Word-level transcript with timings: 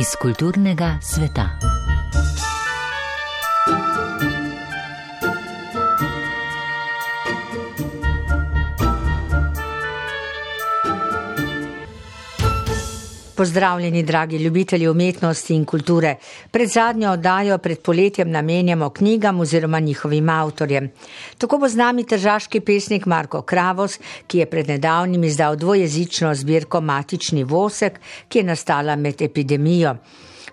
iz 0.00 0.16
kulturnega 0.16 0.98
sveta. 1.02 1.50
Pozdravljeni, 13.40 14.02
dragi 14.02 14.36
ljubitelji 14.36 14.88
umetnosti 14.88 15.54
in 15.54 15.64
kulture. 15.64 16.16
Pred 16.50 16.68
zadnjo 16.68 17.12
oddajo 17.12 17.58
pred 17.58 17.78
poletjem 17.80 18.30
namenjamo 18.30 18.90
knjigam 18.90 19.40
oziroma 19.40 19.80
njihovim 19.80 20.28
avtorjem. 20.28 20.90
Tako 21.38 21.58
bo 21.58 21.68
z 21.68 21.76
nami 21.76 22.04
težaški 22.04 22.60
pesnik 22.60 23.06
Marko 23.06 23.40
Kravos, 23.42 23.96
ki 24.26 24.38
je 24.38 24.46
pred 24.46 24.68
nedavnim 24.68 25.24
izdal 25.24 25.56
dvojezično 25.56 26.34
zbirko 26.34 26.80
Matični 26.80 27.44
vosek, 27.44 28.00
ki 28.28 28.38
je 28.38 28.44
nastala 28.44 28.96
med 28.96 29.22
epidemijo. 29.22 29.96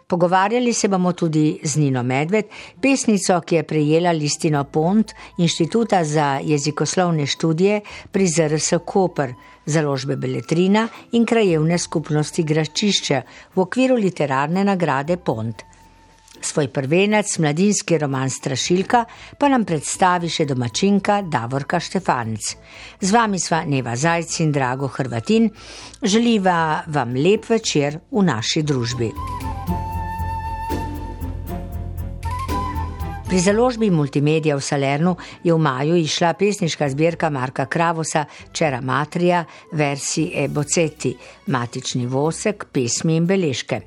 Pogovarjali 0.07 0.73
se 0.73 0.87
bomo 0.87 1.11
tudi 1.13 1.59
z 1.63 1.75
Nino 1.77 2.03
Medved, 2.03 2.45
pesnico, 2.79 3.41
ki 3.43 3.55
je 3.55 3.63
prejela 3.67 4.11
listino 4.15 4.63
Pont 4.63 5.11
Inštituta 5.37 6.03
za 6.03 6.39
jezikoslovne 6.43 7.25
študije 7.27 7.81
pri 8.11 8.27
ZRS 8.27 8.79
Koper 8.85 9.33
založbe 9.65 10.15
Beletrina 10.15 10.87
in 11.11 11.25
krajevne 11.25 11.77
skupnosti 11.77 12.43
Gračišče 12.43 13.21
v 13.55 13.59
okviru 13.59 13.95
literarne 13.95 14.63
nagrade 14.63 15.17
Pont. 15.17 15.63
Svoj 16.41 16.69
prvenec, 16.71 17.37
mladinski 17.39 17.97
roman 17.97 18.29
Strašilka, 18.29 19.03
pa 19.39 19.49
nam 19.49 19.65
predstavi 19.65 20.29
še 20.29 20.45
domačinka 20.45 21.21
Davorka 21.27 21.81
Štefanec. 21.83 22.53
Z 23.01 23.11
vami 23.11 23.41
sva 23.43 23.65
Neva 23.65 23.97
Zajc 23.97 24.39
in 24.45 24.55
Drago 24.55 24.87
Hrvatin, 24.87 25.49
želiva 26.03 26.85
vam 26.87 27.17
lep 27.17 27.49
večer 27.49 27.99
v 28.11 28.23
naši 28.23 28.63
družbi. 28.63 29.11
Pri 33.27 33.43
založbi 33.43 33.91
Multimedia 33.91 34.55
v 34.55 34.63
Salernu 34.63 35.17
je 35.43 35.51
v 35.51 35.59
maju 35.59 35.99
išla 35.99 36.31
pesniška 36.39 36.87
zbirka 36.87 37.27
Marka 37.27 37.65
Kravosa 37.67 38.23
Čera 38.55 38.79
Matrija, 38.79 39.43
versi 39.75 40.31
e 40.31 40.47
Bocetti, 40.47 41.11
matični 41.51 42.07
vosek, 42.07 42.71
pesmi 42.71 43.19
in 43.19 43.27
beležke. 43.27 43.81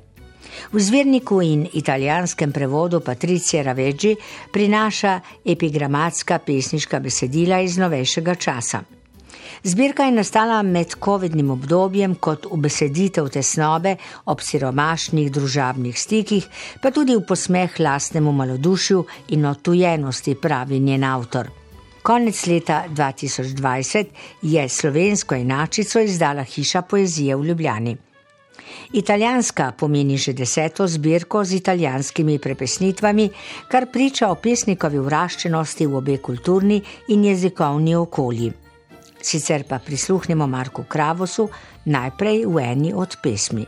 V 0.69 0.77
zvirniku 0.77 1.41
in 1.41 1.65
italijanskem 1.73 2.51
prevodu 2.53 3.01
Patricije 3.01 3.63
Raveđi 3.63 4.15
prinaša 4.53 5.19
epigramatska 5.45 6.39
pesniška 6.45 6.99
besedila 6.99 7.65
iz 7.65 7.77
novejšega 7.81 8.35
časa. 8.35 9.00
Zbirka 9.63 10.03
je 10.03 10.11
nastala 10.11 10.61
med 10.61 10.95
COVID-nim 11.05 11.51
obdobjem 11.51 12.15
kot 12.15 12.45
ubeseditev 12.49 13.29
tesnobe 13.29 13.95
ob 14.25 14.41
siromašnih 14.41 15.31
družabnih 15.31 15.97
stikih, 15.99 16.47
pa 16.81 16.91
tudi 16.91 17.15
v 17.15 17.25
posmeh 17.27 17.79
lastnemu 17.79 18.31
malodušju 18.31 19.05
in 19.37 19.45
otujenosti, 19.45 20.35
pravi 20.35 20.79
njen 20.79 21.03
avtor. 21.03 21.49
Konec 22.01 22.45
leta 22.47 22.83
2020 22.89 24.05
je 24.41 24.69
slovensko 24.69 25.35
enačico 25.35 25.99
izdala 25.99 26.43
hiša 26.43 26.81
poezije 26.81 27.35
v 27.35 27.45
Ljubljani. 27.45 27.97
Italijanska 28.93 29.71
pomeni 29.77 30.17
že 30.17 30.33
deseto 30.33 30.87
zbirko 30.87 31.43
z 31.43 31.53
italijanskimi 31.53 32.39
prepesnitvami, 32.39 33.29
kar 33.67 33.87
priča 33.91 34.31
o 34.31 34.35
pesnikovi 34.35 34.99
vraščenosti 34.99 35.85
v 35.85 35.95
obe 35.95 36.17
kulturni 36.17 36.81
in 37.07 37.23
jezikovni 37.25 37.95
okolji. 37.95 38.51
Sicer 39.21 39.63
pa 39.69 39.79
prisluhnemo 39.79 40.47
Marku 40.47 40.83
Kravosu 40.83 41.49
najprej 41.85 42.45
v 42.45 42.55
eni 42.57 42.91
od 42.93 43.17
pesmi. 43.21 43.65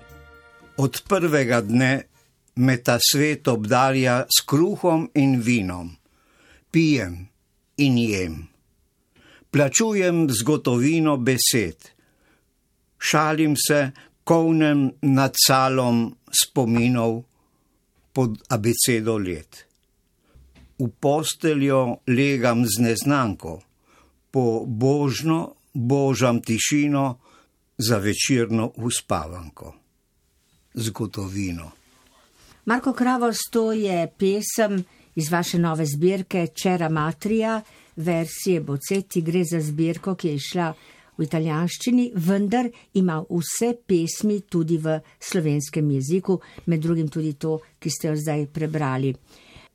Od 0.78 0.94
prvega 1.08 1.62
dne 1.62 2.10
me 2.56 2.78
ta 2.82 2.98
svet 2.98 3.48
obdarja 3.48 4.26
s 4.26 4.42
kruhom 4.46 5.10
in 5.14 5.38
vinom, 5.42 5.94
pijem 6.72 7.30
in 7.78 7.98
jem, 7.98 8.36
plačujem 9.54 10.30
z 10.30 10.42
gotovino 10.42 11.18
besed, 11.18 11.78
šalim 12.98 13.54
se, 13.58 13.92
kovnem 14.24 14.92
nad 15.02 15.36
salom 15.36 16.16
spominov 16.32 17.24
pod 18.14 18.40
abecedo 18.50 19.18
let. 19.18 19.66
V 20.80 20.88
posteljo 21.00 22.02
legam 22.08 22.66
z 22.66 22.82
neznanko 22.82 23.73
po 24.34 24.66
božno, 24.66 25.54
božam 25.74 26.42
tišino 26.42 27.20
za 27.78 27.98
večerno 27.98 28.72
uspavanko. 28.76 29.74
Zgodovino. 30.74 31.72
Marko 32.66 32.94
Kravos, 32.94 33.38
to 33.52 33.72
je 33.72 34.08
pesem 34.18 34.84
iz 35.16 35.32
vaše 35.32 35.60
nove 35.60 35.86
zbirke 35.86 36.48
Čera 36.48 36.90
Matrija, 36.90 37.62
versije 37.96 38.62
Boceti. 38.62 39.22
Gre 39.22 39.44
za 39.46 39.62
zbirko, 39.62 40.16
ki 40.16 40.28
je 40.28 40.36
išla 40.36 40.74
v 41.18 41.24
italijanščini, 41.28 42.12
vendar 42.16 42.70
ima 42.94 43.20
vse 43.30 43.76
pesmi 43.86 44.40
tudi 44.50 44.80
v 44.82 44.98
slovenskem 45.20 45.92
jeziku, 45.92 46.40
med 46.66 46.82
drugim 46.82 47.08
tudi 47.08 47.34
to, 47.34 47.60
ki 47.80 47.90
ste 47.90 48.08
jo 48.08 48.16
zdaj 48.18 48.48
prebrali. 48.50 49.14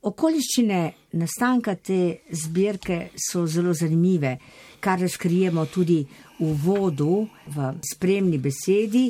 Okoliščine 0.02 0.80
nastanka 1.18 1.74
te 1.74 2.20
zbirke 2.30 3.10
so 3.18 3.46
zelo 3.46 3.72
zanimive, 3.74 4.36
kar 4.80 5.00
razkrijemo 5.00 5.64
tudi 5.66 6.04
v 6.38 6.52
vodu, 6.62 7.24
v 7.50 7.72
spremni 7.82 8.38
besedi, 8.38 9.08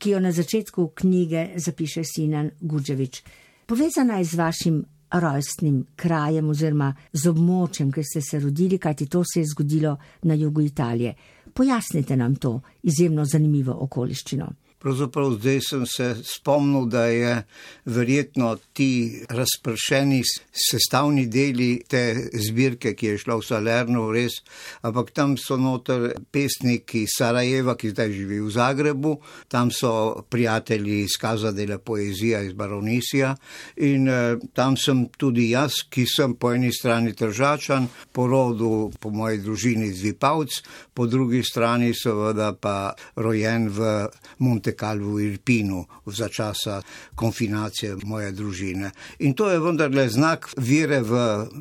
ki 0.00 0.14
jo 0.14 0.20
na 0.20 0.32
začetku 0.32 0.86
knjige 0.96 1.50
zapiše 1.60 2.04
Sinan 2.04 2.50
Guđevič. 2.60 3.22
Povezana 3.66 4.16
je 4.18 4.24
z 4.24 4.34
vašim 4.34 4.80
rojstnim 5.12 5.84
krajem 5.96 6.48
oziroma 6.48 6.94
z 7.12 7.28
območjem, 7.30 7.92
kjer 7.92 8.06
ste 8.06 8.22
se 8.24 8.40
rodili, 8.40 8.78
kajti 8.78 9.06
to 9.06 9.22
se 9.24 9.40
je 9.40 9.50
zgodilo 9.52 9.96
na 10.22 10.34
jugu 10.34 10.60
Italije. 10.60 11.14
Pojasnite 11.54 12.16
nam 12.16 12.34
to 12.36 12.60
izjemno 12.82 13.24
zanimivo 13.24 13.76
okoliščino. 13.80 14.48
Pravzaprav 14.80 15.34
zdaj 15.36 15.58
sem 15.60 15.82
se 15.86 16.14
spomnil, 16.24 16.86
da 16.88 17.04
je 17.04 17.42
verjetno 17.84 18.56
ti 18.72 19.20
razpršeni 19.28 20.22
sestavni 20.70 21.26
deli 21.26 21.82
te 21.88 22.30
zbirke, 22.32 22.94
ki 22.96 23.06
je 23.06 23.18
šla 23.20 23.36
v 23.36 23.44
Salerno, 23.44 24.06
res, 24.08 24.38
ampak 24.80 25.10
tam 25.12 25.34
so 25.36 25.58
noter 25.60 26.14
pesniki 26.32 27.04
Sarajeva, 27.04 27.74
ki 27.76 27.90
zdaj 27.92 28.14
živi 28.14 28.38
v 28.40 28.48
Zagrebu, 28.54 29.12
tam 29.52 29.68
so 29.68 30.22
prijatelji 30.32 31.02
iz 31.04 31.18
Kazadele 31.20 31.76
poezija 31.78 32.40
iz 32.40 32.56
Baronisija 32.56 33.34
in 33.76 34.08
eh, 34.08 34.38
tam 34.56 34.80
sem 34.80 35.04
tudi 35.18 35.50
jaz, 35.50 35.82
ki 35.92 36.06
sem 36.08 36.38
po 36.40 36.54
eni 36.56 36.72
strani 36.72 37.12
tržačan, 37.12 37.90
po 38.12 38.26
rodu, 38.26 38.88
po 39.00 39.12
moji 39.12 39.44
družini 39.44 39.92
z 39.92 40.08
Vipavc, 40.08 40.62
po 40.94 41.06
drugi 41.06 41.42
strani 41.44 41.92
seveda 41.94 42.54
pa 42.56 42.94
rojen 43.16 43.68
v 43.68 44.08
Monte 44.38 44.69
tekali 44.70 45.04
v 45.04 45.26
Irpinu 45.30 45.84
za 46.06 46.28
časa 46.28 46.80
konfinacije 47.14 47.96
moje 48.04 48.32
družine. 48.32 48.90
In 49.18 49.34
to 49.34 49.50
je 49.50 49.58
vendarle 49.60 50.08
znak 50.08 50.48
vere 50.56 51.00
v 51.02 51.12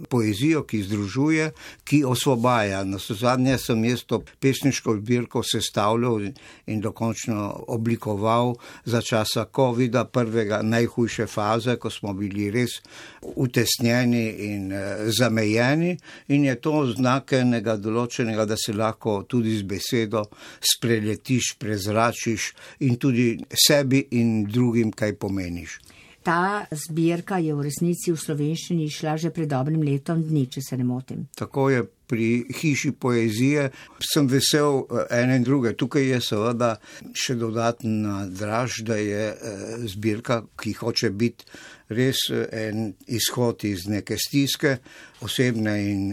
poezijo, 0.10 0.64
ki 0.64 0.84
združuje, 0.84 1.52
ki 1.84 2.04
osvobaja. 2.06 2.84
Na 2.84 2.98
zadnje 3.00 3.58
sem 3.58 3.84
jaz 3.86 4.04
to 4.06 4.22
pesniško 4.40 4.96
zbirko 5.02 5.44
sestavljal 5.44 6.30
in 6.68 6.82
dokončno 6.82 7.66
oblikoval 7.68 8.56
za 8.86 9.02
časa 9.02 9.46
COVID-a, 9.56 10.06
prvega 10.06 10.62
najhujše 10.62 11.28
faze, 11.28 11.76
ko 11.76 11.90
smo 11.90 12.14
bili 12.14 12.50
res 12.52 12.80
utesnjeni 13.22 14.26
in 14.54 14.72
eh, 14.72 15.10
zamejeni. 15.18 15.98
In 16.28 16.46
je 16.46 16.56
to 16.62 16.86
znak 16.96 17.34
enega 17.34 17.78
določenega, 17.78 18.46
da 18.46 18.58
se 18.58 18.74
lahko 18.74 19.24
tudi 19.30 19.58
z 19.58 19.66
besedo 19.68 20.26
spreletiš, 20.62 21.56
prezračiš 21.60 22.52
in 22.86 22.99
tudi 23.00 23.32
sebi 23.68 24.06
in 24.20 24.44
drugim, 24.46 24.92
kaj 24.92 25.16
pomeniš. 25.20 25.80
Ta 26.24 26.68
zbirka 26.72 27.38
je 27.40 27.56
v 27.56 27.64
resnici 27.64 28.12
v 28.12 28.20
slovenščini 28.20 28.90
šla 28.92 29.16
že 29.18 29.32
pred 29.32 29.48
dobrim 29.50 29.82
letom 29.82 30.20
dni, 30.22 30.50
če 30.52 30.62
se 30.62 30.78
ne 30.78 30.84
motim. 30.84 31.24
Tako 31.36 31.70
je 31.72 31.86
pri 32.10 32.28
hiši 32.60 32.92
poezije. 32.92 33.70
Sem 34.04 34.28
vesel 34.28 34.84
eh, 34.84 35.22
ene 35.22 35.40
in 35.40 35.48
druge. 35.48 35.74
Tukaj 35.80 36.06
je 36.10 36.22
seveda 36.22 36.76
še 37.16 37.38
dodatna 37.40 38.26
draž, 38.28 38.82
da 38.86 39.00
je 39.00 39.26
eh, 39.32 39.66
zbirka, 39.88 40.44
ki 40.60 40.76
hoče 40.82 41.14
biti 41.16 41.48
res 41.90 42.26
eh, 42.32 42.48
en 42.68 42.94
izhod 43.08 43.66
iz 43.68 43.88
neke 43.90 44.18
stiske, 44.18 44.78
osebne 45.22 45.74
in 45.84 46.04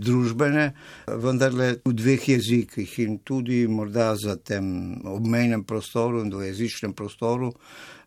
družbene, 0.00 0.70
vendarle 1.20 1.74
v 1.84 1.92
dveh 1.92 2.28
jezikih 2.34 2.98
in 3.04 3.18
tudi 3.26 3.66
morda 3.68 4.14
za 4.16 4.36
tem 4.36 4.96
obmejnem 5.04 5.66
prostoru 5.68 6.22
in 6.24 6.30
dvojezičnem 6.32 6.94
prostoru 6.96 7.52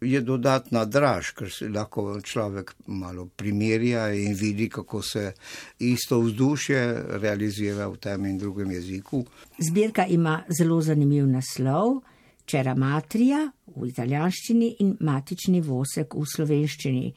je 0.02 0.22
dodatna 0.22 0.86
draž, 0.86 1.32
ker 1.38 1.50
se 1.52 1.70
lahko 1.70 2.20
človek 2.22 2.74
malo 2.88 3.26
primerja 3.36 4.08
in 4.14 4.36
vidi, 4.36 4.70
kako 4.70 5.02
se 5.02 5.32
isto 5.80 6.20
vzdušje 6.22 6.82
realizira 7.22 7.88
v 7.88 7.98
tem 7.98 8.26
in 8.26 8.38
drugem 8.38 8.72
jeziku. 8.72 9.26
Zbirka 9.60 10.06
ima 10.06 10.44
zelo 10.60 10.82
zanimiv 10.82 11.28
naslov. 11.28 12.02
Čera 12.48 12.76
matrija 12.76 13.44
v 13.76 13.90
italijanščini 13.90 14.76
in 14.84 14.96
matični 15.04 15.62
vosek 15.62 16.16
v 16.16 16.24
slovenščini. 16.26 17.08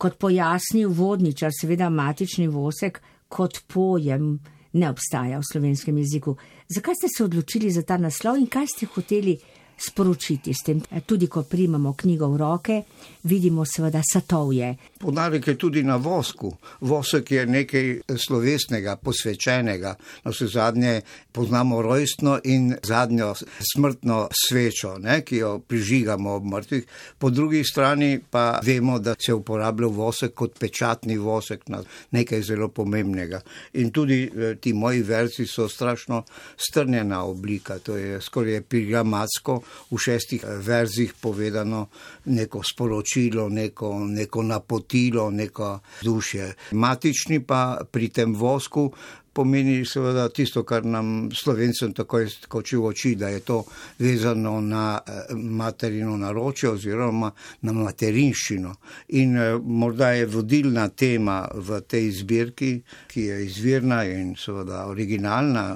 Kot 0.00 0.16
pojasni 0.18 0.84
uvodničar, 0.88 1.52
seveda 1.54 1.90
matični 1.92 2.48
vosek 2.50 3.00
kot 3.30 3.62
pojem 3.70 4.32
ne 4.72 4.90
obstaja 4.90 5.38
v 5.38 5.46
slovenskem 5.52 5.98
jeziku. 5.98 6.36
Zakaj 6.68 6.94
ste 6.94 7.08
se 7.16 7.24
odločili 7.24 7.70
za 7.70 7.82
ta 7.82 7.98
naslov 7.98 8.38
in 8.38 8.46
kaj 8.46 8.66
ste 8.74 8.86
hoteli 8.86 9.36
sporočiti 9.80 10.54
s 10.54 10.64
tem. 10.64 10.82
Tudi 11.06 11.26
ko 11.26 11.42
primamo 11.42 11.94
knjigo 11.96 12.28
v 12.28 12.36
roke, 12.36 12.82
vidimo 13.22 13.64
seveda 13.64 14.02
satovje. 14.12 14.74
Podarek 14.98 15.46
je 15.46 15.58
tudi 15.58 15.82
na 15.82 15.96
vosku. 15.96 16.52
Vosek 16.80 17.30
je 17.30 17.46
nekaj 17.46 18.00
slovesnega, 18.16 18.96
posvečenega. 18.96 19.94
Na 20.24 20.30
vse 20.30 20.46
zadnje 20.46 21.00
poznamo 21.32 21.82
rojstno 21.82 22.38
in 22.44 22.74
zadnjo 22.82 23.34
smrtno 23.74 24.28
svečo, 24.48 24.98
ne, 24.98 25.20
ki 25.24 25.36
jo 25.36 25.58
prižigamo 25.58 26.34
ob 26.36 26.44
mrtvih. 26.44 26.84
Po 27.18 27.30
drugi 27.30 27.64
strani 27.64 28.20
pa 28.30 28.60
vemo, 28.62 28.98
da 28.98 29.14
se 29.26 29.34
uporablja 29.34 29.88
vosek 29.88 30.34
kot 30.34 30.58
pečatni 30.58 31.18
vosek 31.18 31.68
na 31.68 31.82
nekaj 32.10 32.42
zelo 32.42 32.68
pomembnega. 32.68 33.40
In 33.72 33.90
tudi 33.90 34.22
eh, 34.24 34.54
ti 34.60 34.72
moji 34.72 35.02
verzi 35.02 35.46
so 35.46 35.68
strašno 35.68 36.22
strnjena 36.56 37.24
oblika, 37.24 37.78
to 37.78 37.96
je 37.96 38.20
skoraj 38.20 38.60
pijamatsko, 38.60 39.60
v 39.90 39.98
šestih 39.98 40.44
eh, 40.44 40.58
verzih 40.58 41.14
povedano 41.20 41.86
neko 42.24 42.62
sporočilo, 42.62 43.48
neko, 43.48 43.98
neko 44.06 44.42
napotilo, 44.42 45.30
neko 45.30 45.78
dušje. 46.02 46.54
Matični 46.72 47.40
pa 47.40 47.80
pri 47.90 48.08
tem 48.08 48.34
vosku 48.34 48.90
pomeni 49.32 49.84
seveda 49.84 50.28
tisto, 50.28 50.62
kar 50.64 50.84
nam 50.84 51.30
slovencem 51.34 51.92
takoj 51.94 52.28
skoči 52.30 52.76
v 52.76 52.84
oči, 52.90 53.14
da 53.16 53.28
je 53.28 53.40
to 53.40 53.62
vezano 53.98 54.60
na 54.60 54.98
eh, 54.98 55.34
materino 55.34 56.16
naročje 56.16 56.70
oziroma 56.70 57.30
na 57.62 57.72
materinščino. 57.72 58.74
In 59.20 59.36
eh, 59.36 59.58
morda 59.62 60.12
je 60.18 60.26
vodilna 60.26 60.88
tema 60.88 61.42
v 61.54 61.80
tej 61.80 62.10
zbirki, 62.22 62.72
ki 63.08 63.26
je 63.30 63.42
izvirna 63.46 64.04
in 64.04 64.34
seveda 64.38 64.86
originalna 64.90 65.66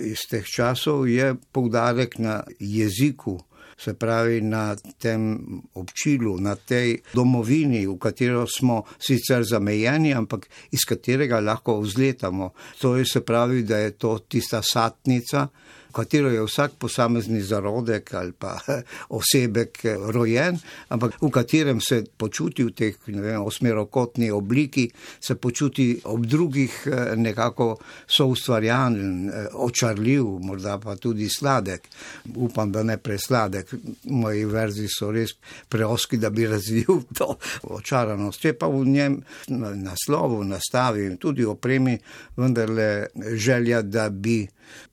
iz 0.00 0.26
teh 0.30 0.44
časov, 0.44 1.08
je 1.08 1.34
poudarek 1.52 2.18
na 2.18 2.42
jeziku 2.58 3.38
se 3.78 3.94
pravi 3.94 4.40
na 4.40 4.76
tem 4.98 5.38
občilu, 5.74 6.36
na 6.40 6.54
tej 6.56 6.98
domovini, 7.14 7.86
v 7.86 7.98
katero 7.98 8.46
smo 8.46 8.82
sicer 8.98 9.44
zamejeni, 9.44 10.14
ampak 10.14 10.48
iz 10.70 10.86
katerega 10.88 11.40
lahko 11.40 11.80
vzletamo. 11.80 12.52
To 12.80 12.96
je 12.96 13.06
se 13.06 13.20
pravi, 13.20 13.62
da 13.62 13.78
je 13.78 13.90
to 13.90 14.18
tista 14.28 14.62
satnica, 14.62 15.48
katero 15.94 16.30
je 16.30 16.42
vsak 16.42 16.72
posamezni 16.78 17.40
zarodek 17.42 18.14
ali 18.14 18.32
pa 18.32 18.58
osebek 19.18 19.84
rojen, 20.12 20.58
ampak 20.88 21.16
v 21.22 21.30
katerem 21.30 21.80
se 21.80 22.04
počuti 22.16 22.64
v 22.64 22.74
teh 22.74 22.96
vem, 23.06 23.42
osmerokotni 23.42 24.30
obliki, 24.30 24.88
se 25.20 25.34
počuti 25.34 26.00
ob 26.04 26.26
drugih 26.26 26.86
eh, 26.86 27.16
nekako 27.16 27.76
soustvarjan, 28.06 29.28
eh, 29.28 29.46
očarljiv, 29.52 30.24
morda 30.24 30.78
pa 30.78 30.96
tudi 30.96 31.28
sladek. 31.28 31.88
Upam, 32.34 32.72
da 32.72 32.82
ne 32.82 32.96
presladek. 32.98 33.74
Moji 34.04 34.44
verzi 34.44 34.88
so 34.88 35.10
res 35.12 35.36
preoski, 35.68 36.18
da 36.18 36.30
bi 36.30 36.46
razvil 36.54 37.02
to 37.14 37.36
očaranost. 37.62 38.40
Če 38.40 38.54
pa 38.58 38.68
v 38.68 38.84
njem 38.88 39.20
naslovu, 39.48 40.42
nastavi 40.44 41.06
in 41.06 41.16
tudi 41.16 41.44
opremi, 41.44 41.98
vendarle 42.36 43.06
želja, 43.36 43.82
da 43.82 44.08
bi 44.10 44.42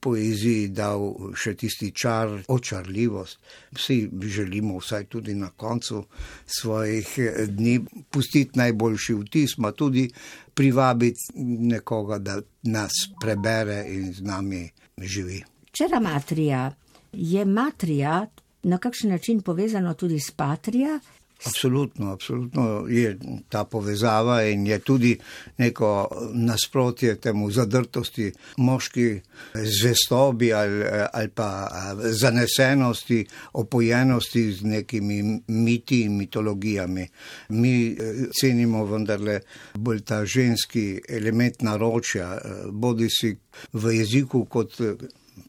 poeziji 0.00 0.68
dal 0.68 1.32
še 1.36 1.54
tisti 1.54 1.90
čar, 1.94 2.42
očarljivost. 2.48 3.38
Vsi 3.72 4.10
želimo 4.22 4.78
vsaj 4.78 5.04
tudi 5.04 5.34
na 5.34 5.50
koncu 5.50 6.04
svojih 6.46 7.18
dni 7.48 7.80
pustiti 8.10 8.58
najboljši 8.58 9.14
vtis, 9.14 9.56
pa 9.56 9.72
tudi 9.72 10.08
privabiti 10.54 11.32
nekoga, 11.72 12.18
da 12.18 12.40
nas 12.62 12.92
prebere 13.20 13.84
in 13.88 14.12
z 14.12 14.20
nami 14.20 14.68
živi. 14.98 15.42
Čera 15.72 16.00
matrija 16.00 16.74
je 17.12 17.44
matrija 17.44 18.26
na 18.62 18.78
kakšen 18.78 19.10
način 19.10 19.40
povezano 19.40 19.94
tudi 19.94 20.20
s 20.20 20.30
patrija, 20.30 21.00
Absolutno, 21.46 22.12
absolutno 22.12 22.86
je 22.88 23.18
ta 23.48 23.64
povezava 23.64 24.42
in 24.42 24.66
je 24.66 24.78
tudi 24.78 25.18
neko 25.58 26.08
nasprotje 26.32 27.16
temu 27.20 27.50
zadrtosti 27.50 28.32
moški 28.56 29.20
zvestobi 29.54 30.52
ali, 30.52 30.84
ali 31.12 31.28
pa 31.28 31.68
zanesenosti, 32.02 33.26
opojenosti 33.52 34.52
z 34.52 34.62
nekimi 34.62 35.42
miti 35.46 36.00
in 36.00 36.16
mitologijami. 36.16 37.08
Mi 37.48 37.86
eh, 37.86 38.14
cenimo 38.40 38.84
vendarle 38.84 39.40
bolj 39.74 40.00
ta 40.00 40.24
ženski 40.24 41.00
element 41.08 41.62
naročja, 41.62 42.34
eh, 42.34 42.62
bodi 42.70 43.08
si 43.10 43.36
v 43.72 43.96
jeziku 43.98 44.44
kot 44.44 44.80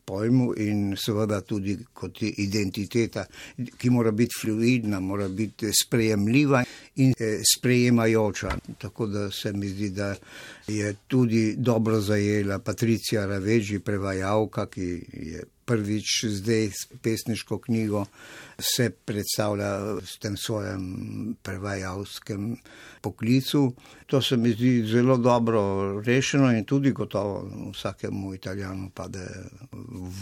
pojmu 0.05 0.53
in 0.57 0.95
seveda 0.97 1.41
tudi 1.41 1.77
kot 1.93 2.21
identiteta, 2.21 3.25
ki 3.77 3.89
mora 3.89 4.11
biti 4.11 4.39
fluidna, 4.41 4.99
mora 4.99 5.27
biti 5.27 5.71
sprejemljiva 5.83 6.63
in 6.95 7.13
eh, 7.19 7.39
sprejemajoča. 7.57 8.57
Tako 8.77 9.07
da 9.07 9.31
se 9.31 9.53
mi 9.53 9.69
zdi, 9.69 9.89
da 9.89 10.15
je 10.67 10.95
tudi 11.07 11.55
dobro 11.57 12.01
zajela 12.01 12.59
Patricija 12.59 13.25
Raveži, 13.25 13.79
prevajalka, 13.79 14.65
ki 14.65 14.89
je 15.13 15.43
prvič 15.65 16.25
zdaj 16.25 16.69
pesniško 17.01 17.57
knjigo 17.57 18.05
se 18.59 18.89
predstavlja 18.89 20.01
s 20.05 20.17
tem 20.19 20.37
svojem 20.37 21.35
prevajalskem 21.41 22.57
poklicu. 23.01 23.73
To 24.07 24.21
se 24.21 24.37
mi 24.37 24.51
zdi 24.51 24.85
zelo 24.85 25.17
dobro 25.17 25.61
rešeno 26.01 26.51
in 26.51 26.65
tudi 26.65 26.91
gotovo 26.91 27.49
vsakemu 27.73 28.33
italijanu 28.33 28.89
pade 28.93 29.27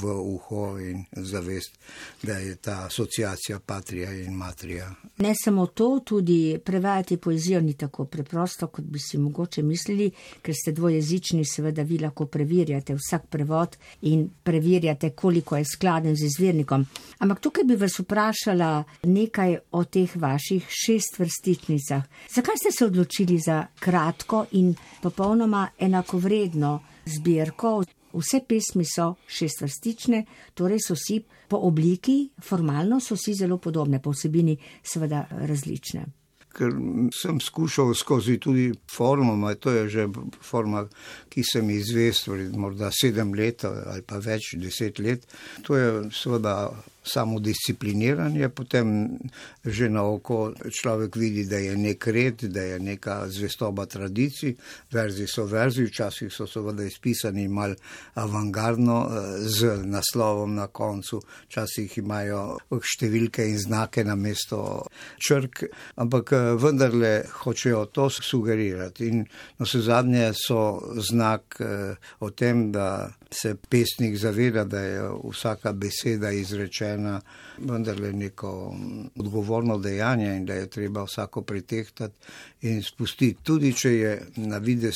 v 0.02 0.06
uho 0.06 0.80
in 0.80 1.04
zavest, 1.12 1.80
da 2.24 2.34
je 2.34 2.56
ta 2.56 2.86
asociacija 2.86 3.60
patrija 3.60 4.14
in 4.14 4.34
matrija. 4.34 4.96
Ne 5.18 5.34
samo 5.44 5.66
to, 5.68 6.00
tudi 6.06 6.60
prevajati 6.66 7.18
poezijo 7.18 7.62
ni 7.62 7.74
tako 7.74 8.06
preprosto, 8.06 8.68
kot 8.68 8.86
bi 8.86 9.00
si 9.00 9.18
mogoče 9.18 9.64
mislili, 9.64 10.12
ker 10.42 10.56
ste 10.56 10.72
dvojezični, 10.72 11.46
seveda 11.46 11.82
vi 11.82 11.98
lahko 11.98 12.26
preverjate 12.26 12.96
vsak 12.96 13.28
prevod 13.28 13.78
in 14.02 14.30
preverjate, 14.44 15.10
koliko 15.10 15.58
je 15.58 15.66
skladen 15.66 16.16
z 16.16 16.26
izvirnikom. 16.26 16.86
Ampak 17.20 17.40
tukaj 17.40 17.64
bi 17.64 17.76
vas 17.76 18.00
vprašala 18.32 18.84
nekaj 19.04 19.58
o 19.72 19.84
teh 19.84 20.16
vaših 20.16 20.66
šest 20.70 21.20
vrstičnicah. 21.20 22.04
Zakaj 22.36 22.56
ste 22.58 22.72
se 22.72 22.86
odločili 22.86 23.38
za 23.40 23.66
kratko 23.80 24.46
in 24.52 24.76
popolnoma 25.02 25.70
enakovredno 25.80 26.80
zbirko? 27.06 27.84
Vse 28.14 28.42
pesmi 28.48 28.86
so 28.86 29.16
šestvrstične, 29.28 30.26
torej 30.54 30.80
so 30.88 30.96
vsi 30.96 31.22
po 31.48 31.58
obliki, 31.58 32.30
formalno 32.44 33.00
so 33.00 33.16
vsi 33.16 33.34
zelo 33.34 33.58
podobne, 33.58 34.02
po 34.02 34.12
vsebini 34.12 34.58
seveda 34.84 35.26
različne 35.32 36.06
ker 36.52 36.74
sem 37.16 37.40
skušal 37.40 37.94
skozi 37.96 38.38
tudi 38.40 38.72
formo, 38.92 39.54
to 39.56 39.72
je 39.72 39.90
že 39.90 40.08
forma, 40.42 40.86
ki 41.30 41.44
se 41.44 41.62
mi 41.62 41.76
izvesti, 41.80 42.32
morda 42.58 42.92
sedem 42.92 43.34
let 43.34 43.64
ali 43.66 44.02
pa 44.02 44.20
več, 44.20 44.56
deset 44.60 45.00
let. 45.00 45.28
To 45.64 45.78
je 45.78 46.10
seveda 46.12 46.72
samo 47.04 47.40
discipliniranje, 47.40 48.50
potem 48.50 49.18
že 49.66 49.90
na 49.90 50.04
oko 50.04 50.54
človek 50.70 51.16
vidi, 51.16 51.46
da 51.50 51.58
je 51.58 51.76
nek 51.78 52.08
red, 52.08 52.44
da 52.54 52.62
je 52.62 52.80
neka 52.80 53.28
zvestoba 53.30 53.86
tradicij, 53.86 54.56
verzi 54.92 55.28
so 55.28 55.46
verzi, 55.46 55.86
včasih 55.86 56.34
so 56.34 56.48
seveda 56.48 56.84
izpisani 56.84 57.48
mal 57.48 57.76
avangardno 58.14 58.98
eh, 59.02 59.38
z 59.50 59.82
naslovom 59.86 60.56
na 60.56 60.68
koncu, 60.68 61.22
včasih 61.50 61.98
imajo 61.98 62.60
številke 62.70 63.46
in 63.50 63.58
znake 63.60 64.04
na 64.06 64.16
mesto 64.16 64.86
črk, 65.18 65.66
ampak 66.02 66.34
eh, 66.34 66.54
vendarle 66.62 67.14
hočejo 67.44 67.88
to 67.94 68.10
sugerirati. 68.10 69.10
In 69.10 69.26
na 69.58 69.66
vse 69.66 69.82
zadnje 69.86 70.32
so 70.38 70.62
znak 71.02 71.58
eh, 71.60 71.96
o 72.20 72.30
tem, 72.30 72.70
da 72.72 73.10
se 73.34 73.56
pesnik 73.56 74.18
zaveda, 74.18 74.64
da 74.64 74.80
je 74.80 75.10
vsaka 75.32 75.72
beseda 75.74 76.32
izrečena 76.32 77.22
vendarle 77.58 78.14
neko 78.14 78.76
odgovorno 79.16 79.78
dejanje 79.78 80.36
in 80.36 80.46
da 80.46 80.54
je 80.54 80.70
treba 80.70 81.04
vsako 81.04 81.42
pretehtati 81.42 82.16
in 82.62 82.84
spustiti. 82.84 83.40
Tudi 83.44 83.74
če 83.74 83.94
je 83.94 84.12
na 84.36 84.58
vides 84.58 84.96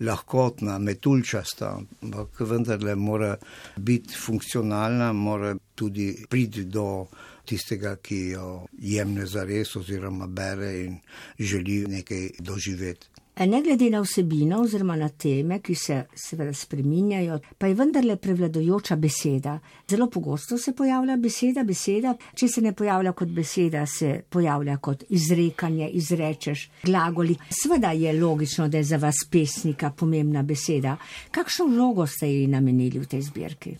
lahkotna, 0.00 0.78
metulčasta, 0.78 1.76
ampak 2.02 2.40
vendarle 2.40 2.94
mora 2.94 3.36
biti 3.76 4.16
funkcionalna, 4.16 5.12
mora 5.12 5.54
tudi 5.74 6.24
priti 6.30 6.64
do 6.64 7.06
tistega, 7.44 7.96
ki 7.96 8.20
jo 8.30 8.66
jemne 8.78 9.26
za 9.26 9.44
res 9.44 9.76
oziroma 9.76 10.26
bere 10.26 10.72
in 10.84 11.00
želi 11.38 11.84
nekaj 11.88 12.30
doživeti. 12.40 13.13
Ne 13.36 13.62
glede 13.62 13.90
na 13.90 14.00
vsebino 14.00 14.60
oziroma 14.62 14.94
na 14.96 15.08
teme, 15.08 15.58
ki 15.58 15.74
se 15.74 15.96
seveda 16.14 16.52
spreminjajo, 16.54 17.40
pa 17.58 17.66
je 17.66 17.74
vendarle 17.74 18.14
prevladojoča 18.16 18.96
beseda. 18.96 19.58
Zelo 19.90 20.06
pogosto 20.10 20.58
se 20.58 20.72
pojavlja 20.72 21.16
beseda, 21.16 21.64
beseda. 21.64 22.14
Če 22.34 22.48
se 22.48 22.62
ne 22.62 22.72
pojavlja 22.72 23.12
kot 23.12 23.32
beseda, 23.34 23.82
se 23.86 24.20
pojavlja 24.30 24.76
kot 24.76 25.02
izrekanje, 25.08 25.88
izrečeš 25.98 26.68
glagoli. 26.84 27.34
Sveda 27.50 27.90
je 27.90 28.12
logično, 28.20 28.68
da 28.68 28.78
je 28.78 28.84
za 28.84 29.02
vas 29.02 29.26
pesnika 29.30 29.90
pomembna 29.90 30.42
beseda. 30.42 30.96
Kakšno 31.30 31.66
vlogo 31.74 32.06
ste 32.06 32.30
ji 32.30 32.46
namenili 32.46 33.02
v 33.02 33.10
tej 33.16 33.26
zbirki? 33.32 33.74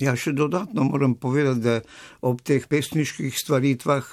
Ja, 0.00 0.14
še 0.16 0.32
dodatno 0.32 0.86
moram 0.88 1.18
povedati, 1.20 1.60
da 1.60 1.80
ob 2.24 2.40
teh 2.46 2.64
pesniških 2.70 3.34
stvaritvah 3.36 4.06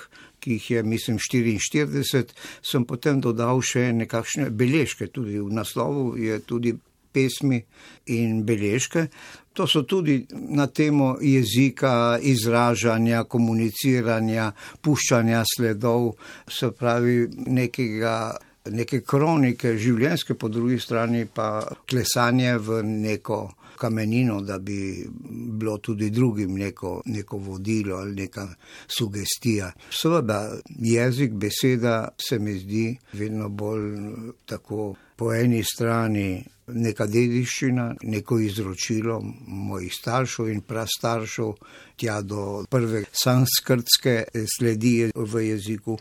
ki 0.47 0.53
jih 0.53 0.71
je, 0.71 0.83
mislim, 0.83 1.17
44, 1.19 2.31
sem 2.63 2.85
potem 2.87 3.19
dodal 3.19 3.59
še 3.59 3.89
nekakšne 3.91 4.47
beležke, 4.55 5.09
tudi 5.11 5.41
v 5.43 5.51
naslovu 5.51 6.13
je 6.15 6.39
tudi 6.47 6.71
pesmi 7.11 7.59
in 8.15 8.45
beležke. 8.47 9.07
To 9.57 9.67
so 9.67 9.83
tudi 9.83 10.21
na 10.31 10.67
temo 10.67 11.17
jezika, 11.21 12.19
izražanja, 12.21 13.25
komuniciranja, 13.27 14.51
puščanja 14.81 15.43
sledov, 15.55 16.13
se 16.47 16.71
pravi 16.71 17.25
nekega. 17.47 18.17
Neke 18.67 18.97
kronike 18.99 19.77
življenjske, 19.79 20.35
po 20.35 20.49
drugi 20.51 20.75
strani 20.83 21.21
pa 21.23 21.61
klesanje 21.87 22.57
v 22.59 22.81
neko 22.83 23.37
kamenino, 23.77 24.41
da 24.41 24.59
bi 24.59 25.07
bilo 25.59 25.77
tudi 25.77 26.09
drugim 26.09 26.53
neko, 26.53 27.01
neko 27.05 27.37
vodilo 27.37 27.95
ali 27.95 28.15
neka 28.15 28.47
sugestija. 28.87 29.71
Seveda, 29.89 30.57
jezik, 30.69 31.31
beseda 31.31 32.07
se 32.17 32.39
mi 32.39 32.59
zdi 32.59 32.97
vedno 33.13 33.49
bolj 33.49 33.97
tako 34.45 34.95
po 35.15 35.33
eni 35.33 35.63
strani 35.63 36.43
neka 36.67 37.07
dediščina, 37.07 37.87
neko 38.03 38.39
izročilo 38.43 39.19
mojih 39.47 39.93
staršev 39.93 40.49
in 40.51 40.61
prastaršev, 40.67 41.53
tja 41.95 42.21
do 42.21 42.63
prve 42.69 43.03
sanskrtske 43.11 44.23
sledi 44.57 45.11
v 45.15 45.43
jeziku. 45.47 45.97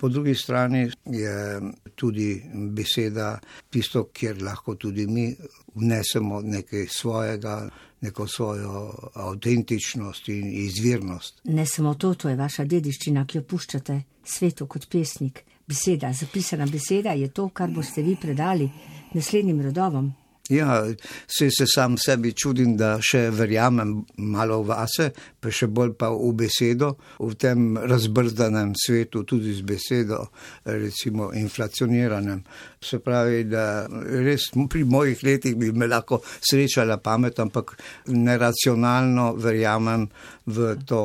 Po 0.00 0.08
drugi 0.08 0.34
strani 0.34 0.90
je 1.06 1.60
tudi 1.94 2.42
beseda 2.74 3.38
tisto, 3.70 4.04
kjer 4.12 4.42
lahko 4.42 4.74
tudi 4.74 5.06
mi 5.06 5.30
vnesemo 5.74 6.40
nekaj 6.42 6.86
svojega, 6.90 7.68
neko 8.00 8.26
svojo 8.26 8.94
avtentičnost 9.14 10.28
in 10.28 10.50
izvirnost. 10.64 11.40
Ne 11.44 11.66
samo 11.66 11.94
to, 11.94 12.14
to 12.14 12.28
je 12.28 12.36
vaša 12.36 12.64
dediščina, 12.64 13.26
ki 13.26 13.38
jo 13.38 13.44
puščate 13.44 14.02
svetu 14.24 14.66
kot 14.66 14.88
pesnik. 14.90 15.44
Beseda, 15.70 16.12
zapisana 16.12 16.66
beseda 16.66 17.12
je 17.14 17.28
to, 17.30 17.48
kar 17.48 17.70
boste 17.70 18.02
vi 18.02 18.16
predali 18.16 18.70
naslednjim 19.14 19.60
rodovom. 19.62 20.14
Ja, 20.50 20.84
se, 21.26 21.48
se 21.50 21.64
sam 21.66 21.94
sebi 21.98 22.32
čudim, 22.34 22.74
da 22.76 22.96
še 23.02 23.28
verjamem 23.30 23.92
malo 24.32 24.60
vase, 24.66 25.10
pa 25.40 25.52
še 25.54 25.68
bolj 25.70 25.92
pa 25.98 26.08
v 26.10 26.32
besedo, 26.40 26.96
v 27.22 27.36
tem 27.38 27.78
razbrzdanem 27.78 28.72
svetu, 28.74 29.22
tudi 29.22 29.54
z 29.54 29.62
besedo, 29.66 30.24
recimo 30.66 31.30
inflacioniranem. 31.38 32.42
Se 32.82 32.98
pravi, 33.04 33.44
da 33.46 33.86
res 34.24 34.48
pri 34.70 34.82
mojih 34.84 35.22
letih 35.22 35.54
bi 35.60 35.70
me 35.70 35.86
lahko 35.86 36.18
srečala 36.26 36.98
pamet, 36.98 37.38
ampak 37.38 37.76
neracionalno 38.10 39.30
verjamem 39.38 40.08
v 40.50 40.74
to, 40.82 41.00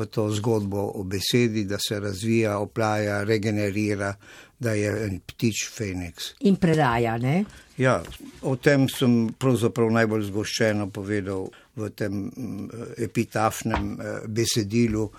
v 0.00 0.08
to 0.08 0.30
zgodbo 0.40 0.88
o 0.96 1.04
besedi, 1.04 1.66
da 1.68 1.76
se 1.82 2.00
razvija, 2.00 2.56
oplaja, 2.64 3.20
regenerira 3.28 4.14
da 4.58 4.72
je 4.72 5.06
en 5.06 5.20
ptič 5.20 5.68
Feniks. 5.68 6.32
In 6.48 6.56
predaja, 6.56 7.16
ne? 7.18 7.44
Ja, 7.76 8.02
o 8.42 8.56
tem 8.56 8.86
sem 8.88 9.34
pravzaprav 9.38 9.90
najbolj 9.92 10.30
zgoščeno 10.30 10.88
povedal 10.94 11.50
v 11.76 11.90
tem 11.92 12.22
mm, 12.30 12.86
epitafnem 13.04 13.90
eh, 14.00 14.22
besedilu, 14.28 15.10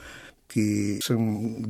ki 0.48 0.98
sem 1.04 1.24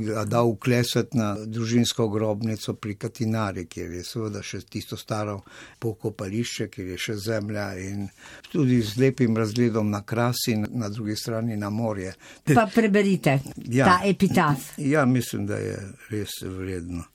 ga 0.05 0.23
dal 0.29 0.51
uklesati 0.51 1.17
na 1.17 1.31
družinsko 1.45 2.05
grobnico 2.13 2.75
pri 2.77 2.93
Katinari, 2.95 3.65
kjer 3.65 3.97
je 3.97 4.03
seveda 4.05 4.43
še 4.45 4.61
tisto 4.69 4.95
staro 4.97 5.39
pokopališče, 5.81 6.69
kjer 6.71 6.93
je 6.93 6.99
še 7.07 7.17
zemlja 7.25 7.67
in 7.81 8.05
tudi 8.51 8.79
z 8.85 9.01
lepim 9.01 9.37
razgledom 9.37 9.89
na 9.91 10.03
krasi 10.05 10.53
in 10.53 10.67
na 10.77 10.91
drugi 10.93 11.17
strani 11.17 11.57
na 11.57 11.73
morje. 11.73 12.13
Pa 12.53 12.67
preberite 12.73 13.39
ja, 13.65 13.89
ta 13.89 13.99
epitaf. 14.05 14.75
Ja, 14.77 15.05
mislim, 15.09 15.49
da 15.49 15.57
je 15.57 15.77
res 16.13 16.37
vredno 16.45 17.07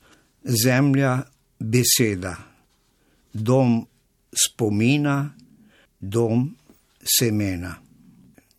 zemlja 0.42 1.20
beseda, 1.62 2.34
dom 3.32 3.86
spomina, 4.32 5.34
dom 5.98 6.56
semena. 7.02 7.76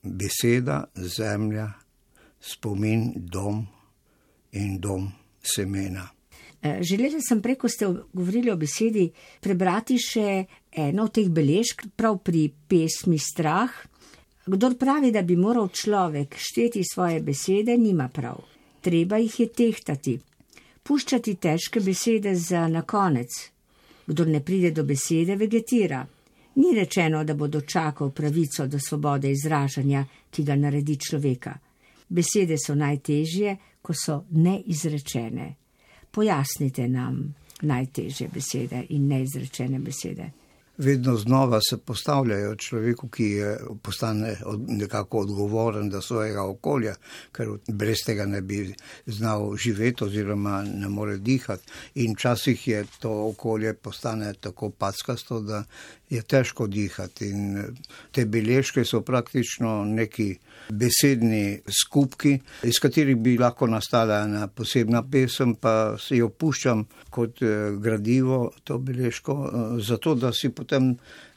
Beseda, 0.04 0.84
zemlja, 0.96 1.70
spomin, 2.40 3.14
dom 3.16 3.64
in 4.52 4.80
dom 4.80 5.08
semena. 5.42 6.10
E, 6.62 6.84
želela 6.84 7.22
sem 7.22 7.42
preko 7.42 7.70
ste 7.70 7.88
govorili 8.14 8.52
o 8.52 8.58
besedi 8.58 9.10
prebrati 9.42 9.98
še 10.00 10.46
eno 10.72 11.08
od 11.08 11.16
teh 11.16 11.30
beležk, 11.30 11.88
prav 11.96 12.20
pri 12.24 12.50
pesmi 12.68 13.20
Strah. 13.20 13.72
Kdor 14.46 14.76
pravi, 14.80 15.12
da 15.12 15.22
bi 15.24 15.40
moral 15.40 15.70
človek 15.72 16.36
šteti 16.36 16.84
svoje 16.84 17.22
besede, 17.24 17.78
nima 17.78 18.10
prav. 18.12 18.44
Treba 18.84 19.18
jih 19.18 19.40
je 19.40 19.48
tehtati 19.48 20.20
puščati 20.84 21.36
težke 21.40 21.80
besede 21.80 22.36
za 22.36 22.68
na 22.68 22.82
konec. 22.82 23.53
Kdor 24.06 24.28
ne 24.28 24.44
pride 24.44 24.72
do 24.72 24.84
besede, 24.84 25.36
vegetira. 25.36 26.06
Ni 26.56 26.76
rečeno, 26.76 27.24
da 27.24 27.34
bo 27.34 27.48
dočakal 27.48 28.12
pravico 28.12 28.68
do 28.68 28.80
svobode 28.80 29.32
izražanja, 29.32 30.06
ki 30.30 30.44
ga 30.44 30.56
naredi 30.56 30.98
človeka. 30.98 31.58
Besede 32.10 32.58
so 32.58 32.76
najtežje, 32.76 33.58
ko 33.82 33.94
so 33.94 34.24
neizrečene. 34.32 35.56
Pojasnite 36.12 36.88
nam 36.88 37.34
najtežje 37.62 38.28
besede 38.28 38.86
in 38.90 39.08
neizrečene 39.08 39.80
besede 39.80 40.43
vedno 40.78 41.16
znova 41.16 41.60
se 41.70 41.78
postavljajo 41.78 42.56
človeku, 42.56 43.08
ki 43.08 43.24
je 43.24 43.60
postane 43.82 44.38
nekako 44.68 45.20
odgovoren 45.20 45.90
do 45.90 46.02
svojega 46.02 46.44
okolja, 46.44 46.96
ker 47.32 47.48
brez 47.68 47.98
tega 48.06 48.26
ne 48.26 48.42
bi 48.42 48.76
znal 49.06 49.56
živeti 49.56 50.04
oziroma 50.04 50.64
ne 50.64 50.90
more 50.90 51.18
dihati. 51.18 51.64
In 51.96 52.14
včasih 52.14 52.68
je 52.68 52.86
to 53.00 53.28
okolje 53.28 53.74
postane 53.74 54.34
tako 54.34 54.70
packasto, 54.70 55.40
da 55.40 55.64
je 56.14 56.22
težko 56.22 56.68
dihati. 56.68 57.30
In 57.30 57.76
te 58.12 58.26
beležke 58.26 58.86
so 58.86 59.02
praktično 59.02 59.84
neki 59.86 60.30
besedni 60.70 61.60
skupki, 61.82 62.38
iz 62.64 62.80
katerih 62.82 63.18
bi 63.18 63.36
lahko 63.38 63.68
nastala 63.68 64.22
ena 64.28 64.48
posebna 64.48 65.04
pesem, 65.12 65.56
pa 65.56 65.96
si 66.00 66.22
jo 66.22 66.30
puščam 66.30 66.86
kot 67.14 67.42
eh, 67.42 67.76
gradivo, 67.84 68.46
to 68.64 68.80
beležko, 68.80 69.38
eh, 69.44 69.78
zato 69.84 70.16
da 70.16 70.34
si 70.34 70.50
potem 70.50 70.94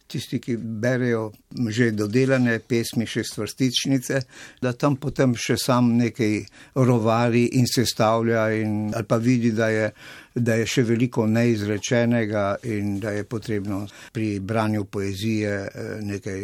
tisti, 0.07 0.41
ki 0.41 0.57
berejo 0.57 1.31
že 1.69 1.91
dodelane 1.97 2.59
pesmi, 2.61 3.07
še 3.09 3.25
stvrstičnice, 3.25 4.21
da 4.63 4.73
tam 4.77 4.99
potem 5.01 5.35
še 5.39 5.57
sam 5.61 5.95
nekaj 5.97 6.39
rovari 6.85 7.47
in 7.59 7.67
sestavlja, 7.71 8.47
in, 8.61 8.77
ali 8.95 9.09
pa 9.09 9.17
vidi, 9.23 9.53
da 9.57 9.71
je, 9.73 9.89
da 10.37 10.59
je 10.61 10.67
še 10.69 10.85
veliko 10.85 11.25
neizrečenega 11.27 12.45
in 12.69 12.99
da 13.01 13.15
je 13.17 13.25
potrebno 13.25 13.83
pri 14.13 14.39
branju 14.41 14.85
poezije 14.85 15.55
eh, 15.65 15.93
nekaj 16.05 16.43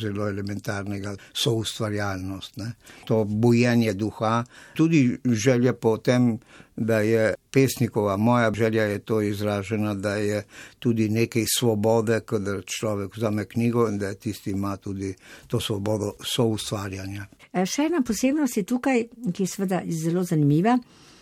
zelo 0.00 0.28
elementarnega, 0.28 1.16
soustvarjalnost. 1.32 2.60
Ne. 2.60 2.72
To 3.08 3.24
bojenje 3.24 3.94
duha, 3.96 4.42
tudi 4.76 5.06
želja 5.24 5.72
po 5.72 5.96
tem, 6.04 6.34
da 6.80 7.00
je 7.00 7.34
pesnikova, 7.50 8.16
moja 8.16 8.52
želja 8.52 8.82
je 8.82 8.98
to 8.98 9.20
izražena, 9.20 9.94
da 9.94 10.14
je 10.14 10.44
tudi 10.78 11.08
nekaj 11.08 11.44
svobode, 11.58 12.20
kadar 12.20 12.62
človek 12.66 13.16
vzame 13.16 13.44
knjigo 13.44 13.88
in 13.88 13.98
da 13.98 14.08
je 14.08 14.14
tisti 14.14 14.50
ima 14.50 14.76
tudi 14.76 15.14
to 15.46 15.60
svobodo 15.60 16.12
soustvarjanja. 16.24 17.26
E, 17.52 17.66
še 17.66 17.90
ena 17.90 18.00
posebnost 18.06 18.56
je 18.56 18.64
tukaj, 18.64 19.04
ki 19.32 19.42
je 19.42 19.46
seveda 19.46 19.82
zelo 19.86 20.24
zanimiva. 20.24 20.78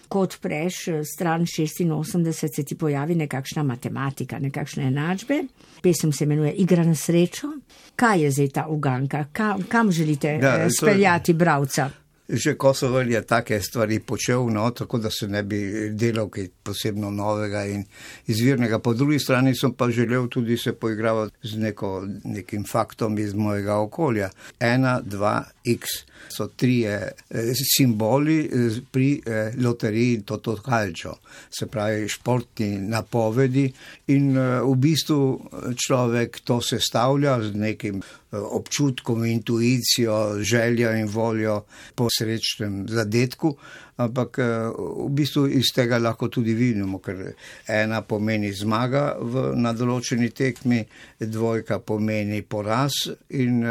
Ko 0.09 0.23
odpreš 0.25 0.89
e, 0.89 1.01
stran 1.05 1.43
86, 1.43 2.55
se 2.55 2.63
ti 2.63 2.79
pojavi 2.79 3.15
nekakšna 3.15 3.63
matematika, 3.63 4.39
nekakšne 4.39 4.87
enačbe. 4.93 5.43
Pesem 5.83 6.13
se 6.13 6.25
imenuje 6.25 6.53
Igra 6.63 6.85
na 6.85 6.95
srečo. 6.95 7.51
Kaj 7.97 8.23
je 8.23 8.31
zdaj 8.31 8.49
ta 8.49 8.69
uganka? 8.69 9.27
Kam, 9.33 9.67
kam 9.69 9.91
želite 9.93 10.39
ja, 10.43 10.69
speljati 10.71 11.35
bravca? 11.35 11.91
Že 12.29 12.55
Kosovo 12.55 13.01
je 13.01 13.23
take 13.23 13.61
stvari 13.61 14.01
počel, 14.01 14.51
no, 14.53 14.71
tako 14.71 14.99
da 14.99 15.11
se 15.11 15.29
ne 15.29 15.43
bi 15.43 15.91
delal 15.91 16.29
kaj 16.29 16.49
posebno 16.63 17.11
novega 17.11 17.65
in 17.65 17.85
izvirnega. 18.27 18.79
Po 18.79 18.95
drugi 18.95 19.19
strani 19.19 19.55
sem 19.57 19.73
pa 19.73 19.91
želel 19.91 20.29
tudi 20.29 20.57
se 20.57 20.73
poigravati 20.73 21.49
z 21.49 21.57
neko, 21.57 22.07
nekim 22.25 22.65
faktom 22.65 23.19
iz 23.19 23.35
mojega 23.35 23.77
okolja. 23.77 24.31
Ena, 24.61 25.01
dva, 25.01 25.45
x 25.65 25.89
so 26.29 26.47
trije 26.47 27.13
eh, 27.31 27.53
simboli 27.77 28.39
eh, 28.45 28.81
pri 28.91 29.23
eh, 29.27 29.53
loteriji 29.65 30.23
Toto 30.23 30.57
Calcio, 30.57 31.15
se 31.59 31.67
pravi 31.67 32.09
športni 32.09 32.79
napovedi 32.79 33.73
in 34.07 34.37
v 34.39 34.75
bistvu 34.77 35.51
človek 35.87 36.41
to 36.45 36.61
sestavlja 36.61 37.41
z 37.43 37.55
nekim 37.55 38.03
občutkom, 38.33 39.25
intuicijo, 39.25 40.43
željo 40.43 40.93
in 40.97 41.07
voljo 41.09 41.63
po 41.95 42.09
srečnem 42.19 42.85
zadetku, 42.89 43.57
ampak 43.97 44.39
v 44.39 45.09
bistvu 45.11 45.47
iz 45.49 45.73
tega 45.75 45.99
lahko 45.99 46.29
tudi 46.29 46.55
vidimo, 46.55 46.99
ker 47.03 47.33
ena 47.67 48.03
pomeni 48.03 48.53
zmaga 48.53 49.17
v 49.21 49.53
nadoločeni 49.57 50.31
tekmi, 50.31 50.85
dvojka 51.21 51.79
pomeni 51.79 52.43
poraz 52.43 52.93
in 53.31 53.65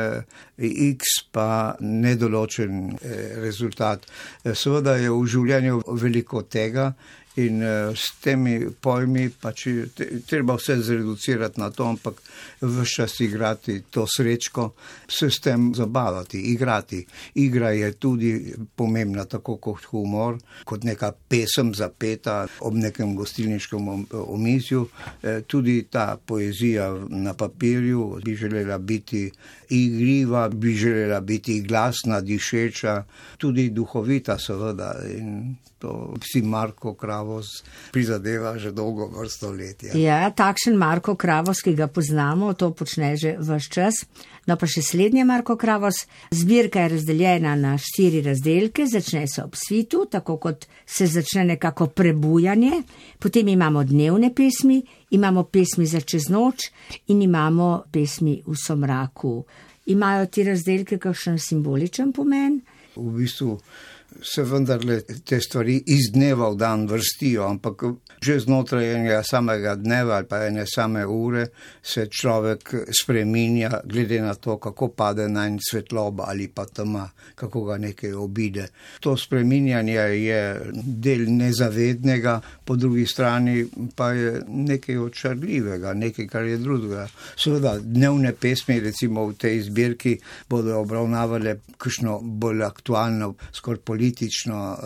x 0.58 1.22
pa 1.32 1.76
nedoločen 1.80 2.98
rezultat. 3.44 4.10
Seveda 4.44 4.98
je 4.98 5.14
v 5.14 5.22
življenju 5.26 5.84
veliko 6.02 6.42
tega 6.44 6.92
In 7.38 7.62
uh, 7.62 7.96
s 7.96 8.17
temi 8.22 8.60
pojmi 8.82 9.27
pač 9.29 9.67
treba 10.25 10.56
vse 10.58 10.79
zreducirati 10.82 11.62
na 11.62 11.70
to, 11.70 11.86
ampak 11.86 12.22
vse 12.62 12.86
čas 12.96 13.20
igrati 13.22 13.82
to 13.89 14.06
srečko, 14.10 14.72
se 15.08 15.29
s 15.29 15.39
tem 15.39 15.70
zabavati, 15.75 16.41
igrati. 16.53 17.06
Igra 17.36 17.70
je 17.70 17.91
tudi 17.94 18.53
pomembna, 18.75 19.25
tako 19.25 19.58
kot 19.62 19.86
humor, 19.91 20.39
kot 20.65 20.84
neka 20.84 21.12
pesem 21.29 21.74
zapeta 21.75 22.48
ob 22.60 22.74
nekem 22.74 23.15
gostilniškem 23.15 24.08
omizju. 24.12 24.88
E, 25.22 25.41
tudi 25.48 25.84
ta 25.91 26.17
poezija 26.17 26.89
na 27.10 27.34
papirju 27.34 28.20
bi 28.25 28.36
želela 28.36 28.77
biti 28.77 29.32
igriva, 29.70 30.50
bi 30.50 30.74
želela 30.74 31.22
biti 31.22 31.62
glasna, 31.62 32.22
dišeča, 32.22 33.04
tudi 33.38 33.70
duhovita, 33.70 34.38
seveda. 34.40 34.94
In 35.18 35.56
to 35.80 36.14
si 36.32 36.42
Marko 36.42 36.94
Kravos 36.94 37.64
prizadeva 37.92 38.58
že 38.58 38.72
dolgo 38.72 39.08
vrsto 39.08 39.52
let. 39.52 39.84
Ja. 39.84 39.94
ja, 39.94 40.30
takšen 40.30 40.78
Marko 40.78 41.16
Kravos, 41.16 41.62
ki 41.62 41.76
ga 41.78 41.88
poznamo, 41.88 42.54
to 42.54 42.72
počne 42.74 43.14
že 43.18 43.38
vse 43.38 43.60
čas. 43.70 44.06
No 44.48 44.56
pa 44.56 44.68
še 44.70 44.82
slednje 44.82 45.25
Marko 45.27 45.58
Kravos. 45.60 46.06
Zbirka 46.32 46.86
je 46.86 46.94
razdeljena 46.96 47.56
na 47.60 47.74
štiri 47.77 48.22
razdelke, 48.24 48.86
začne 48.88 49.25
se 49.27 49.44
ob 49.44 49.58
svitu, 49.60 50.06
tako 50.12 50.38
kot 50.38 50.66
se 50.86 51.08
začne 51.08 51.44
nekako 51.54 51.89
prebujanje, 51.92 52.84
potem 53.20 53.48
imamo 53.51 53.84
dnevne 53.84 54.32
pesmi, 54.36 54.80
imamo 55.12 55.44
pesmi 55.44 55.86
za 55.86 56.00
čez 56.01 56.30
noč 56.32 56.70
in 57.12 57.22
imamo 57.22 57.84
pesmi 57.92 58.39
v 58.48 58.56
somraku. 58.56 59.36
Imajo 59.92 60.25
ti 60.32 60.44
razdelke 60.48 60.98
kakšen 60.98 61.39
simboličen 61.39 62.12
pomen? 62.16 62.62
V 62.96 63.12
bistvu 63.20 63.60
se 64.24 64.44
vendarle 64.44 65.02
te 65.02 65.40
stvari 65.42 65.84
iz 65.86 66.12
dneva 66.14 66.50
v 66.50 66.56
dan 66.58 66.88
vrstijo, 66.88 67.44
ampak 67.48 67.84
že 68.24 68.40
znotraj 68.40 68.94
enega 68.96 69.22
samega 69.24 69.76
dneva 69.76 70.16
ali 70.18 70.28
pa 70.28 70.40
ene 70.48 70.66
same 70.66 71.06
ure 71.06 71.48
se 71.84 72.08
človek 72.10 72.74
spreminja, 73.02 73.82
glede 73.86 74.22
na 74.22 74.34
to, 74.34 74.58
kako 74.58 74.88
pade 74.88 75.28
na 75.30 75.46
en 75.48 75.60
svetloba 75.62 76.26
ali 76.28 76.48
pa 76.48 76.66
tema, 76.66 77.10
kako 77.36 77.64
ga 77.64 77.78
nekaj 77.78 78.14
obide. 78.14 78.68
To 79.00 79.18
spreminjanje 79.18 79.94
je 79.94 80.42
del 80.74 81.28
nezavednega, 81.30 82.42
po 82.66 82.76
drugi 82.76 83.06
strani 83.06 83.66
pa 83.96 84.12
je 84.12 84.42
nekaj 84.48 84.98
očarljivega, 84.98 85.94
nekaj, 85.94 86.28
kar 86.28 86.46
je 86.46 86.58
drugega. 86.58 87.08
Seveda, 87.36 87.78
dnevne 87.80 88.34
pesmi, 88.34 88.80
recimo 88.80 89.28
v 89.28 89.38
tej 89.38 89.62
zbirki, 89.70 90.18
bodo 90.50 90.80
obravnavale 90.82 91.60
kakšno 91.78 92.20
bolj 92.22 92.64
aktualno, 92.66 93.36
skoraj 93.54 93.82
politično 93.86 94.07
uh, 94.14 94.78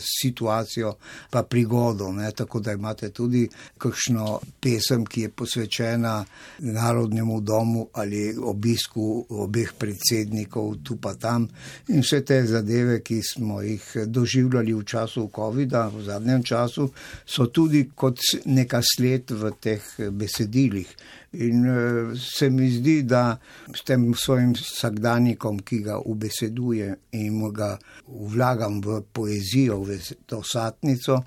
situacijo, 0.00 0.94
pa 1.30 1.42
prigodo, 1.42 2.12
ne, 2.12 2.30
tako 2.32 2.60
da 2.60 2.72
imate 2.72 3.10
tudi 3.10 3.48
kakšno 3.78 4.40
pesem, 4.60 5.04
ki 5.04 5.20
je 5.20 5.28
posvečena 5.28 6.24
Narodnemu 6.58 7.40
domu 7.40 7.88
ali 7.92 8.36
obisku 8.36 9.26
obeh 9.28 9.72
predsednikov 9.78 10.76
tu 10.84 10.96
pa 10.96 11.14
tam 11.14 11.48
in 11.88 12.00
vse 12.00 12.20
te 12.24 12.42
zadeve, 12.46 13.00
ki 13.02 13.20
smo 13.22 13.60
jih 13.62 13.84
doživljali 14.06 14.74
v 14.74 14.84
času 14.84 15.30
COVID-a, 15.34 15.88
v 15.88 16.04
zadnjem 16.04 16.42
času, 16.42 16.90
so 17.26 17.46
tudi 17.46 17.88
kot 17.94 18.18
neka 18.44 18.80
sled 18.84 19.30
v 19.30 19.52
teh 19.60 19.82
besedilih. 20.10 20.88
In 21.32 21.66
uh, 21.66 22.18
se 22.18 22.50
mi 22.50 22.70
zdi, 22.70 23.02
da 23.02 23.38
s 23.74 23.84
tem 23.86 24.08
svojim 24.14 24.52
vsakdanjikom, 24.58 25.60
ki 25.62 25.78
ga 25.86 26.00
ubeseduje 26.02 26.96
in 27.12 27.38
ga 27.54 27.76
vlagam 28.06 28.80
v 28.82 29.00
poezijo, 29.12 29.78
v 29.86 30.00
to 30.26 30.42
satnico, 30.42 31.20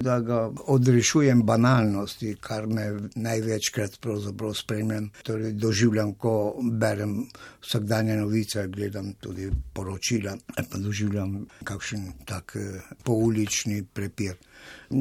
da 0.00 0.20
ga 0.20 0.50
odrešujem 0.66 1.42
banalnosti, 1.44 2.34
kar 2.40 2.66
me 2.66 2.86
največkrat 3.14 3.98
pravzaprav 4.00 4.54
spremljam. 4.54 5.10
Torej, 5.22 5.52
doživljam, 5.52 6.14
ko 6.14 6.56
berem 6.62 7.26
vsakdanje 7.60 8.16
novice, 8.16 8.66
gledam 8.68 9.12
tudi 9.20 9.50
poročila, 9.72 10.36
pa 10.70 10.78
doživljam 10.78 11.44
kakšen 11.64 12.12
tak 12.24 12.56
eh, 12.56 12.80
poulični 13.04 13.82
prepir. 13.84 14.40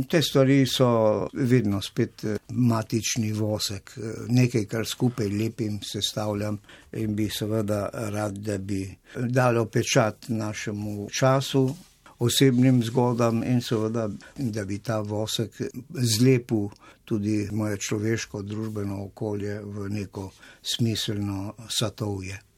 Te 0.10 0.22
stvari 0.22 0.66
so 0.68 1.28
vedno 1.34 1.82
spet 1.82 2.24
eh, 2.24 2.38
matični 2.50 3.32
vosek, 3.34 3.94
eh, 3.98 4.14
nekaj, 4.28 4.66
kar 4.66 4.86
skupaj 4.86 5.28
lepim 5.28 5.80
sestavljam 5.84 6.60
in 6.94 7.16
bi 7.16 7.30
seveda 7.30 7.90
rad, 7.94 8.38
da 8.38 8.58
bi 8.58 8.84
dalo 9.16 9.66
pečat 9.66 10.30
našemu 10.30 11.10
času, 11.10 11.76
osebnim 12.20 12.84
zgodam 12.84 13.44
in 13.44 13.62
seveda, 13.62 14.10
da 14.38 14.66
bi 14.66 14.80
ta 14.80 15.00
vosek 15.00 15.62
zlepil 15.94 16.68
tudi 17.06 17.48
moje 17.52 17.78
človeško 17.78 18.42
družbeno 18.42 19.04
okolje 19.04 19.60
v 19.64 19.90
neko 19.90 20.30
smiselno 20.62 21.54
satovje. 21.70 22.49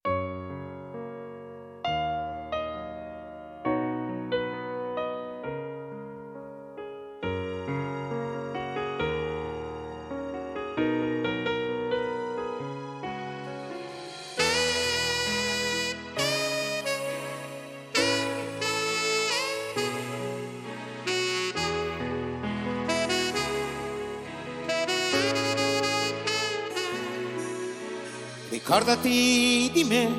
Ricordati 28.71 29.69
di 29.73 29.83
me, 29.83 30.09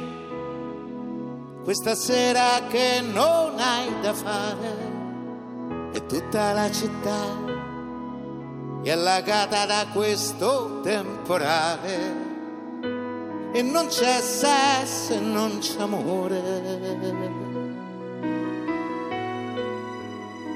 questa 1.65 1.95
sera 1.95 2.61
che 2.69 3.01
non 3.01 3.59
hai 3.59 3.99
da 4.03 4.13
fare 4.13 4.77
e 5.95 6.05
tutta 6.05 6.53
la 6.53 6.71
città. 6.71 7.19
È 8.83 8.91
allagata 8.91 9.65
da 9.65 9.87
questo 9.91 10.83
temporale. 10.83 12.21
E 13.55 13.63
non 13.63 13.87
c'è 13.87 14.21
sesso 14.21 15.15
e 15.15 15.19
non 15.19 15.57
c'è 15.59 15.81
amore. 15.81 16.43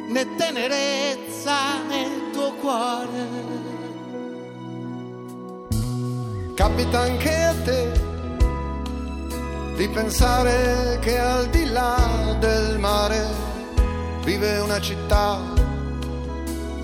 Né 0.06 0.34
tenerezza 0.36 1.82
nel 1.88 2.30
tuo 2.30 2.52
cuore 2.56 3.65
capita 6.56 7.00
anche 7.00 7.34
a 7.34 7.54
te 7.64 7.92
di 9.76 9.86
pensare 9.88 10.98
che 11.02 11.18
al 11.18 11.48
di 11.50 11.66
là 11.66 12.34
del 12.40 12.78
mare 12.78 13.26
vive 14.24 14.58
una 14.60 14.80
città 14.80 15.38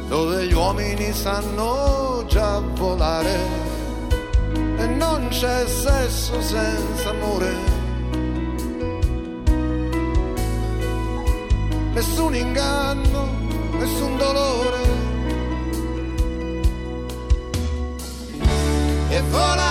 dove 0.08 0.46
gli 0.46 0.52
uomini 0.52 1.10
sanno 1.14 2.22
già 2.28 2.58
volare 2.58 3.38
e 4.76 4.86
non 4.88 5.28
c'è 5.30 5.66
sesso 5.66 6.38
senza 6.42 7.08
amore. 7.08 7.54
Nessun 11.94 12.34
inganno, 12.34 13.26
nessun 13.78 14.18
dolore 14.18 14.80
e 19.08 19.20
vola 19.30 19.61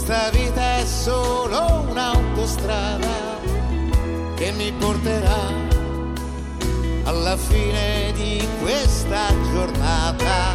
questa 0.00 0.30
vita 0.30 0.76
è 0.76 0.84
solo 0.84 1.84
un'autostrada 1.88 3.40
che 4.36 4.52
mi 4.52 4.72
porterà 4.78 5.50
alla 7.02 7.36
fine 7.36 8.12
di 8.14 8.46
questa 8.60 9.26
giornata 9.52 10.54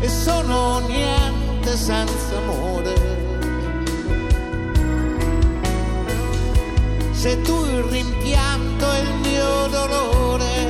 e 0.00 0.08
sono 0.10 0.80
niente 0.80 1.74
senza 1.74 2.36
amore. 2.36 2.94
Se 7.12 7.40
tu 7.40 7.64
il 7.64 7.82
rimpianto 7.84 8.92
e 8.92 9.00
il 9.00 9.14
mio 9.22 9.66
dolore, 9.68 10.66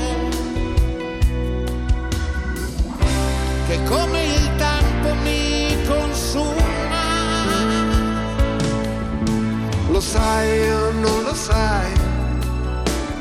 che 3.66 3.83
come 3.83 4.25
il 4.27 4.47
sai 10.12 10.71
o 10.71 10.90
non 10.92 11.23
lo 11.23 11.35
sai, 11.35 11.92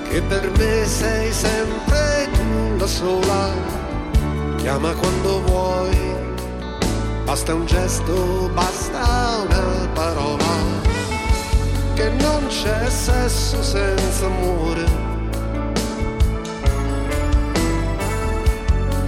che 0.10 0.22
per 0.22 0.50
me 0.58 0.86
sei 0.86 1.34
sempre 1.34 2.30
tu 2.32 2.78
la 2.78 2.88
sola. 2.88 3.50
Chiama 4.56 4.94
quando 4.94 5.42
vuoi, 5.48 5.98
basta 7.26 7.54
un 7.54 7.66
gesto, 7.66 8.50
basta 8.54 9.02
una 9.46 9.90
parola. 9.94 10.54
Che 11.94 12.10
non 12.22 12.48
c'è 12.48 12.90
sesso 12.90 13.62
senza 13.62 14.26
amore. 14.26 15.16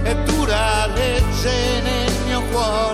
è 0.02 0.14
dura 0.24 0.86
legge 0.86 1.80
nel 1.82 2.12
mio 2.26 2.42
cuore. 2.50 2.89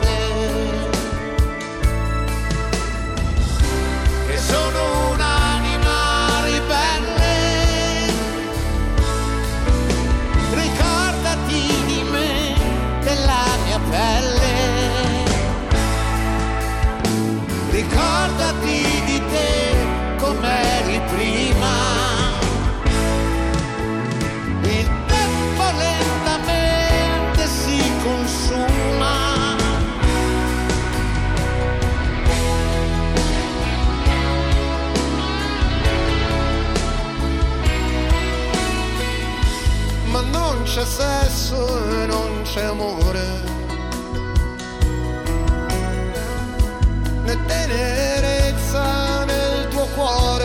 C'è 40.76 40.84
sesso 40.84 41.90
e 41.90 42.04
non 42.04 42.42
c'è 42.42 42.64
amore. 42.64 43.24
Né 47.24 47.44
tenerezza 47.46 49.24
nel 49.24 49.68
tuo 49.68 49.86
cuore. 49.94 50.44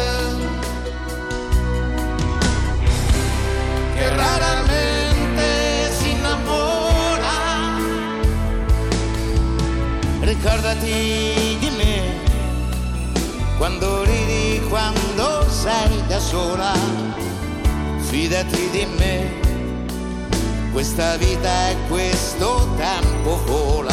che 3.94 4.16
raramente 4.16 5.92
si 6.00 6.12
innamora. 6.12 7.34
Ricordati 10.22 11.58
di 11.60 11.70
me 11.76 12.20
quando 13.58 14.04
ridi, 14.04 14.62
quando 14.70 15.46
sei 15.50 16.08
da 16.08 16.20
sola. 16.20 16.72
Fidati 18.00 18.70
di 18.70 18.86
me, 18.98 19.41
questa 20.72 21.18
vita 21.18 21.70
e 21.70 21.76
questo 21.88 22.68
tempo 22.78 23.36
vola. 23.46 23.91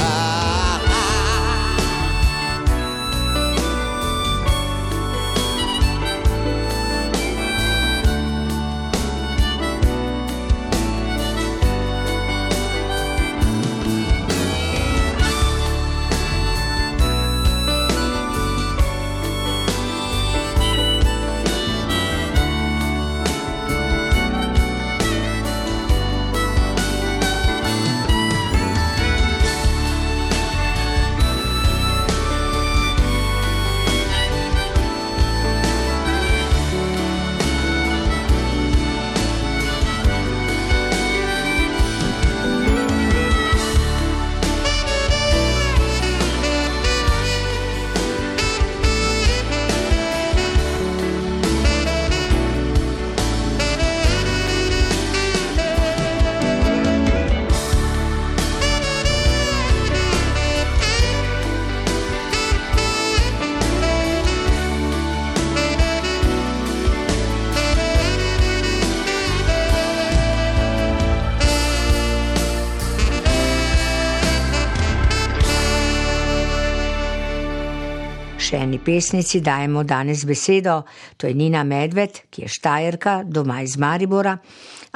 Še 78.49 78.63
eni 78.65 78.79
pesnici 78.81 79.43
dajemo 79.45 79.83
danes 79.85 80.23
besedo, 80.25 80.79
to 81.21 81.29
je 81.29 81.35
Nina 81.37 81.67
Medved, 81.69 82.23
ki 82.33 82.47
je 82.47 82.49
štajerka, 82.49 83.19
doma 83.29 83.59
iz 83.61 83.75
Maribora, 83.77 84.33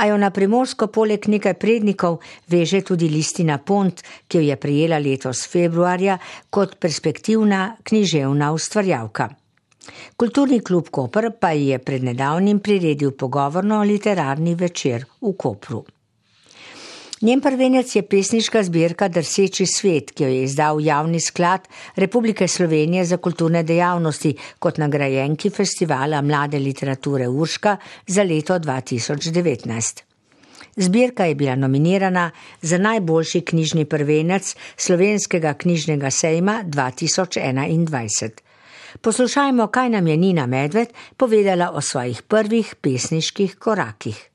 a 0.01 0.07
jo 0.09 0.17
na 0.17 0.31
primorsko 0.33 0.89
poleg 0.89 1.29
nekaj 1.29 1.59
prednikov 1.61 2.23
veže 2.49 2.81
tudi 2.81 3.11
listina 3.13 3.59
Pont, 3.61 4.01
ki 4.25 4.41
jo 4.41 4.47
je 4.47 4.57
prijela 4.57 4.97
letos 4.97 5.45
februarja 5.53 6.17
kot 6.49 6.79
perspektivna 6.81 7.77
književna 7.85 8.53
ustvarjavka. 8.57 9.29
Kulturni 10.17 10.63
klub 10.65 10.89
Koper 10.89 11.35
pa 11.37 11.53
je 11.53 11.77
pred 11.77 12.09
nedavnim 12.09 12.65
priredil 12.65 13.13
pogovorno-literarni 13.13 14.57
večer 14.57 15.05
v 15.21 15.37
Kopru. 15.37 15.85
Njen 17.23 17.41
prvenec 17.41 17.97
je 17.97 18.03
pesniška 18.03 18.63
zbirka 18.67 19.07
Drseči 19.09 19.63
svet, 19.67 20.09
ki 20.11 20.25
jo 20.25 20.29
je 20.29 20.41
izdal 20.43 20.81
javni 20.83 21.21
sklad 21.21 21.69
Republike 21.97 22.49
Slovenije 22.49 23.05
za 23.05 23.17
kulturne 23.17 23.63
dejavnosti 23.63 24.33
kot 24.59 24.79
nagrajenki 24.83 25.51
festivala 25.51 26.21
mlade 26.23 26.59
literature 26.59 27.29
Urška 27.29 27.77
za 28.07 28.23
leto 28.23 28.59
2019. 28.59 30.03
Zbirka 30.77 31.25
je 31.25 31.35
bila 31.35 31.55
nominirana 31.55 32.31
za 32.63 32.79
najboljši 32.79 33.41
knjižni 33.41 33.85
prvenec 33.85 34.57
slovenskega 34.77 35.55
knjižnega 35.55 36.11
sejma 36.11 36.65
2021. 36.67 38.31
Poslušajmo, 39.01 39.67
kaj 39.67 39.91
nam 39.91 40.07
je 40.07 40.17
Nina 40.17 40.47
Medved 40.47 40.89
povedala 41.17 41.71
o 41.71 41.81
svojih 41.81 42.23
prvih 42.23 42.75
pesniških 42.81 43.57
korakih. 43.57 44.32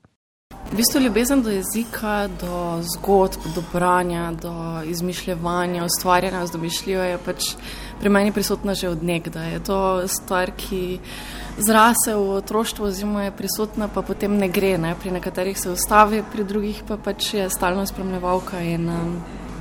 V 0.68 0.76
bistvu 0.76 1.00
ljubezen 1.00 1.42
do 1.42 1.50
jezika, 1.50 2.28
do 2.40 2.82
zgodb, 2.82 3.40
do 3.54 3.62
branja, 3.72 4.32
do 4.42 4.82
izmišljanja, 4.84 5.84
ustvarjanja 5.84 6.46
z 6.46 6.52
domišljijo 6.52 7.02
je 7.02 7.18
pač 7.24 7.44
pri 8.00 8.08
meni 8.08 8.32
prisotna 8.32 8.74
že 8.74 8.88
od 8.88 9.02
nekdaj. 9.02 9.52
Je 9.52 9.62
to 9.64 10.08
stvar, 10.08 10.52
ki 10.56 10.98
zrase 11.58 12.14
v 12.14 12.36
otroštvu, 12.36 12.84
oziroma 12.84 13.24
je 13.24 13.32
prisotna, 13.32 13.88
pa 13.88 14.02
potem 14.02 14.36
ne 14.36 14.48
gre. 14.48 14.76
Ne? 14.78 14.94
Pri 15.00 15.10
nekaterih 15.10 15.58
se 15.58 15.70
ustavi, 15.70 16.22
pri 16.32 16.44
drugih 16.44 16.82
pa 16.88 16.96
pač 16.96 17.34
je 17.34 17.50
stalno 17.50 17.86
spremljevalka. 17.86 18.60
In, 18.60 18.88
um, 18.88 19.16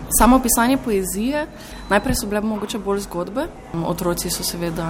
samo 0.10 0.40
pisanje 0.40 0.78
poezije, 0.78 1.48
najprej 1.90 2.16
so 2.16 2.28
bile 2.28 2.42
mogoče 2.42 2.80
bolj 2.80 3.00
zgodbe. 3.00 3.48
Otroci 3.86 4.30
so 4.30 4.44
seveda 4.44 4.88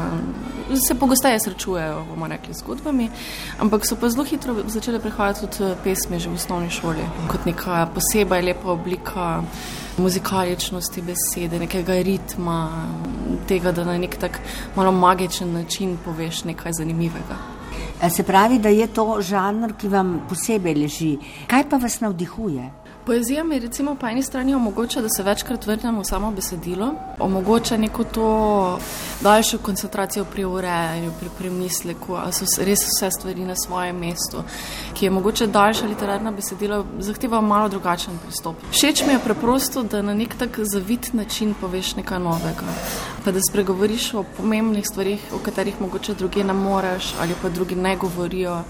se 0.88 0.96
pogosteje 0.96 1.40
srečujejo, 1.40 2.06
bomo 2.10 2.28
rekli, 2.28 2.54
z 2.54 2.60
zgodbami, 2.60 3.10
ampak 3.60 3.86
so 3.86 3.96
pa 3.96 4.10
zelo 4.10 4.24
hitro 4.24 4.56
začele 4.68 5.00
prihajati 5.00 5.48
tudi 5.48 5.74
pesmi 5.84 6.20
že 6.20 6.30
v 6.30 6.34
osnovni 6.34 6.70
šoli, 6.70 7.06
kot 7.32 7.46
neka 7.46 7.88
posebej 7.96 8.42
lepa 8.42 8.72
oblika 8.72 9.44
muzikaličnosti 9.98 11.02
besede, 11.02 11.60
nekega 11.60 12.02
ritma, 12.02 12.70
tega, 13.48 13.72
da 13.72 13.86
na 13.86 13.98
nek 13.98 14.18
tak 14.18 14.40
malo 14.76 14.92
magičen 14.92 15.54
način 15.54 15.98
poveš 16.06 16.44
nekaj 16.44 16.72
zanimivega. 16.78 17.38
Se 18.10 18.24
pravi, 18.24 18.60
da 18.60 18.70
je 18.70 18.88
to 18.88 19.18
žanr, 19.22 19.74
ki 19.74 19.90
vam 19.90 20.20
posebej 20.30 20.76
leži. 20.76 21.18
Kaj 21.48 21.70
pa 21.70 21.78
vas 21.82 22.00
navdihuje? 22.00 22.70
Poezija 23.08 23.44
mi 23.44 23.60
recimo 23.60 23.96
po 23.96 24.08
eni 24.08 24.24
strani 24.24 24.56
omogoča, 24.56 25.02
da 25.02 25.10
se 25.10 25.24
večkrat 25.24 25.66
vrnem 25.66 26.00
v 26.00 26.04
samo 26.04 26.32
besedilo, 26.32 26.90
omogoča 27.20 27.78
neko 27.78 28.04
to 28.04 28.80
daljšo 29.22 29.58
koncentracijo 29.58 30.26
pri 30.26 30.46
urejanju, 30.46 31.12
pri 31.20 31.30
premisleku, 31.38 32.18
ali 32.20 32.34
so 32.34 32.66
res 32.68 32.84
vse 32.90 33.12
stvari 33.12 33.46
na 33.46 33.56
svojem 33.56 33.96
mestu, 33.96 34.44
ki 34.94 35.06
je 35.06 35.12
mogoče 35.12 35.48
daljša 35.48 35.88
literarna 35.88 36.36
besedila, 36.36 36.84
zahteva 37.00 37.42
malo 37.42 37.70
drugačen 37.70 38.20
pristop. 38.26 38.60
Všeč 38.76 39.06
mi 39.08 39.16
je 39.16 39.24
preprosto, 39.24 39.84
da 39.84 40.02
na 40.02 40.14
nek 40.14 40.36
tak 40.36 40.60
zavit 40.60 41.14
način 41.14 41.56
poveš 41.62 41.96
nekaj 41.96 42.20
novega, 42.20 42.76
pa 43.24 43.32
da 43.32 43.40
spregovoriš 43.50 44.14
o 44.14 44.28
pomembnih 44.38 44.88
stvarih, 44.88 45.32
o 45.32 45.40
katerih 45.40 45.82
mogoče 45.82 46.14
druge 46.14 46.44
ne 46.44 46.54
moreš 46.54 47.14
ali 47.22 47.40
pa 47.42 47.50
drugi 47.50 47.76
ne 47.76 47.96
govorijo, 47.96 48.64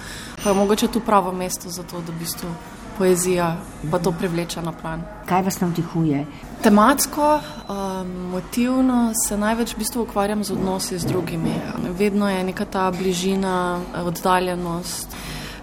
pa 0.43 0.49
je 0.49 0.55
mogoče 0.55 0.87
tu 0.87 0.99
pravo 0.99 1.31
mesto 1.33 1.69
za 1.69 1.83
to, 1.83 2.05
da 2.05 2.13
v 2.13 2.19
bistvu 2.19 2.76
poezija 2.97 3.55
pa 3.91 3.99
to 3.99 4.11
privleče 4.11 4.61
na 4.61 4.71
plan. 4.71 5.03
Kaj 5.25 5.41
vas 5.41 5.59
navdihuje? 5.59 6.25
Tematsko, 6.63 7.39
um, 7.69 8.11
motivno 8.31 9.13
se 9.27 9.37
največ 9.37 9.75
v 9.75 9.77
bistvu 9.77 10.01
ukvarjam 10.03 10.43
z 10.43 10.51
odnosi 10.51 10.99
z 10.99 11.05
drugimi. 11.05 11.53
Vedno 11.97 12.29
je 12.29 12.43
neka 12.43 12.65
ta 12.65 12.91
bližina, 12.91 13.79
oddaljenost. 14.05 15.15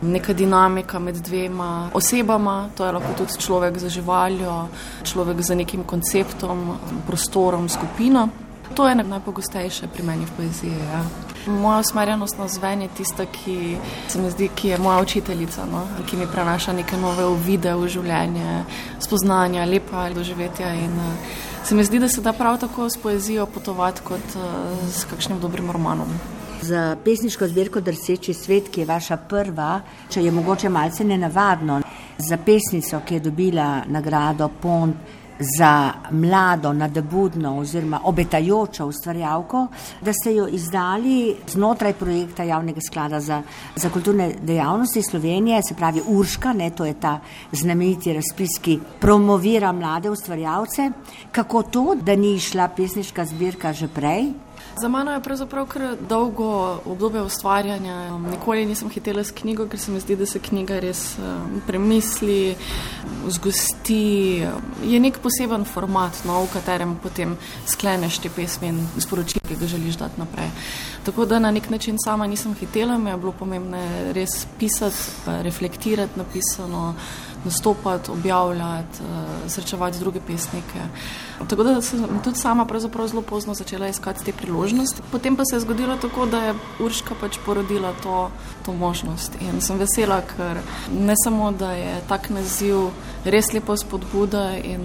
Neka 0.02 0.32
dinamika 0.32 0.98
med 0.98 1.16
dvema 1.16 1.90
osebama, 1.94 2.68
to 2.76 2.86
je 2.86 2.92
lahko 2.92 3.12
tudi 3.18 3.40
človek 3.40 3.78
za 3.78 3.88
živaljo, 3.88 4.66
človek 5.02 5.40
za 5.40 5.54
nekim 5.54 5.84
konceptom, 5.84 6.76
prostorom, 7.06 7.68
skupino. 7.68 8.28
To 8.74 8.88
je 8.88 8.94
najpogostejše 8.94 9.86
pri 9.92 10.02
meni 10.02 10.26
v 10.26 10.32
poeziji. 10.36 10.72
Ja. 10.72 11.04
Moja 11.46 11.78
usmerjenost 11.78 12.38
na 12.38 12.48
zven 12.48 12.82
je 12.82 12.88
tista, 12.96 13.26
ki 13.26 13.76
se 14.08 14.18
mi 14.18 14.30
zdi, 14.30 14.48
ki 14.48 14.68
je 14.68 14.78
moja 14.78 15.02
učiteljica, 15.02 15.66
no? 15.70 15.84
ki 16.06 16.16
mi 16.16 16.26
prenaša 16.26 16.72
neke 16.72 16.96
nove 16.96 17.26
uvide 17.26 17.74
v 17.74 17.88
življenje, 17.88 18.64
spoznanja, 18.98 19.66
lepa 19.68 20.08
doživetja. 20.14 20.72
In, 20.74 20.96
uh, 20.96 21.42
se 21.64 21.74
mi 21.74 21.84
zdi, 21.84 21.98
da 21.98 22.08
se 22.08 22.24
da 22.24 22.32
prav 22.32 22.58
tako 22.60 22.88
s 22.90 22.96
poezijo 22.96 23.46
potovati 23.46 24.00
kot 24.04 24.36
uh, 24.36 24.88
s 24.88 25.04
kakšnim 25.04 25.40
dobrim 25.40 25.70
romanom. 25.70 26.08
Za 26.62 26.96
pesniško 27.04 27.48
zbirko 27.48 27.80
Drseči 27.80 28.34
svet, 28.34 28.70
ki 28.72 28.80
je 28.80 28.86
vaša 28.88 29.16
prva, 29.16 29.82
če 30.08 30.24
je 30.24 30.32
mogoče 30.32 30.68
malce 30.68 31.04
nenavadno, 31.04 31.82
za 32.18 32.36
pesnico, 32.36 33.02
ki 33.04 33.14
je 33.14 33.20
dobila 33.20 33.82
nagrado 33.86 34.48
Pont 34.48 34.96
za 35.58 35.92
mlado, 36.10 36.72
nadebudno 36.72 37.58
oziroma 37.58 38.00
obetajočo 38.04 38.86
ustvarjalko, 38.86 39.66
da 40.00 40.12
ste 40.12 40.34
jo 40.34 40.46
izdali 40.48 41.36
znotraj 41.46 41.92
projekta 41.92 42.42
Javnega 42.42 42.80
sklada 42.80 43.20
za, 43.20 43.42
za 43.76 43.90
kulturne 43.90 44.34
dejavnosti 44.42 45.02
Slovenije, 45.02 45.62
se 45.68 45.74
pravi 45.74 46.02
Urška, 46.06 46.52
ne, 46.52 46.70
to 46.70 46.84
je 46.84 46.94
ta 46.94 47.20
znameniti 47.52 48.12
razpis, 48.12 48.58
ki 48.62 48.78
promovira 49.00 49.72
mlade 49.72 50.10
ustvarjalce. 50.10 50.90
Kako 51.32 51.62
to, 51.62 51.94
da 51.94 52.16
ni 52.16 52.38
šla 52.40 52.68
pesniška 52.68 53.24
zbirka 53.24 53.72
že 53.72 53.88
prej? 53.88 54.43
Za 54.76 54.88
mano 54.88 55.12
je 55.12 55.20
pravzaprav 55.22 55.66
kar 55.66 55.96
dolgo 56.08 56.78
obdobje 56.84 57.22
ustvarjanja. 57.22 58.18
Nikoli 58.18 58.66
nisem 58.66 58.90
hitela 58.90 59.24
s 59.24 59.30
knjigo, 59.30 59.68
ker 59.68 59.80
se 59.80 59.92
mi 59.92 60.00
zdi, 60.00 60.16
da 60.16 60.26
se 60.26 60.38
knjiga 60.38 60.80
res 60.80 61.14
um, 61.18 61.60
premisli, 61.66 62.56
zgosti. 63.28 64.42
Je 64.84 65.00
nek 65.00 65.20
poseben 65.22 65.64
format, 65.64 66.24
no, 66.26 66.40
v 66.42 66.50
katerem 66.52 66.96
potem 67.02 67.36
skleneš 67.70 68.18
te 68.18 68.32
pesmi 68.34 68.72
in 68.72 68.80
sporočila, 68.98 69.46
ki 69.48 69.60
ga 69.60 69.70
želiš 69.70 70.00
dati 70.02 70.20
naprej. 70.20 70.50
Tako 71.04 71.24
da 71.24 71.38
na 71.38 71.50
nek 71.54 71.70
način 71.70 71.96
sama 72.04 72.26
nisem 72.26 72.54
hitela, 72.54 72.98
mi 72.98 73.10
je 73.10 73.16
bilo 73.16 73.32
pomembno 73.32 73.78
res 74.12 74.46
pisati, 74.58 75.30
reflektirati 75.46 76.18
napisano 76.18 76.94
nastopati, 77.44 78.10
objavljati, 78.10 79.00
uh, 79.00 79.50
srečevati 79.50 79.98
druge 79.98 80.20
pesnike. 80.20 80.80
Tako 81.48 81.62
da 81.62 81.80
sem 81.82 82.20
tudi 82.24 82.38
sama 82.38 82.66
zelo 83.06 83.22
pozno 83.22 83.54
začela 83.54 83.88
iskati 83.88 84.24
te 84.24 84.32
priložnosti. 84.32 85.02
Potem 85.12 85.36
pa 85.36 85.42
se 85.44 85.56
je 85.56 85.60
zgodilo 85.60 85.96
tako, 85.96 86.26
da 86.26 86.38
je 86.38 86.54
Urška 86.80 87.14
pač 87.20 87.38
porodila 87.46 87.92
to, 88.02 88.30
to 88.64 88.72
možnost. 88.72 89.32
In 89.40 89.60
sem 89.60 89.78
vesela, 89.78 90.22
ker 90.22 90.58
ne 90.92 91.14
samo, 91.24 91.52
da 91.52 91.72
je 91.72 92.00
tak 92.08 92.30
naziv 92.30 92.90
res 93.24 93.52
lepo 93.52 93.76
spodbuda 93.76 94.56
in 94.56 94.80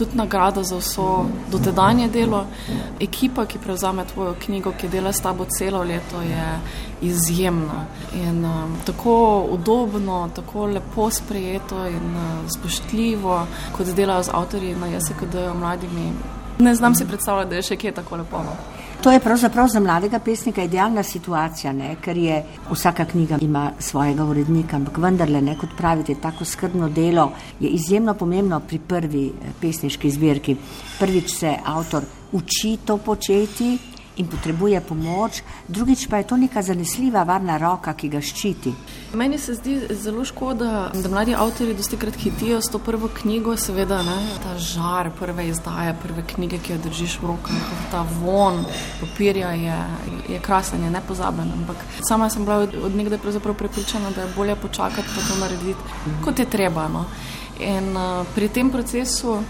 tudi 0.00 0.16
nagrada 0.16 0.62
za 0.62 0.76
vso 0.80 1.26
dotedanje 1.52 2.08
delo. 2.08 2.46
Ekipa, 3.00 3.44
ki 3.46 3.58
prevzame 3.58 4.04
tvojo 4.08 4.34
knjigo, 4.44 4.72
ki 4.80 4.88
dela 4.88 5.12
s 5.12 5.20
tabo 5.20 5.44
celo 5.58 5.82
leto, 5.84 6.22
je 6.24 6.46
izjemna. 7.02 7.84
In 8.14 8.44
um, 8.44 8.76
tako 8.86 9.46
udobno, 9.50 10.28
tako 10.34 10.66
lepo 10.66 11.10
sprejeto 11.10 11.86
in 11.86 12.16
uh, 12.16 12.50
spoštljivo, 12.50 13.46
kot 13.76 13.94
delajo 13.96 14.22
z 14.22 14.30
avtorji 14.34 14.74
na 14.74 14.86
JSKD-ju 14.86 15.54
mladimi. 15.54 16.12
Ne 16.58 16.74
znam 16.74 16.94
si 16.94 17.08
predstavljati, 17.08 17.50
da 17.50 17.56
je 17.56 17.62
še 17.62 17.76
kje 17.76 17.92
tako 18.00 18.16
lepo. 18.24 18.44
No. 18.44 18.79
To 19.00 19.10
je 19.10 19.20
pravzaprav 19.20 19.68
za 19.68 19.80
mladega 19.80 20.18
pesnika 20.18 20.62
idealna 20.62 21.02
situacija, 21.02 21.72
ne? 21.72 21.94
ker 22.04 22.16
je 22.16 22.42
vsaka 22.70 23.04
knjiga 23.04 23.38
ima 23.40 23.70
svojega 23.78 24.24
urednika, 24.24 24.76
ampak 24.76 24.98
vendarle, 24.98 25.40
ne, 25.40 25.54
kot 25.58 25.70
pravite, 25.76 26.14
tako 26.20 26.44
skrbno 26.44 26.88
delo 26.88 27.30
je 27.60 27.68
izjemno 27.68 28.14
pomembno 28.14 28.60
pri 28.60 28.78
prvi 28.78 29.26
eh, 29.28 29.52
pesniški 29.60 30.10
zbirki. 30.10 30.56
Prvič 30.98 31.32
se 31.32 31.54
avtor 31.64 32.04
uči 32.32 32.76
to 32.84 32.96
početi, 32.96 33.78
in 34.20 34.28
potrebuje 34.28 34.80
pomoč, 34.84 35.40
drugič 35.68 36.06
pa 36.12 36.20
je 36.20 36.28
to 36.28 36.36
neka 36.36 36.62
zanesljiva, 36.62 37.24
varna 37.24 37.56
roka, 37.58 37.94
ki 37.96 38.10
ga 38.12 38.20
ščiti. 38.20 38.72
Meni 39.16 39.38
se 39.40 39.56
zdi 39.56 39.78
zelo 39.96 40.24
škoda, 40.28 40.90
da 40.94 41.08
mladi 41.08 41.34
avtori 41.34 41.74
dosti 41.74 41.96
krat 41.96 42.18
hitijo 42.20 42.60
s 42.60 42.70
to 42.70 42.78
prvo 42.78 43.08
knjigo, 43.08 43.56
seveda 43.56 44.02
ne, 44.04 44.18
ta 44.44 44.56
žar 44.60 45.10
prve 45.18 45.48
izdaje, 45.48 45.96
prve 46.02 46.24
knjige, 46.34 46.60
ki 46.60 46.76
jo 46.76 46.78
držiš 46.84 47.16
v 47.22 47.32
rokah, 47.32 47.72
ta 47.90 48.04
von 48.20 48.62
papirja 49.00 49.54
je, 49.56 49.80
je 50.36 50.42
krasen, 50.44 50.84
je 50.84 50.92
nepozaben. 50.92 51.52
Ampak 51.62 51.80
sama 52.08 52.30
sem 52.30 52.44
bila 52.44 52.66
od, 52.68 52.76
od 52.90 52.96
nekdaj 52.96 53.40
prepričana, 53.40 54.12
da 54.14 54.28
je 54.28 54.34
bolje 54.36 54.56
počakati, 54.56 55.08
pa 55.16 55.26
to 55.28 55.40
narediti, 55.40 55.98
kot 56.24 56.38
je 56.38 56.50
treba. 56.50 56.88
No. 56.88 57.06
In 57.60 57.96
uh, 57.96 58.26
pri 58.34 58.48
tem 58.48 58.70
procesu 58.70 59.40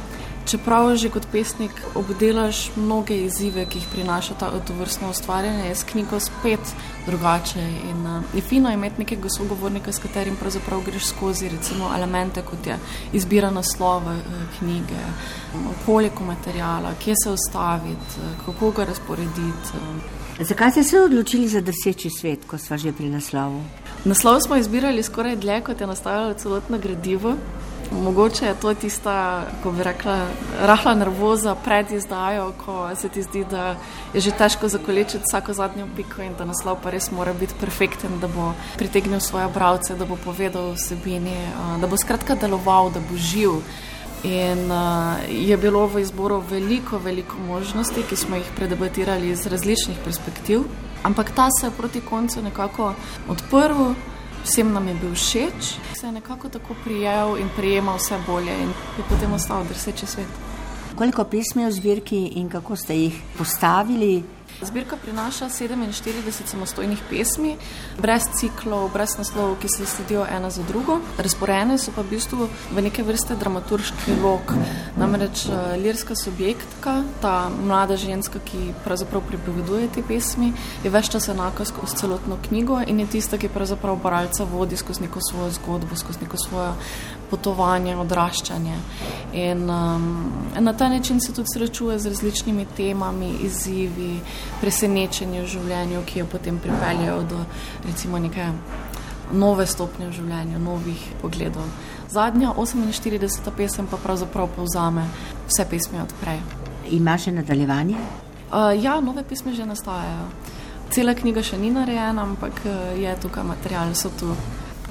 Čeprav 0.46 0.96
že 0.96 1.10
kot 1.10 1.26
pesnik 1.32 1.70
obdelaš 1.94 2.70
mnoge 2.76 3.16
izzive, 3.24 3.66
ki 3.66 3.78
jih 3.78 3.88
prinaša 3.92 4.34
ta 4.34 4.50
vrstno 4.78 5.10
ustvarjanje, 5.10 5.68
je 5.68 5.74
s 5.74 5.84
knjigo 5.84 6.20
spet 6.20 6.74
drugače. 7.06 7.60
In, 7.90 8.06
uh, 8.06 8.22
je 8.34 8.42
fino 8.42 8.70
imeti 8.72 8.98
nekega 8.98 9.28
sogovornika, 9.36 9.92
s 9.92 9.98
katerim 9.98 10.36
pravzaprav 10.36 10.80
greš 10.86 11.06
skozi 11.06 11.48
recimo, 11.48 11.90
elemente, 11.96 12.42
kot 12.42 12.66
je 12.66 12.78
izbira 13.12 13.50
naslova 13.50 14.14
uh, 14.14 14.24
knjige, 14.58 15.04
koliko 15.86 16.24
materijala, 16.24 16.94
kje 17.04 17.14
se 17.24 17.30
ustaviti, 17.30 18.18
uh, 18.18 18.46
kako 18.46 18.70
ga 18.70 18.84
razporediti. 18.84 19.74
Uh. 19.74 20.20
Zakaj 20.46 20.70
ste 20.70 20.84
se 20.84 21.00
odločili 21.00 21.48
za 21.48 21.60
drseči 21.60 22.10
svet, 22.10 22.44
ko 22.46 22.58
smo 22.58 22.78
že 22.78 22.92
pri 22.92 23.08
naslovu? 23.08 23.60
Naslov 24.04 24.40
smo 24.40 24.56
izbirali 24.56 25.02
skoraj 25.02 25.36
dlje, 25.36 25.60
kot 25.60 25.80
je 25.80 25.86
nastavljalo 25.86 26.34
celotno 26.34 26.78
gradivo. 26.78 27.34
Mogoče 27.90 28.46
je 28.46 28.54
to 28.54 28.74
tista, 28.74 29.46
ko 29.62 29.72
bi 29.72 29.82
rekla, 29.82 30.26
rahla 30.62 30.94
nervoza 30.94 31.54
pred 31.54 31.90
izdajo, 31.90 32.52
ko 32.64 32.90
se 32.94 33.08
ti 33.08 33.22
zdi, 33.22 33.44
da 33.50 33.76
je 34.14 34.20
že 34.20 34.30
težko 34.30 34.68
zakolečiti 34.68 35.24
vsako 35.26 35.52
zadnjo 35.52 35.88
piko 35.96 36.22
in 36.22 36.34
da 36.38 36.44
naslov 36.44 36.78
pa 36.82 36.90
res 36.90 37.10
mora 37.10 37.32
biti 37.32 37.54
perfekten, 37.60 38.20
da 38.20 38.28
bo 38.28 38.52
pritegnil 38.78 39.20
svoje 39.20 39.48
bralce, 39.54 39.94
da 39.98 40.06
bo 40.06 40.16
povedal 40.24 40.72
vsebini, 40.74 41.34
da 41.80 41.86
bo 41.86 41.96
skratka 41.96 42.34
deloval, 42.34 42.90
da 42.94 43.00
bo 43.00 43.16
živ. 43.16 43.58
In 44.22 44.70
uh, 44.70 45.16
je 45.28 45.56
bilo 45.56 45.86
v 45.86 46.02
izboru 46.04 46.42
veliko, 46.50 46.98
veliko 46.98 47.38
možnosti, 47.40 48.02
ki 48.08 48.16
smo 48.16 48.36
jih 48.36 48.50
predebatirali 48.56 49.30
iz 49.30 49.46
različnih 49.46 49.98
perspektiv, 50.04 50.62
ampak 51.02 51.30
ta 51.34 51.48
se 51.60 51.66
je 51.66 51.70
proti 51.70 52.00
koncu 52.00 52.42
nekako 52.42 52.92
odprl 53.28 53.94
vsem 54.44 54.72
nam 54.72 54.88
je 54.88 54.94
bil 54.94 55.14
všeč, 55.14 55.74
se 55.94 56.06
je 56.06 56.12
nekako 56.12 56.48
tako 56.48 56.74
prijel 56.84 57.36
in 57.38 57.48
prijemal 57.56 57.96
vse 57.96 58.18
bolje 58.26 58.54
in 58.62 58.68
je 58.98 59.04
potem 59.08 59.32
ostal 59.32 59.64
drseče 59.64 60.06
svet. 60.06 60.28
Koliko 60.94 61.24
pismi 61.24 61.66
v 61.66 61.72
zbirki 61.72 62.26
in 62.36 62.48
kako 62.48 62.76
ste 62.76 62.94
jih 62.94 63.22
postavili? 63.38 64.22
Zbirka 64.62 64.96
prinaša 64.96 65.48
47 65.48 66.46
samostojnih 66.46 66.98
pesmi, 67.10 67.56
brez 67.98 68.26
ciklov, 68.36 68.90
brez 68.92 69.16
naslovov, 69.18 69.54
ki 69.62 69.68
se 69.68 69.86
sledijo 69.86 70.26
ena 70.36 70.50
za 70.50 70.62
drugo. 70.68 70.98
Razporejene 71.18 71.78
so 71.78 71.92
pa 71.96 72.02
v 72.04 72.10
bistvu 72.10 72.48
v 72.74 72.82
neke 72.84 73.02
vrste 73.02 73.36
dramaturški 73.40 74.18
lok. 74.20 74.52
Namreč 75.00 75.46
eh, 75.48 75.76
lirska 75.80 76.14
subjektka, 76.14 77.02
ta 77.22 77.48
mlada 77.48 77.96
ženska, 77.96 78.42
ki 78.44 78.74
pravzaprav 78.84 79.24
pripoveduje 79.30 79.88
te 79.94 80.04
pesmi, 80.04 80.52
je 80.84 80.92
več 80.92 81.08
čas 81.08 81.30
enaka 81.32 81.64
skozi 81.64 81.96
celotno 81.96 82.36
knjigo 82.48 82.82
in 82.86 83.00
je 83.00 83.06
tista, 83.16 83.40
ki 83.40 83.48
pravzaprav 83.48 83.96
bralca 83.96 84.44
vodi 84.44 84.76
skozi 84.76 85.08
neko 85.08 85.24
svojo 85.30 85.56
zgodbo, 85.56 85.96
skozi 85.96 86.26
neko 86.26 86.36
svojo 86.36 86.74
potovanje, 87.30 87.96
odraščanje. 87.96 88.76
In 89.32 89.70
um, 89.70 90.06
na 90.58 90.72
ta 90.72 90.88
način 90.88 91.20
se 91.20 91.32
tudi 91.34 91.48
srečuje 91.54 91.98
z 91.98 92.06
različnimi 92.06 92.66
temami, 92.76 93.30
izzivi, 93.46 94.20
presenečenji 94.60 95.42
v 95.42 95.46
življenju, 95.46 96.02
ki 96.06 96.18
jo 96.18 96.26
potem 96.30 96.58
pripeljajo 96.58 97.22
do 97.30 97.44
recimo 97.86 98.18
neke 98.18 98.50
nove 99.32 99.66
stopnje 99.66 100.08
v 100.08 100.12
življenju, 100.12 100.58
novih 100.58 101.04
pogledov. 101.22 101.68
Zadnja 102.10 102.54
48. 102.58 103.50
pesem 103.56 103.86
pa 103.86 103.96
pravzaprav 103.96 104.48
povzame 104.56 105.06
vse 105.46 105.66
pesmi 105.70 106.00
odprej. 106.02 106.40
Ima 106.90 107.14
še 107.18 107.32
nadaljevanje? 107.32 107.98
Uh, 108.50 108.74
ja, 108.82 108.98
nove 109.00 109.22
pesmi 109.22 109.54
že 109.54 109.66
nastajajo. 109.66 110.26
Cela 110.90 111.14
knjiga 111.14 111.42
še 111.46 111.58
ni 111.58 111.70
narejena, 111.70 112.24
ampak 112.26 112.64
uh, 112.66 112.98
je 112.98 113.14
tukaj 113.22 113.46
material, 113.46 113.94
so 113.94 114.10
tu. 114.18 114.34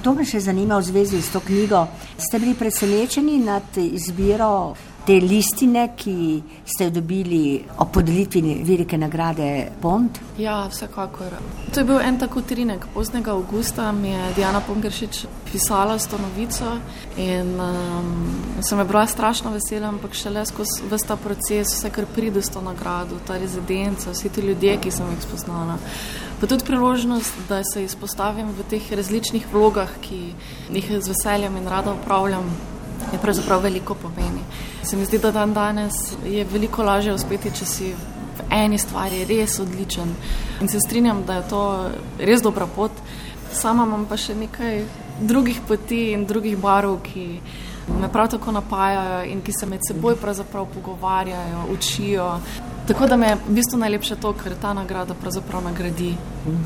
To 0.00 0.14
me 0.16 0.24
še 0.24 0.38
zanima 0.40 0.78
v 0.80 0.86
zvezi 0.88 1.18
s 1.20 1.28
to 1.28 1.40
knjigo. 1.44 1.84
Ste 2.16 2.38
bili 2.40 2.54
presenečeni 2.56 3.36
nad 3.44 3.76
izbiro 3.76 4.72
te 5.06 5.16
listine, 5.20 5.88
ki 5.96 6.42
ste 6.64 6.84
jo 6.84 6.90
dobili 6.90 7.64
o 7.78 7.84
podelitvi 7.84 8.62
velike 8.64 8.98
nagrade 8.98 9.70
Bond? 9.82 10.18
Ja, 10.38 10.66
vsekakor. 10.70 11.34
To 11.74 11.80
je 11.80 11.84
bil 11.84 12.00
en 12.00 12.18
tako 12.18 12.42
trinek. 12.42 12.86
Poznega 12.94 13.32
avgusta 13.32 13.92
mi 13.92 14.08
je 14.08 14.32
Diana 14.36 14.60
Pongršič 14.60 15.24
pisala 15.52 15.98
s 15.98 16.06
to 16.06 16.18
novico 16.18 16.76
in 17.16 17.60
um, 17.60 18.62
sem 18.62 18.86
bila 18.86 19.06
strašno 19.06 19.50
vesela, 19.50 19.88
ampak 19.88 20.14
šele 20.14 20.46
skozi 20.46 20.82
vse 20.90 21.06
ta 21.08 21.16
proces, 21.16 21.74
vse 21.74 21.90
kar 21.90 22.06
pride 22.14 22.42
s 22.42 22.50
to 22.50 22.62
nagrado, 22.62 23.18
ta 23.26 23.38
rezidenca, 23.38 24.10
vsi 24.10 24.28
ti 24.28 24.40
ljudje, 24.40 24.76
ki 24.80 24.90
sem 24.90 25.10
jih 25.10 25.22
spoznala. 25.22 25.78
Pa 26.40 26.46
tudi 26.46 26.64
priložnost, 26.64 27.34
da 27.48 27.62
se 27.64 27.84
izpostavim 27.84 28.48
v 28.56 28.64
teh 28.70 28.92
različnih 28.92 29.48
vlogah, 29.52 29.90
ki 30.00 30.20
jih 30.72 30.92
z 31.00 31.08
veseljem 31.08 31.56
in 31.56 31.68
rada 31.68 31.92
upravljam 31.92 32.48
je 33.12 33.18
pravzaprav 33.18 33.62
veliko 33.62 33.94
pomeni. 33.94 34.42
Se 34.82 34.96
mi 34.96 35.04
zdi, 35.04 35.18
da 35.18 35.30
dan 35.30 35.52
danes 35.54 35.92
je 36.26 36.44
veliko 36.44 36.82
lažje 36.82 37.14
uspeti, 37.14 37.50
če 37.50 37.66
si 37.66 37.92
v 37.94 38.46
eni 38.50 38.78
stvari 38.78 39.24
res 39.28 39.58
odličen. 39.60 40.14
In 40.60 40.68
se 40.68 40.80
strinjam, 40.80 41.24
da 41.26 41.40
je 41.40 41.48
to 41.48 41.90
res 42.18 42.42
dobra 42.42 42.66
pot. 42.66 42.92
Sama 43.52 43.84
imam 43.84 44.06
pa 44.06 44.16
še 44.16 44.34
nekaj 44.34 44.84
drugih 45.20 45.60
poti 45.68 46.12
in 46.14 46.24
drugih 46.26 46.56
barov, 46.58 47.00
ki 47.02 47.26
me 48.00 48.08
prav 48.12 48.30
tako 48.30 48.52
napajajo 48.52 49.24
in 49.32 49.42
ki 49.42 49.52
se 49.52 49.66
med 49.66 49.80
seboj 49.88 50.16
pogovarjajo, 50.74 51.66
učijo. 51.72 52.30
Tako 52.86 53.06
da 53.06 53.16
me 53.16 53.28
je 53.28 53.34
v 53.34 53.58
bistvu 53.58 53.78
najlepše 53.78 54.16
to, 54.16 54.32
ker 54.32 54.54
ta 54.62 54.72
nagrada 54.72 55.14
pravzaprav 55.14 55.64
nagradi 55.64 56.14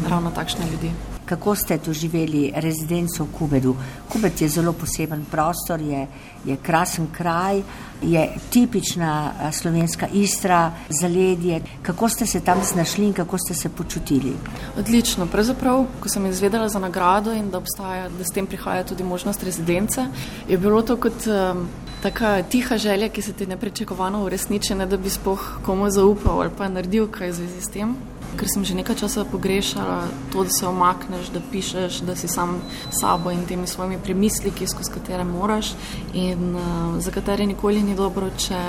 ravno 0.09 0.31
takšne 0.31 0.71
ljudi. 0.71 1.14
Kako 1.25 1.55
ste 1.55 1.79
doživeli 1.79 2.53
rezidenco 2.57 3.25
v 3.25 3.33
Kubedu? 3.39 3.77
Kubed 4.09 4.41
je 4.41 4.49
zelo 4.49 4.73
poseben 4.73 5.25
prostor, 5.31 5.81
je, 5.81 6.07
je 6.45 6.57
krasen 6.57 7.07
kraj, 7.13 7.63
je 8.03 8.29
tipična 8.51 9.33
slovenska 9.53 10.07
istra, 10.13 10.73
zaledje. 10.89 11.63
Kako 11.83 12.09
ste 12.09 12.27
se 12.27 12.41
tam 12.41 12.61
znašli 12.65 13.07
in 13.07 13.13
kako 13.13 13.39
ste 13.39 13.55
se 13.55 13.69
počutili? 13.69 14.37
Odlično. 14.79 15.27
Pravzaprav, 15.27 15.87
ko 16.01 16.09
sem 16.09 16.27
izvedela 16.27 16.69
za 16.69 16.79
nagrado 16.79 17.33
in 17.33 17.51
da, 17.51 17.59
obstaja, 17.59 18.09
da 18.09 18.25
s 18.25 18.35
tem 18.35 18.47
prihaja 18.47 18.85
tudi 18.85 19.05
možnost 19.05 19.43
rezidence, 19.43 20.07
je 20.49 20.59
bilo 20.59 20.83
to 20.83 20.97
kot 20.97 21.27
um, 21.27 21.69
taka 22.03 22.43
tiha 22.43 22.77
želja, 22.77 23.09
ki 23.09 23.23
se 23.23 23.33
ti 23.33 23.47
neprečakovano 23.47 24.25
uresniči, 24.25 24.75
ne 24.75 24.87
da 24.87 24.97
bi 24.97 25.11
spoh 25.11 25.41
komu 25.65 25.91
zaupal 25.91 26.41
ali 26.41 26.51
pa 26.59 26.69
naredil 26.69 27.09
kaj 27.09 27.31
v 27.31 27.35
zvezi 27.35 27.61
s 27.61 27.73
tem 27.73 27.97
ker 28.39 28.49
sem 28.49 28.65
že 28.65 28.75
nekaj 28.75 28.97
časa 28.97 29.25
pogrešala 29.25 30.09
to, 30.33 30.45
da 30.45 30.51
se 30.51 30.67
omakneš, 30.67 31.31
da 31.35 31.41
pišeš, 31.53 32.01
da 32.07 32.17
si 32.17 32.29
sam 32.29 32.61
sabo 32.91 33.31
in 33.31 33.47
temi 33.47 33.67
svojimi 33.67 33.99
premisliki, 34.03 34.67
skozi 34.67 34.93
katere 34.95 35.25
moraš 35.25 35.75
in 36.15 36.57
uh, 36.57 36.99
za 36.99 37.11
katere 37.11 37.47
nikoli 37.47 37.83
ni 37.83 37.95
dobro, 37.95 38.31
če 38.39 38.61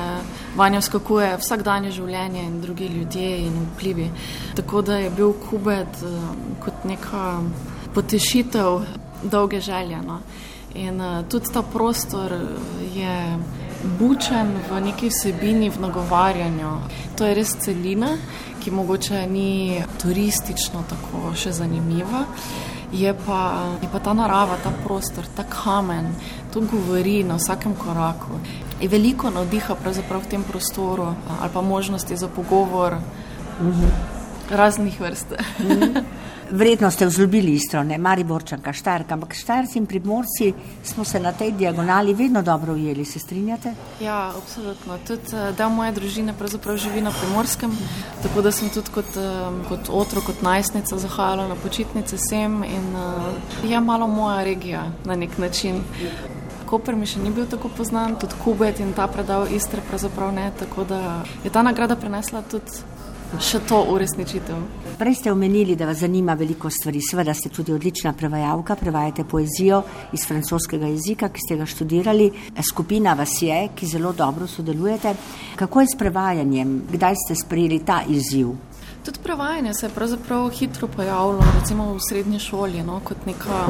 vanjo 0.55 0.81
skakuje 0.81 1.35
vsakdanje 1.41 1.91
življenje 1.91 2.43
in 2.43 2.61
drugi 2.61 2.87
ljudje 2.87 3.37
in 3.47 3.67
vplivi. 3.73 4.09
Tako 4.55 4.81
da 4.81 4.97
je 4.97 5.09
bil 5.09 5.33
Kubed 5.49 6.01
uh, 6.03 6.33
kot 6.63 6.85
neka 6.85 7.41
potešitev 7.93 8.81
dolge 9.23 9.61
želje. 9.61 10.01
No. 10.05 10.19
In 10.75 11.01
uh, 11.01 11.23
tudi 11.29 11.53
ta 11.53 11.61
prostor 11.61 12.33
je 12.95 13.37
bučen 13.99 14.55
v 14.69 14.81
neki 14.81 15.09
vsebini, 15.09 15.69
v 15.69 15.79
nagovarjanju. 15.79 16.71
To 17.17 17.25
je 17.25 17.35
res 17.37 17.55
celina, 17.61 18.17
ki 18.65 18.71
mogoče 18.71 19.27
ni 19.27 19.83
turistično 20.01 20.83
tako 20.89 21.35
še 21.37 21.51
zanimiva. 21.53 22.23
Je 22.93 23.11
pa, 23.13 23.39
je 23.81 23.89
pa 23.91 23.99
ta 24.01 24.13
narava, 24.17 24.57
ta 24.63 24.71
prostor, 24.85 25.27
ta 25.37 25.43
kamen, 25.45 26.07
to 26.53 26.63
govori 26.71 27.19
na 27.23 27.37
vsakem 27.37 27.75
koraku. 27.77 28.39
Je 28.81 28.89
veliko 28.89 29.29
navdiha 29.29 29.77
v 29.85 30.25
tem 30.29 30.43
prostoru 30.43 31.13
ali 31.39 31.51
pa 31.53 31.61
možnosti 31.61 32.17
za 32.17 32.27
pogovor 32.27 32.97
mm 33.61 33.71
-hmm. 33.71 33.91
raznih 34.49 35.01
vrst. 35.01 35.33
Mm 35.59 35.67
-hmm. 35.67 36.03
Vredno 36.51 36.91
ste 36.91 37.05
vzljubili 37.05 37.53
istro, 37.53 37.83
ne 37.83 37.97
Mariborčanka, 37.97 38.73
Štajerka, 38.73 39.13
ampak 39.13 39.33
Štajerci 39.33 39.77
in 39.77 39.85
Primorci 39.85 40.53
smo 40.83 41.03
se 41.03 41.19
na 41.19 41.31
tej 41.31 41.51
diagonali 41.51 42.13
vedno 42.13 42.41
dobro 42.41 42.73
ujeli, 42.73 43.05
se 43.05 43.19
strinjate? 43.19 43.73
Ja, 44.01 44.31
absolutno. 44.37 44.97
Tudi 45.07 45.21
eh, 45.33 45.53
del 45.57 45.69
moje 45.69 45.91
družine 45.91 46.33
pravzaprav 46.37 46.77
živi 46.77 47.01
na 47.01 47.11
Primorskem, 47.21 47.71
tako 48.23 48.41
da 48.41 48.51
sem 48.51 48.69
tudi 48.69 48.93
kot, 48.93 49.17
eh, 49.17 49.65
kot 49.69 49.89
otrok, 49.89 50.25
kot 50.25 50.41
najstnica 50.41 50.97
zahajala 50.97 51.47
na 51.47 51.55
počitnice 51.55 52.17
sem 52.17 52.63
in 52.63 52.95
uh, 52.95 53.69
je 53.69 53.79
malo 53.81 54.07
moja 54.07 54.43
regija 54.43 54.83
na 55.05 55.15
nek 55.15 55.37
način. 55.37 55.81
Koper 56.65 56.95
mi 56.95 57.05
še 57.05 57.19
ni 57.19 57.31
bil 57.31 57.45
tako 57.49 57.69
poznan, 57.77 58.15
tudi 58.21 58.37
Kubet 58.43 58.79
in 58.79 58.93
ta 58.93 59.07
predal 59.07 59.47
Istre 59.53 59.81
pravzaprav 59.89 60.33
ne, 60.33 60.51
tako 60.59 60.83
da 60.83 61.23
je 61.43 61.49
ta 61.49 61.61
nagrada 61.61 61.95
prenesla 61.95 62.41
tudi 62.41 62.94
še 63.41 63.59
to 63.67 63.81
uresničitev. 63.91 64.57
Prej 64.95 65.15
ste 65.15 65.31
omenili, 65.31 65.75
da 65.75 65.85
vas 65.85 65.97
zanima 65.99 66.33
veliko 66.33 66.69
stvari. 66.69 67.01
Seveda 67.03 67.33
ste 67.33 67.49
tudi 67.49 67.73
odlična 67.73 68.13
prevajalka, 68.13 68.75
prevajate 68.75 69.25
poezijo 69.27 69.81
iz 70.15 70.23
francoskega 70.27 70.87
jezika, 70.87 71.29
ki 71.29 71.41
ste 71.43 71.57
ga 71.59 71.65
študirali. 71.65 72.29
Skupina 72.63 73.13
vas 73.13 73.33
je, 73.41 73.57
ki 73.75 73.87
zelo 73.91 74.13
dobro 74.13 74.47
sodelujete. 74.47 75.15
Kako 75.55 75.81
je 75.81 75.87
s 75.91 75.99
prevajanjem? 75.99 76.77
Kdaj 76.91 77.19
ste 77.25 77.35
sprejeli 77.35 77.81
ta 77.85 78.03
izziv? 78.07 78.53
Tudi 79.05 79.19
prevajanje 79.23 79.73
se 79.73 79.85
je 79.85 79.89
pravzaprav 79.93 80.49
hitro 80.49 80.87
pojavilo, 80.87 81.43
recimo 81.59 81.93
v 81.93 81.99
srednji 82.09 82.39
šoli, 82.39 82.83
no, 82.83 83.01
kot 83.03 83.25
neka. 83.25 83.65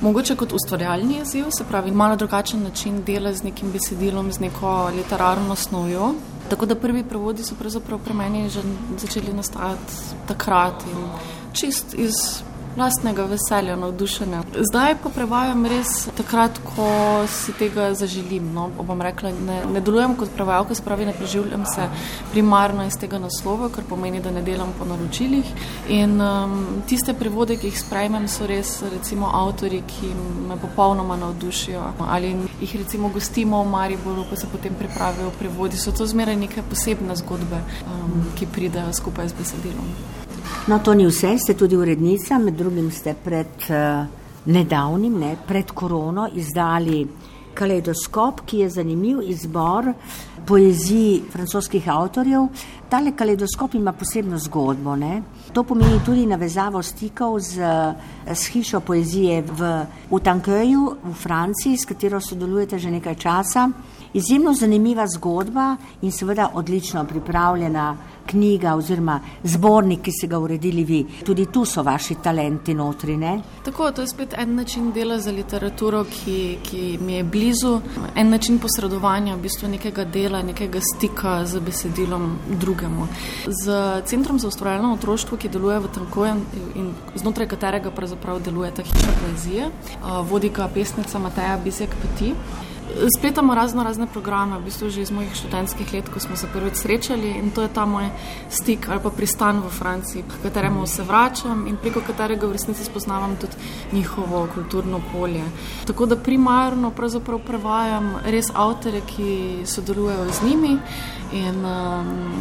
Mogoče 0.00 0.36
kot 0.36 0.52
ustvarjalni 0.52 1.20
izziv, 1.22 1.46
se 1.56 1.64
pravi, 1.64 1.90
malo 1.90 2.16
drugačen 2.16 2.62
način 2.62 3.02
dela 3.06 3.32
z 3.32 3.44
nekim 3.44 3.72
besedilom, 3.72 4.32
z 4.32 4.40
neko 4.40 4.90
literarno 4.96 5.54
snovjo, 5.56 6.14
Tako 6.48 6.66
da 6.66 6.74
prvi 6.74 7.04
prevodi 7.04 7.42
so 7.42 7.54
pravzaprav 7.58 7.98
pri 8.04 8.14
meni 8.14 8.48
že 8.48 8.62
začeli 8.98 9.32
nastajati 9.32 9.94
takrat 10.28 10.84
in 10.86 11.08
čist 11.52 11.94
iz 11.94 12.42
lastnega 12.76 13.24
veselja, 13.24 13.76
navdušenja. 13.76 14.42
Zdaj 14.70 14.96
pa 15.02 15.10
prevajam 15.14 15.66
res 15.66 15.92
takrat, 16.16 16.58
ko 16.74 16.88
si 17.30 17.52
tega 17.58 17.92
zaželim. 17.94 18.50
No, 18.54 18.68
bom 18.78 19.02
rekla, 19.02 19.32
ne, 19.46 19.60
ne 19.72 19.82
delujem 19.84 20.16
kot 20.18 20.32
prevajalka, 20.34 20.74
spravi 20.74 21.06
ne 21.06 21.14
preživljam 21.16 21.66
se 21.74 21.86
primarno 22.32 22.86
iz 22.86 22.98
tega 23.00 23.18
naslova, 23.22 23.68
kar 23.74 23.86
pomeni, 23.88 24.20
da 24.20 24.30
ne 24.34 24.42
delam 24.42 24.74
po 24.78 24.88
naročilih. 24.88 25.52
In 25.94 26.20
um, 26.20 26.58
tiste 26.88 27.14
prevode, 27.14 27.56
ki 27.60 27.70
jih 27.70 27.78
sprejmem, 27.80 28.28
so 28.28 28.48
res 28.50 28.76
recimo 28.92 29.30
avtori, 29.32 29.82
ki 29.86 30.10
me 30.48 30.58
popolnoma 30.60 31.16
navdušijo. 31.20 31.84
Ali 32.08 32.34
jih 32.60 32.76
recimo 32.82 33.08
gostimo 33.14 33.62
v 33.62 33.70
Mariboru, 33.70 34.26
pa 34.30 34.36
se 34.36 34.50
potem 34.52 34.74
pripravijo 34.78 35.30
prevodi. 35.38 35.78
So 35.78 35.92
to 35.92 36.06
zmeraj 36.06 36.36
neke 36.36 36.66
posebne 36.70 37.16
zgodbe, 37.22 37.62
um, 37.86 38.28
ki 38.38 38.50
pridejo 38.50 38.92
skupaj 38.92 39.28
z 39.28 39.42
besedilom. 39.42 40.23
No, 40.66 40.78
to 40.78 40.94
ni 40.94 41.06
vse, 41.06 41.34
ste 41.38 41.54
tudi 41.54 41.76
urednica, 41.76 42.38
med 42.38 42.56
drugim 42.56 42.90
ste 42.90 43.14
pred 43.24 43.68
uh, 43.68 44.06
nedavnim, 44.46 45.18
ne, 45.20 45.36
pred 45.46 45.72
korono, 45.76 46.28
izdali 46.34 47.04
kaleidoskop, 47.54 48.42
ki 48.46 48.58
je 48.64 48.70
zanimiv 48.70 49.22
izbor 49.22 49.92
poezij 50.46 51.22
francoskih 51.32 51.88
avtorjev. 51.88 52.48
Tale 52.88 53.12
kaleidoskop 53.16 53.74
ima 53.74 53.92
posebno 53.92 54.38
zgodbo. 54.38 54.96
Ne? 54.96 55.22
To 55.52 55.62
pomeni 55.64 56.00
tudi 56.04 56.26
navezavo 56.26 56.82
stikov 56.82 57.38
z, 57.40 57.62
z 58.34 58.52
hišo 58.52 58.80
poezije 58.80 59.42
v 59.42 59.70
Utankeju 60.10 60.96
v 61.04 61.14
Franciji, 61.14 61.78
s 61.78 61.88
katero 61.88 62.20
sodelujete 62.20 62.78
že 62.78 62.90
nekaj 62.90 63.14
časa. 63.14 63.68
Izjemno 64.14 64.52
zanimiva 64.54 65.06
zgodba 65.06 65.76
in 66.02 66.12
seveda 66.12 66.50
odlično 66.54 67.04
pripravljena 67.04 67.96
knjiga 68.26 68.74
oziroma 68.74 69.20
zbornik, 69.42 70.02
ki 70.02 70.12
ste 70.12 70.26
ga 70.26 70.38
uredili 70.38 70.84
vi. 70.84 71.00
Tudi 71.26 71.46
tu 71.52 71.64
so 71.64 71.82
vaši 71.82 72.14
talenti 72.22 72.74
notri. 72.74 73.16
Ne? 73.16 73.40
Tako, 73.64 73.90
to 73.90 74.02
je 74.02 74.08
spet 74.08 74.34
en 74.38 74.54
način 74.54 74.92
dela 74.92 75.18
za 75.18 75.32
literaturo, 75.32 76.04
ki, 76.04 76.58
ki 76.62 76.98
mi 77.00 77.12
je 77.12 77.24
blizu, 77.24 77.80
en 78.16 78.30
način 78.30 78.58
posredovanja, 78.58 79.34
v 79.34 79.42
bistvu 79.42 79.68
nekega 79.68 80.04
dela, 80.04 80.42
nekega 80.42 80.80
stika 80.94 81.46
z 81.46 81.60
besedilom 81.60 82.36
drugemu. 82.60 83.08
Z 83.46 83.80
Centrom 84.06 84.38
za 84.38 84.48
ustvarjalno 84.48 84.92
otroštvo, 84.94 85.38
ki 85.38 85.48
deluje 85.48 85.80
v 85.80 85.90
Tankojem 85.94 86.44
in 86.74 86.92
znotraj 87.14 87.48
katerega 87.48 87.90
pravzaprav 87.90 88.40
deluje 88.40 88.70
ta 88.74 88.82
hiša 88.82 89.18
poezije, 89.20 89.70
vodi 90.30 90.48
ga 90.54 90.68
pesnica 90.68 91.18
Mateja 91.18 91.58
Bizek 91.64 91.98
Peti. 92.02 92.32
Spletamo 93.18 93.54
razno 93.54 93.82
razne 93.82 94.06
programe, 94.06 94.58
v 94.58 94.64
bistvu 94.64 94.90
že 94.90 95.02
iz 95.02 95.10
mojih 95.10 95.34
študentskih 95.34 95.92
let, 95.92 96.08
ko 96.08 96.20
smo 96.20 96.36
se 96.36 96.46
prvič 96.52 96.74
srečali 96.76 97.30
in 97.38 97.50
to 97.50 97.62
je 97.62 97.68
ta 97.68 97.86
moj 97.86 98.10
stik 98.48 98.88
ali 98.88 99.00
pa 99.02 99.10
pristan 99.10 99.60
v 99.60 99.70
Franciji, 99.70 100.22
k 100.22 100.42
kateremu 100.42 100.86
se 100.86 101.02
vračam 101.02 101.66
in 101.66 101.76
preko 101.76 102.00
katerega 102.06 102.46
v 102.46 102.52
resnici 102.52 102.84
spoznavam 102.84 103.36
tudi 103.36 103.56
njihovo 103.92 104.48
kulturno 104.54 105.00
polje. 105.12 105.44
Tako 105.86 106.06
da 106.06 106.16
primarno 106.16 106.90
pravzaprav 106.90 107.38
prevajam 107.38 108.14
res 108.24 108.52
avtore, 108.54 109.00
ki 109.00 109.66
sodelujejo 109.66 110.30
z 110.32 110.48
njimi 110.48 110.78
in 111.32 111.64
um, 111.64 112.32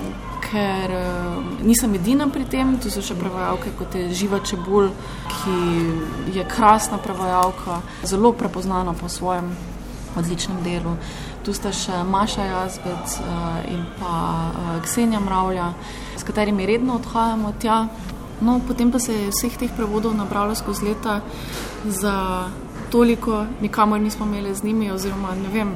ker 0.52 0.92
um, 0.92 1.46
nisem 1.64 1.96
edina 1.96 2.28
pri 2.28 2.46
tem, 2.46 2.78
tu 2.80 2.92
so 2.92 3.02
še 3.02 3.16
prevajalke 3.16 3.72
kot 3.80 3.96
je 3.96 4.14
Živa 4.14 4.40
Čebul, 4.46 4.90
ki 5.34 6.38
je 6.38 6.46
krasna 6.46 6.98
prevajalka, 6.98 7.82
zelo 8.04 8.34
prepoznana 8.34 8.94
po 8.94 9.10
svojem 9.10 9.56
odličnem 10.18 10.64
delu. 10.64 10.96
Tu 11.46 11.54
sta 11.54 11.72
še 11.72 12.04
Maša 12.04 12.46
Jazbec 12.46 13.20
in 13.72 13.86
pa 14.00 14.52
Ksenja 14.84 15.20
Mravlja, 15.20 15.74
s 16.18 16.24
katerimi 16.24 16.66
redno 16.66 16.96
odhajamo 16.96 17.54
tja. 17.60 17.88
No, 18.42 18.60
potem 18.68 18.92
pa 18.92 19.00
se 19.00 19.14
je 19.14 19.32
vseh 19.32 19.56
teh 19.58 19.72
prevodov 19.72 20.16
nabralo 20.18 20.56
skozi 20.56 20.86
leta 20.90 21.22
za 21.86 22.50
toliko, 22.92 23.46
nikamor 23.62 24.02
nismo 24.02 24.26
imeli 24.26 24.56
z 24.56 24.64
njimi, 24.64 24.92
oziroma 24.92 25.36
ne 25.36 25.50
vem, 25.50 25.72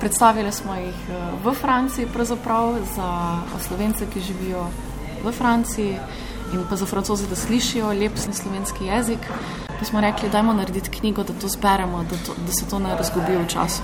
predstavili 0.00 0.52
smo 0.52 0.74
jih 0.74 0.94
v 1.44 1.54
Franciji, 1.54 2.06
pravzaprav 2.06 2.78
za 2.94 3.08
slovence, 3.66 4.06
ki 4.06 4.20
živijo 4.20 4.66
v 5.24 5.32
Franciji 5.32 5.98
in 6.52 6.64
pa 6.68 6.76
za 6.76 6.86
francoze, 6.86 7.26
da 7.28 7.36
slišijo 7.36 7.92
lep 7.92 8.16
slovenski 8.18 8.84
jezik. 8.86 9.28
Pa 9.82 9.86
smo 9.86 10.00
rekli, 10.00 10.28
dajmo 10.30 10.52
narediti 10.52 10.90
knjigo, 10.90 11.22
da 11.22 11.32
to 11.32 11.48
zberemo, 11.48 12.04
da, 12.10 12.16
to, 12.26 12.34
da 12.46 12.52
se 12.52 12.68
to 12.70 12.78
ne 12.78 12.94
razgubi 12.96 13.34
v 13.36 13.48
času. 13.48 13.82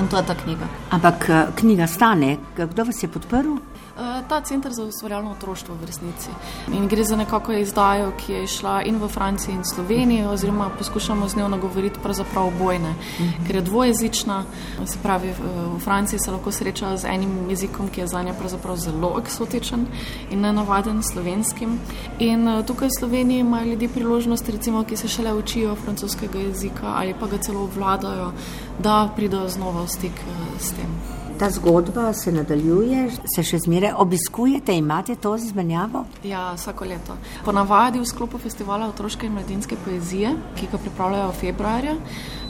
In 0.00 0.08
to 0.08 0.16
je 0.16 0.26
ta 0.26 0.34
knjiga. 0.34 0.68
Ampak 0.90 1.28
knjiga 1.56 1.86
stane, 1.86 2.36
kdo 2.56 2.84
vas 2.84 3.02
je 3.02 3.08
podprl? 3.08 3.58
Ta 4.28 4.40
center 4.40 4.72
za 4.72 4.84
ustvarjalno 4.84 5.30
otroštvo 5.30 5.74
v 5.74 5.86
resnici. 5.86 6.30
In 6.72 6.88
gre 6.88 7.04
za 7.04 7.16
nekako 7.16 7.52
izdajo, 7.52 8.12
ki 8.18 8.32
je 8.32 8.46
šla 8.46 8.82
in 8.82 8.98
v 8.98 9.08
Franciji 9.08 9.54
in 9.54 9.64
Sloveniji, 9.64 10.26
oziroma 10.26 10.70
poskušamo 10.78 11.28
z 11.28 11.36
njo 11.36 11.48
nagovoriti 11.48 12.00
pravzaprav 12.02 12.46
obojne, 12.46 12.94
mhm. 13.20 13.46
ker 13.46 13.56
je 13.56 13.62
dvojezična. 13.62 14.44
Se 14.86 14.98
pravi, 15.02 15.32
v 15.76 15.78
Franciji 15.84 16.18
se 16.18 16.30
lahko 16.30 16.52
sreča 16.52 16.96
z 16.96 17.04
enim 17.04 17.50
jezikom, 17.50 17.88
ki 17.88 18.00
je 18.00 18.06
za 18.06 18.22
njo 18.22 18.34
pravzaprav 18.38 18.76
zelo 18.76 19.14
eksotičen 19.18 19.86
in 20.30 20.40
nenavaden 20.40 21.02
slovenskim. 21.02 21.78
In 22.18 22.64
tukaj 22.66 22.88
v 22.88 22.98
Sloveniji 22.98 23.40
imajo 23.40 23.64
ljudje 23.64 23.88
priložnost, 23.88 24.48
recimo, 24.48 24.84
ki 24.84 24.96
se 24.96 25.08
šele 25.08 25.34
učijo 25.34 25.74
francoskega 25.74 26.38
jezika 26.38 26.94
ali 26.96 27.14
pa 27.20 27.26
ga 27.26 27.38
celo 27.38 27.64
obvladajo, 27.64 28.32
da 28.78 29.08
pridejo 29.16 29.48
znova 29.48 29.82
v 29.82 29.88
stik 29.88 30.24
s 30.58 30.72
tem. 30.74 31.23
Ta 31.38 31.50
zgodba 31.50 32.12
se 32.12 32.32
nadaljuje, 32.32 33.08
se 33.34 33.42
še 33.42 33.58
zmeraj 33.64 33.96
obiskujete, 33.98 34.76
imate 34.78 35.16
to 35.18 35.32
izmenjavo? 35.36 36.04
Ja, 36.22 36.52
vsako 36.54 36.86
leto. 36.86 37.16
Ponavadi 37.44 37.98
v 37.98 38.06
sklopu 38.06 38.38
festivala 38.38 38.86
otroške 38.92 39.26
in 39.26 39.34
mladinske 39.34 39.76
poezije, 39.84 40.30
ki 40.54 40.68
ga 40.70 40.78
pripravljajo 40.78 41.32
februarja, 41.40 41.96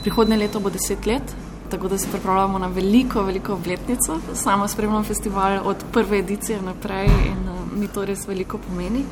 prihodnje 0.05 0.37
leto 0.37 0.61
bo 0.61 0.73
deset 0.75 1.09
let. 1.09 1.33
Tako 1.73 1.89
da 1.89 1.99
se 1.99 2.11
pripravljamo 2.13 2.61
na 2.61 2.69
veliko, 2.69 3.23
veliko 3.25 3.55
obletnico. 3.57 4.19
Sama 4.37 4.69
spremljam 4.69 5.05
festival 5.05 5.65
od 5.65 5.81
prve 5.93 6.21
edicije 6.21 6.61
naprej 6.63 7.09
in 7.31 7.49
uh, 7.49 7.65
mi 7.81 7.89
to 7.89 8.05
res 8.05 8.29
veliko 8.29 8.61
pomeni. 8.69 9.07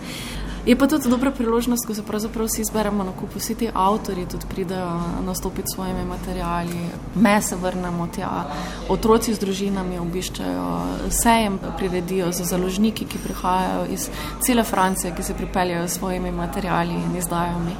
Je 0.67 0.77
pa 0.79 0.87
tudi 0.87 1.11
dobra 1.11 1.31
priložnost, 1.31 1.87
ko 1.87 1.95
se 1.95 2.03
pravzaprav 2.03 2.47
vsi 2.47 2.65
zberemo 2.65 3.05
na 3.05 3.13
kup, 3.13 3.35
vsi 3.35 3.55
ti 3.55 3.69
avtori 3.75 4.27
tudi 4.31 4.47
pridejo 4.47 5.01
nastopiti 5.27 5.67
s 5.67 5.75
svojimi 5.75 6.05
materiali, 6.05 6.87
me 7.15 7.43
se 7.43 7.57
vrnemo 7.57 8.07
tja, 8.15 8.45
otroci 8.89 9.35
z 9.35 9.43
družinami 9.43 9.99
obiščajo, 9.99 10.69
sejem 11.11 11.59
priredijo 11.79 12.31
za 12.33 12.45
založniki, 12.45 13.05
ki 13.05 13.19
prihajajo 13.25 13.87
iz 13.91 14.07
cele 14.47 14.65
Francije, 14.65 15.15
ki 15.17 15.23
se 15.23 15.35
pripeljajo 15.35 15.89
s 15.89 15.99
svojimi 15.99 16.31
materiali 16.31 16.95
in 16.95 17.17
izdajami. 17.19 17.77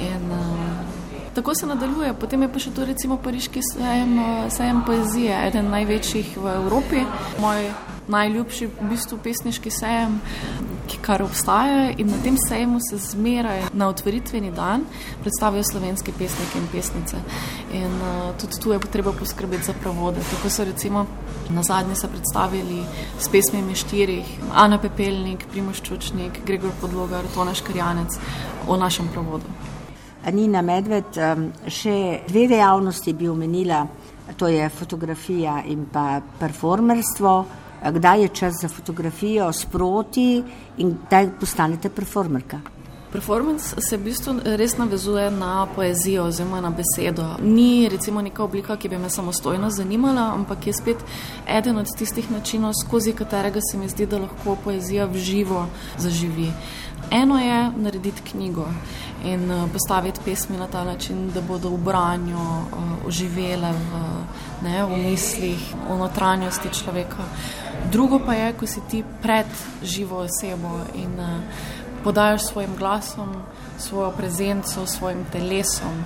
In, 0.00 0.30
uh, 0.30 0.96
Tako 1.36 1.54
se 1.54 1.66
nadaljuje. 1.66 2.14
Potem 2.16 2.42
je 2.42 2.48
pa 2.48 2.58
še 2.58 2.70
tu 2.72 2.84
recimo 2.88 3.18
pariški 3.20 3.60
sejem, 3.60 4.14
sejem 4.48 4.78
poezije, 4.86 5.36
eden 5.50 5.68
največjih 5.68 6.30
v 6.40 6.54
Evropi. 6.62 7.02
Moj 7.44 7.68
najljubši 8.08 8.66
v 8.66 8.88
bistvu 8.88 9.18
pesniški 9.20 9.70
sejem, 9.70 10.16
ki 10.86 10.98
kar 11.02 11.22
obstaja 11.22 11.90
in 11.98 12.10
na 12.10 12.18
tem 12.24 12.36
sejmu 12.48 12.78
se 12.80 12.98
zmeraj 12.98 13.62
na 13.72 13.88
otvoritveni 13.88 14.50
dan 14.54 14.84
predstavijo 15.22 15.64
slovenske 15.64 16.12
pesnike 16.18 16.58
in 16.58 16.66
pesnice. 16.72 17.16
In 17.72 18.00
uh, 18.00 18.32
tudi 18.40 18.60
tu 18.62 18.72
je 18.72 18.78
treba 18.78 19.12
poskrbeti 19.12 19.64
za 19.64 19.72
pravode. 19.72 20.20
Tako 20.30 20.50
so 20.50 20.64
recimo 20.64 21.06
na 21.50 21.62
zadnje 21.62 21.94
se 21.94 22.08
predstavili 22.08 22.82
s 23.18 23.28
pesmimi 23.28 23.74
štirih, 23.74 24.26
Ana 24.54 24.78
Pepelnik, 24.78 25.46
Primoš 25.50 25.82
Čučnik, 25.82 26.40
Gregor 26.46 26.70
Podlogar, 26.80 27.24
Tonaš 27.34 27.60
Karjanec 27.60 28.18
o 28.68 28.76
našem 28.76 29.08
pravodu. 29.12 29.46
Nina 30.32 30.62
Medved, 30.62 31.18
še 31.70 32.22
dve 32.26 32.48
dejavnosti 32.50 33.12
bi 33.14 33.28
omenila, 33.28 33.84
to 34.36 34.48
je 34.50 34.68
fotografija 34.68 35.60
in 35.70 35.86
pa 35.92 36.20
performerstvo 36.40 37.34
kdaj 37.90 38.22
je 38.22 38.28
čas 38.28 38.54
za 38.62 38.68
fotografijo 38.68 39.52
sproti 39.52 40.42
in 40.78 40.96
kdaj 41.06 41.30
postanete 41.40 41.88
performerka. 41.88 42.60
Performance 43.12 43.80
se 43.80 43.96
v 43.96 44.02
bistvu 44.02 44.32
res 44.58 44.74
navezuje 44.76 45.30
na 45.30 45.66
poezijo 45.74 46.24
oziroma 46.26 46.60
na 46.60 46.70
besedo. 46.70 47.24
Ni 47.40 47.88
recimo 47.88 48.20
neka 48.20 48.44
oblika, 48.44 48.76
ki 48.76 48.88
bi 48.88 48.98
me 48.98 49.10
samostojno 49.10 49.70
zanimala, 49.70 50.32
ampak 50.34 50.66
je 50.66 50.72
spet 50.72 51.04
eden 51.48 51.78
od 51.78 51.92
tistih 51.98 52.30
načinov, 52.30 52.74
skozi 52.74 53.12
katerega 53.12 53.60
se 53.70 53.78
mi 53.78 53.88
zdi, 53.88 54.06
da 54.06 54.18
lahko 54.18 54.58
poezija 54.64 55.06
v 55.06 55.16
živo 55.16 55.66
zaživi. 55.98 56.50
Eno 57.10 57.38
je 57.38 57.70
narediti 57.76 58.22
knjigo 58.30 58.66
in 59.26 59.50
eh, 59.50 59.66
postaviti 59.72 60.20
pesmi 60.24 60.56
na 60.56 60.66
ta 60.66 60.84
način, 60.84 61.30
da 61.34 61.40
bodo 61.40 61.68
v 61.68 61.78
branju 61.78 62.38
uh, 62.38 63.06
oživele 63.06 63.72
v, 63.72 64.02
ne, 64.62 64.84
v 64.84 64.96
mislih, 64.96 65.74
v 65.90 65.98
notranjosti 65.98 66.68
človeka. 66.72 67.24
Drugo 67.92 68.20
pa 68.26 68.34
je, 68.34 68.52
ko 68.52 68.66
si 68.66 68.80
ti 68.90 69.04
pred 69.22 69.46
živo 69.82 70.24
osebo 70.26 70.80
in 70.94 71.20
uh, 71.20 71.40
podajaš 72.04 72.46
svojim 72.46 72.76
glasom, 72.78 73.34
svojo 73.78 74.10
prezenco, 74.10 74.86
svojim 74.86 75.24
telesom. 75.32 76.04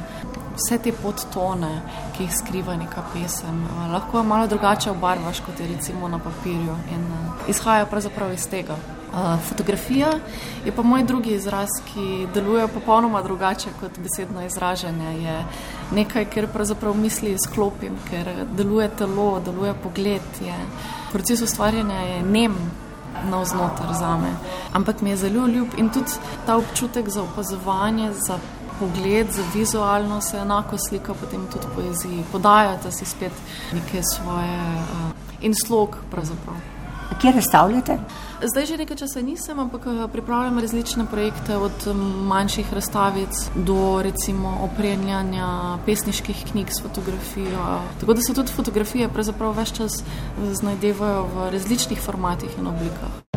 Vse 0.56 0.78
te 0.78 0.92
podtone, 0.92 1.80
ki 2.16 2.24
jih 2.24 2.32
skriva 2.36 2.76
neka 2.76 3.04
pesem, 3.12 3.64
uh, 3.64 3.92
lahko 3.92 4.22
malo 4.22 4.46
drugače 4.46 4.90
obarvaš, 4.90 5.40
kot 5.40 5.60
je 5.60 5.68
recimo 5.76 6.08
na 6.08 6.18
papirju, 6.18 6.76
in 6.92 7.04
uh, 7.12 7.48
izhaja 7.48 7.86
pravzaprav 7.86 8.32
iz 8.32 8.48
tega. 8.48 8.76
Fotografija 9.48 10.08
je 10.64 10.72
pa 10.72 10.82
moj 10.82 11.02
drugi 11.04 11.30
izraz, 11.34 11.68
ki 11.84 12.26
deluje 12.34 12.68
popolnoma 12.68 13.22
drugače 13.22 13.70
kot 13.80 13.98
besedno 13.98 14.44
izražanje. 14.46 15.16
Je 15.22 15.44
nekaj, 15.92 16.24
kar 16.24 16.46
pravzaprav 16.52 16.94
misli 16.96 17.32
izklopim, 17.32 17.98
ker 18.10 18.30
deluje 18.56 18.88
telo, 18.98 19.40
deluje 19.44 19.74
pogled. 19.82 20.22
Je, 20.44 20.54
proces 21.12 21.42
ustvarjanja 21.42 22.00
je 22.00 22.22
nem 22.22 22.54
na 23.30 23.40
vznoter 23.42 23.92
za 23.98 24.16
me, 24.16 24.30
ampak 24.72 25.00
mi 25.00 25.10
je 25.10 25.16
zelo 25.16 25.46
ljub 25.46 25.68
in 25.76 25.90
tudi 25.90 26.10
ta 26.46 26.56
občutek 26.56 27.08
za 27.08 27.22
opazovanje, 27.22 28.12
za 28.12 28.38
pogled, 28.78 29.30
za 29.30 29.42
vizualno 29.54 30.20
se 30.20 30.38
enako 30.38 30.78
slika 30.78 31.14
potem 31.14 31.46
tudi 31.52 31.66
v 31.66 31.74
poeziji. 31.74 32.24
Podajate 32.32 32.92
si 32.92 33.04
spet 33.04 33.32
neke 33.72 34.02
svoje 34.02 34.60
uh, 34.60 35.10
in 35.40 35.54
slog 35.66 35.96
pravzaprav. 36.10 36.79
Kje 37.18 37.32
razstavljate? 37.32 37.98
Zdaj 38.40 38.66
že 38.66 38.76
nekaj 38.76 38.96
časa 38.96 39.20
nisem, 39.20 39.58
ampak 39.58 39.86
eh, 39.86 40.08
pripravljam 40.12 40.58
različne 40.58 41.04
projekte, 41.06 41.56
od 41.56 41.86
manjših 42.28 42.72
razstavic 42.72 43.50
do 43.54 44.02
recimo 44.02 44.58
opremljanja 44.64 45.78
pesniških 45.86 46.44
knjig 46.50 46.70
s 46.70 46.82
fotografijo. 46.82 47.80
Tako 48.00 48.14
da 48.14 48.20
se 48.20 48.34
tudi 48.34 48.52
fotografije 48.52 49.08
pravzaprav 49.08 49.56
več 49.56 49.72
čas 49.76 50.02
znajdevajo 50.52 51.26
v 51.34 51.50
različnih 51.50 52.00
formatih 52.00 52.58
in 52.58 52.66
oblikah. 52.66 53.29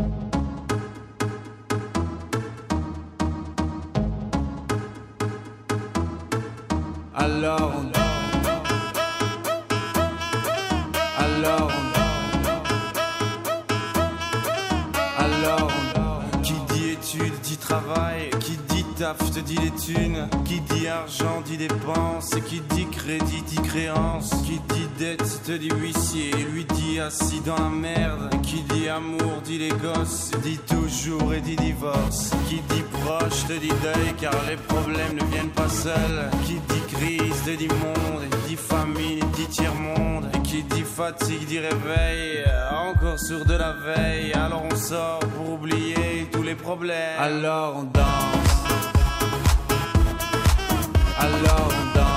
Qui 18.39 18.57
dit 18.69 18.85
taf 18.97 19.17
te 19.31 19.39
dit 19.39 19.57
les 19.57 19.71
thunes. 19.71 20.27
Qui 20.45 20.61
dit 20.61 20.87
argent 20.87 21.41
dit 21.45 21.57
dépenses. 21.57 22.31
Qui 22.47 22.61
dit 22.75 22.87
crédit 22.87 23.43
dit 23.47 23.61
créance. 23.61 24.31
Qui 24.45 24.59
dit 24.73 24.87
dette 24.97 25.41
te 25.45 25.51
dit 25.53 25.69
huissier. 25.69 26.31
Lui 26.51 26.65
dit 26.65 26.99
assis 26.99 27.41
dans 27.41 27.57
la 27.57 27.69
merde. 27.69 28.29
Qui 28.41 28.61
dit 28.63 28.89
amour 28.89 29.41
dit 29.43 29.57
les 29.57 29.69
gosses. 29.69 30.31
Dit 30.43 30.59
toujours 30.59 31.33
et 31.33 31.41
dit 31.41 31.55
divorce. 31.55 32.31
Qui 32.49 32.61
dit 32.69 32.83
proche 33.03 33.45
te 33.47 33.53
dit 33.53 33.73
deuil. 33.81 34.13
Car 34.19 34.35
les 34.49 34.57
problèmes 34.57 35.15
ne 35.15 35.25
viennent 35.31 35.49
pas 35.49 35.69
seuls. 35.69 36.29
Qui 36.45 36.53
dit 36.53 36.95
crise 36.95 37.43
te 37.45 37.51
dit 37.51 37.67
monde. 37.67 38.23
Dit 38.47 38.55
famine 38.55 39.19
dit 39.35 39.47
tiers-monde 39.47 40.25
Et 40.33 40.39
qui 40.53 40.61
dit 40.61 40.83
fatigue 40.83 41.47
dit 41.47 41.57
réveil 41.57 42.43
Encore 42.71 43.19
sur 43.19 43.43
de 43.43 43.55
la 43.55 43.71
veille. 43.71 44.33
Alors 44.33 44.63
on 44.71 44.75
sort 44.75 45.19
pour 45.35 45.53
oublier 45.53 46.29
tous 46.31 46.43
les 46.43 46.53
problèmes. 46.53 47.19
Alors 47.19 47.77
on 47.77 47.83
danse. 47.83 48.53
Alors 51.17 51.69
on 51.69 51.97
danse. 51.97 52.12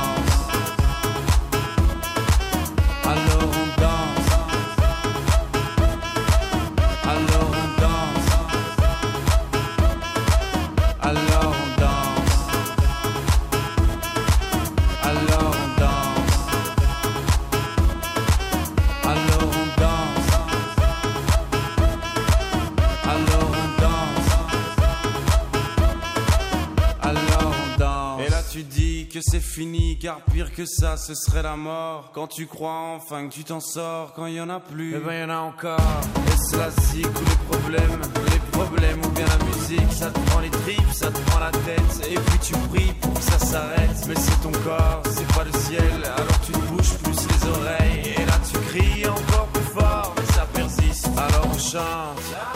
Tu 28.56 28.62
dis 28.62 29.06
que 29.12 29.18
c'est 29.20 29.40
fini, 29.40 29.98
car 29.98 30.22
pire 30.32 30.50
que 30.50 30.64
ça, 30.64 30.96
ce 30.96 31.14
serait 31.14 31.42
la 31.42 31.56
mort. 31.56 32.10
Quand 32.14 32.26
tu 32.26 32.46
crois 32.46 32.94
enfin 32.96 33.28
que 33.28 33.34
tu 33.34 33.44
t'en 33.44 33.60
sors, 33.60 34.14
quand 34.14 34.24
il 34.24 34.36
y 34.36 34.40
en 34.40 34.48
a 34.48 34.60
plus, 34.60 34.94
eh 34.96 34.98
ben 34.98 35.12
y 35.12 35.24
en 35.24 35.28
a 35.28 35.40
encore. 35.40 35.78
Et 35.78 36.36
cela 36.50 36.70
zik 36.70 37.06
ou 37.06 37.24
les 37.28 37.58
problèmes, 37.58 38.00
les 38.32 38.38
problèmes 38.58 39.04
ou 39.04 39.10
bien 39.10 39.26
la 39.26 39.44
musique, 39.44 39.92
ça 39.92 40.10
te 40.10 40.18
prend 40.30 40.40
les 40.40 40.48
tripes, 40.48 40.90
ça 40.90 41.10
te 41.10 41.20
prend 41.28 41.40
la 41.40 41.50
tête. 41.50 42.08
Et 42.10 42.14
puis 42.14 42.38
tu 42.40 42.52
pries 42.70 42.94
pour 43.02 43.12
que 43.12 43.20
ça 43.20 43.38
s'arrête. 43.38 44.06
Mais 44.08 44.14
c'est 44.16 44.40
ton 44.40 44.52
corps, 44.64 45.02
c'est 45.04 45.34
pas 45.34 45.44
le 45.44 45.52
ciel, 45.52 46.04
alors 46.04 46.40
tu 46.46 46.52
te 46.52 46.58
bouges 46.58 46.94
plus 47.02 47.26
les 47.28 47.48
oreilles. 47.50 48.14
Et 48.16 48.24
là 48.24 48.40
tu 48.50 48.58
cries 48.70 49.06
encore 49.06 49.48
plus 49.48 49.70
fort, 49.74 50.14
mais 50.16 50.32
ça 50.32 50.46
persiste. 50.54 51.08
Alors 51.14 51.46
on 51.52 51.58
chante. 51.58 52.55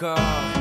Ben 0.00 0.51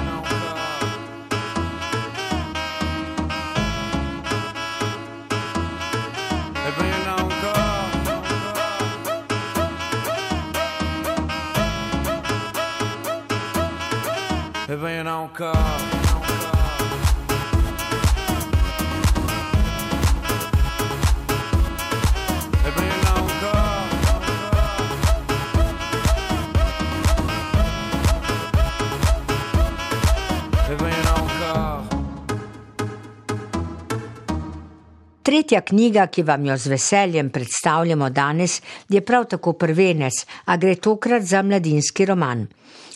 Tretja 35.32 35.62
knjiga, 35.64 36.10
ki 36.12 36.26
vam 36.28 36.44
jo 36.44 36.58
z 36.60 36.68
veseljem 36.74 37.30
predstavljamo 37.32 38.10
danes, 38.12 38.58
je 38.92 39.00
prav 39.02 39.30
tako 39.32 39.54
prvenec, 39.54 40.18
a 40.52 40.58
gre 40.60 40.74
tokrat 40.76 41.24
za 41.24 41.40
mladinski 41.42 42.06
roman. 42.06 42.42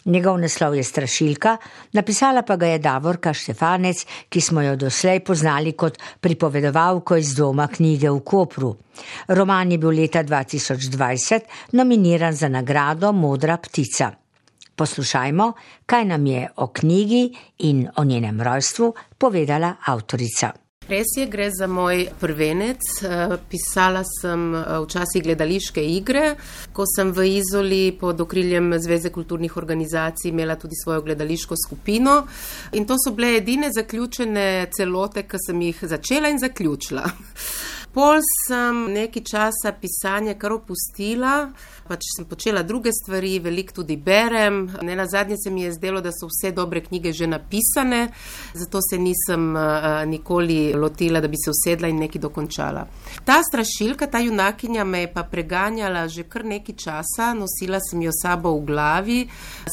Njegov 0.05 0.41
naslov 0.41 0.75
je 0.75 0.83
Strašilka, 0.83 1.53
napisala 1.93 2.41
pa 2.41 2.57
ga 2.59 2.73
je 2.73 2.81
Davorka 2.83 3.31
Štefanec, 3.33 4.01
ki 4.29 4.41
smo 4.41 4.65
jo 4.65 4.73
doslej 4.75 5.21
poznali 5.23 5.71
kot 5.79 5.95
pripovedovalko 6.19 7.15
iz 7.15 7.31
doma 7.37 7.69
knjige 7.71 8.11
v 8.11 8.19
Kopru. 8.19 8.73
Roman 9.27 9.71
je 9.71 9.77
bil 9.77 9.95
leta 9.95 10.23
2020 10.23 11.71
nominiran 11.71 12.35
za 12.35 12.51
nagrado 12.51 13.13
Modra 13.13 13.55
ptica. 13.63 14.11
Poslušajmo, 14.75 15.51
kaj 15.85 16.05
nam 16.11 16.27
je 16.27 16.49
o 16.55 16.67
knjigi 16.67 17.23
in 17.71 17.87
o 17.95 18.03
njenem 18.03 18.41
rojstvu 18.41 18.93
povedala 19.17 19.75
avtorica. 19.85 20.64
Res 20.85 21.15
je, 21.17 21.25
gre 21.25 21.47
za 21.49 21.65
moj 21.67 22.03
prvenec. 22.21 22.77
Eh, 23.01 23.31
Pisala 23.49 24.03
sem 24.05 24.53
eh, 24.55 24.65
včasih 24.83 25.23
gledališke 25.25 25.81
igre, 25.81 26.35
ko 26.77 26.85
sem 26.85 27.09
v 27.09 27.25
Izoli 27.39 27.89
pod 27.97 28.21
okriljem 28.21 28.75
Zveze 28.77 29.09
kulturnih 29.09 29.57
organizacij 29.57 30.29
imela 30.29 30.55
tudi 30.61 30.77
svojo 30.83 31.01
gledališko 31.01 31.57
skupino. 31.57 32.27
In 32.77 32.85
to 32.85 32.99
so 33.01 33.15
bile 33.17 33.33
edine 33.39 33.71
zaključene 33.73 34.67
celote, 34.77 35.25
ki 35.25 35.41
sem 35.47 35.61
jih 35.61 35.81
začela 35.89 36.29
in 36.29 36.37
zaključila. 36.39 37.09
Pol 37.95 38.19
sem 38.19 38.91
nekaj 38.91 39.23
časa 39.23 39.71
pisanje 39.79 40.33
kar 40.35 40.51
opustila, 40.51 41.47
pač 41.87 42.03
sem 42.11 42.25
počela 42.27 42.59
druge 42.67 42.91
stvari, 42.91 43.37
veliko 43.39 43.77
tudi 43.77 43.95
berem. 43.95 44.65
Ne 44.83 44.97
na 44.99 45.05
zadnje 45.07 45.37
se 45.39 45.49
mi 45.49 45.61
je 45.63 45.71
zdelo, 45.77 46.01
da 46.03 46.11
so 46.11 46.27
vse 46.27 46.51
dobre 46.51 46.81
knjige 46.83 47.13
že 47.15 47.29
napisane, 47.31 48.09
zato 48.53 48.81
se 48.83 48.99
nisem 48.99 49.55
uh, 49.55 50.03
nikoli 50.11 50.73
lotila, 50.75 51.21
da 51.23 51.29
bi 51.31 51.39
se 51.39 51.53
usedla 51.53 51.87
in 51.87 52.01
nekaj 52.03 52.21
dokončala. 52.21 52.83
Ta 53.23 53.39
strašilka, 53.39 54.09
ta 54.11 54.19
junakinja 54.19 54.83
me 54.83 55.05
je 55.05 55.13
pa 55.13 55.23
preganjala 55.23 56.07
že 56.11 56.25
kar 56.27 56.43
nekaj 56.43 56.75
časa, 56.75 57.29
nosila 57.31 57.79
sem 57.79 58.01
jo 58.03 58.11
sabo 58.11 58.51
v 58.57 58.65
glavi, 58.65 59.21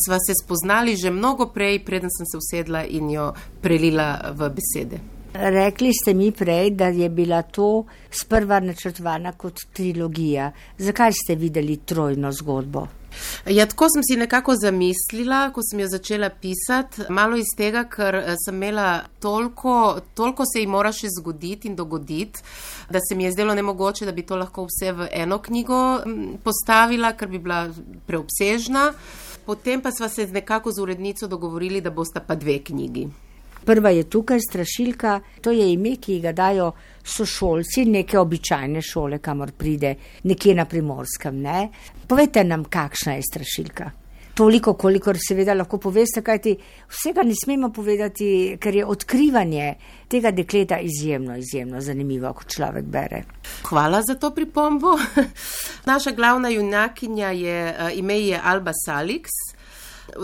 sva 0.06 0.20
se 0.22 0.38
spoznali 0.44 0.94
že 0.94 1.10
mnogo 1.10 1.50
prej, 1.50 1.82
preden 1.82 2.14
sem 2.14 2.26
se 2.30 2.38
usedla 2.38 2.84
in 2.86 3.10
jo 3.10 3.32
prelila 3.58 4.30
v 4.30 4.52
besede. 4.54 5.21
Rekli 5.32 5.90
ste 5.92 6.14
mi 6.14 6.32
prej, 6.32 6.70
da 6.70 6.86
je 6.86 7.08
bila 7.08 7.42
to 7.42 7.84
sprva 8.10 8.60
načrtovana 8.60 9.32
kot 9.32 9.60
trilogija. 9.72 10.52
Zakaj 10.78 11.12
ste 11.12 11.34
videli 11.34 11.76
trojno 11.76 12.32
zgodbo? 12.32 12.86
Ja, 13.46 13.66
tako 13.66 13.86
sem 13.94 14.02
si 14.04 14.16
nekako 14.16 14.54
zamislila, 14.56 15.50
ko 15.52 15.60
sem 15.64 15.80
jo 15.80 15.88
začela 15.88 16.28
pisati. 16.30 17.02
Malo 17.08 17.36
iz 17.36 17.48
tega, 17.56 17.84
ker 17.88 18.14
eh, 18.14 18.36
sem 18.44 18.56
imela 18.56 19.04
toliko, 19.20 20.00
toliko 20.14 20.44
se 20.52 20.60
ji 20.60 20.66
mora 20.66 20.92
še 20.92 21.08
zgoditi 21.16 21.68
in 21.68 21.76
dogoditi, 21.76 22.44
da 22.90 23.00
se 23.00 23.16
mi 23.16 23.24
je 23.24 23.32
zdelo 23.32 23.54
nemogoče, 23.54 24.06
da 24.06 24.12
bi 24.12 24.26
to 24.28 24.36
lahko 24.36 24.66
vse 24.68 24.92
v 24.92 25.08
eno 25.24 25.38
knjigo 25.38 25.80
postavila, 26.44 27.12
ker 27.16 27.28
bi 27.28 27.40
bila 27.40 27.66
preobsežna. 28.06 28.90
Potem 29.46 29.80
pa 29.80 29.90
sva 29.90 30.08
se 30.08 30.28
nekako 30.28 30.72
z 30.72 30.82
urednico 30.82 31.26
dogovorili, 31.26 31.80
da 31.80 31.90
bosta 31.90 32.20
pa 32.20 32.36
dve 32.36 32.60
knjigi. 32.64 33.08
Prva 33.64 33.90
je 33.90 34.04
tukaj 34.10 34.40
strašilka, 34.40 35.20
to 35.40 35.50
je 35.50 35.72
ime, 35.72 35.96
ki 35.96 36.20
ga 36.20 36.32
dajo 36.32 36.72
sošolci 37.04 37.84
neke 37.84 38.18
običajne 38.18 38.82
šole, 38.82 39.18
kamor 39.18 39.52
pride 39.58 39.94
nekje 40.24 40.54
na 40.54 40.64
primorskem. 40.64 41.40
Ne? 41.42 41.68
Povejte 42.08 42.44
nam, 42.44 42.64
kakšna 42.64 43.18
je 43.18 43.28
strašilka. 43.30 43.90
Toliko, 44.34 44.72
kolikor 44.80 45.18
seveda 45.20 45.52
lahko 45.52 45.76
poveste, 45.76 46.22
kajti 46.24 46.54
vsega 46.88 47.20
ne 47.22 47.34
smemo 47.36 47.68
povedati, 47.72 48.56
ker 48.60 48.78
je 48.78 48.84
odkrivanje 48.88 49.66
tega 50.08 50.30
dekleta 50.32 50.78
izjemno, 50.80 51.36
izjemno 51.36 51.80
zanimivo, 51.80 52.32
ko 52.32 52.48
človek 52.48 52.88
bere. 52.88 53.22
Hvala 53.68 54.00
za 54.02 54.16
to 54.16 54.30
pripombo. 54.32 54.94
Naša 55.90 56.14
glavna 56.16 56.48
junakinja 56.48 57.30
je 57.30 57.58
eh, 57.68 57.90
ime 58.00 58.20
je 58.20 58.40
Alba 58.42 58.72
Salix. 58.86 59.51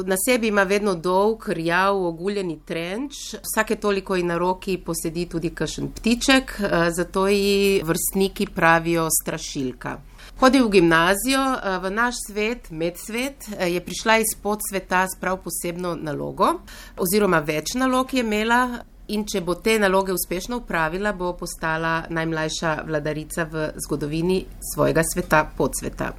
Na 0.06 0.16
sebi 0.16 0.48
ima 0.48 0.62
vedno 0.62 0.94
dolg, 0.94 1.48
rjav, 1.48 2.06
oguljeni 2.06 2.58
trenč, 2.64 3.12
vsake 3.42 3.76
toliko 3.76 4.16
ji 4.16 4.22
na 4.22 4.38
roki 4.38 4.78
posedi 4.78 5.26
tudi 5.26 5.50
kakšen 5.50 5.92
ptiček, 5.92 6.60
eh, 6.60 6.90
zato 6.90 7.28
ji 7.28 7.82
vrstniki 7.84 8.46
pravijo 8.54 9.08
strašilka. 9.22 9.98
Hodi 10.40 10.60
v 10.60 10.68
gimnazijo, 10.70 11.40
eh, 11.40 11.78
v 11.78 11.90
naš 11.90 12.14
svet, 12.26 12.70
medsvet, 12.70 13.48
eh, 13.58 13.72
je 13.72 13.80
prišla 13.80 14.18
iz 14.18 14.36
podsveta 14.42 15.06
s 15.08 15.20
prav 15.20 15.40
posebno 15.42 15.94
nalogo, 15.94 16.60
oziroma 16.96 17.38
več 17.38 17.74
nalog 17.74 18.14
je 18.14 18.20
imela. 18.20 18.84
In 19.08 19.24
če 19.24 19.40
bo 19.40 19.54
te 19.54 19.78
naloge 19.78 20.12
uspešno 20.12 20.56
upravila, 20.56 21.12
bo 21.12 21.32
postala 21.32 22.04
najmlajša 22.10 22.82
vladarica 22.86 23.44
v 23.44 23.70
zgodovini 23.86 24.44
svojega 24.74 25.02
sveta, 25.14 25.50
podsveta. 25.56 26.12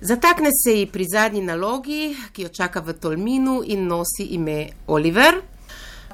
Zatakne 0.00 0.50
se 0.64 0.72
ji 0.78 0.86
pri 0.86 1.04
zadnji 1.12 1.40
nalogi, 1.42 2.16
ki 2.32 2.42
jo 2.42 2.48
čaka 2.48 2.80
v 2.80 2.92
Tolminu 3.02 3.62
in 3.66 3.86
nosi 3.86 4.28
ime 4.30 4.68
Oliver. 4.86 5.40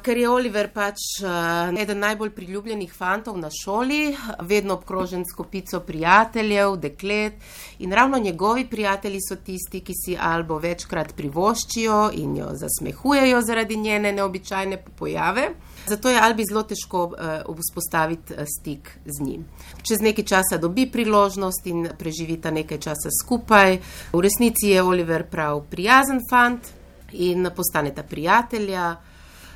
Ker 0.00 0.16
je 0.16 0.28
Oliver 0.28 0.70
pač 0.72 1.02
uh, 1.20 1.68
eden 1.80 2.00
najbolj 2.00 2.30
priljubljenih 2.32 2.92
fantov 2.92 3.36
na 3.36 3.50
šoli, 3.52 4.16
vedno 4.40 4.78
obkrožen 4.78 5.26
s 5.28 5.36
kopico 5.36 5.80
prijateljev, 5.80 6.78
deklet 6.80 7.36
in 7.78 7.92
ravno 7.92 8.18
njegovi 8.18 8.64
prijatelji 8.64 9.20
so 9.20 9.36
tisti, 9.36 9.80
ki 9.84 9.92
si 9.92 10.16
Albo 10.20 10.58
večkrat 10.58 11.12
privoščijo 11.16 12.10
in 12.16 12.36
jo 12.36 12.50
zasmehujejo 12.56 13.42
zaradi 13.42 13.76
njene 13.76 14.12
neobičajne 14.12 14.80
pojave. 14.96 15.50
Zato 15.86 16.08
je 16.08 16.20
Albi 16.20 16.44
zelo 16.48 16.62
težko 16.62 17.04
uh, 17.04 17.56
vzpostaviti 17.58 18.32
uh, 18.32 18.44
stik 18.46 18.90
z 19.04 19.24
njim. 19.24 19.44
Čez 19.82 20.00
nekaj 20.00 20.24
časa 20.24 20.58
dobi 20.58 20.86
priložnost 20.90 21.66
in 21.66 21.88
preživita 21.98 22.50
nekaj 22.50 22.78
časa 22.78 23.12
skupaj. 23.22 23.78
V 24.12 24.20
resnici 24.20 24.72
je 24.72 24.82
Oliver 24.82 25.26
prav 25.30 25.62
prijazen 25.70 26.20
fant 26.30 26.72
in 27.12 27.48
postaneta 27.56 28.02
prijatelja. 28.02 28.96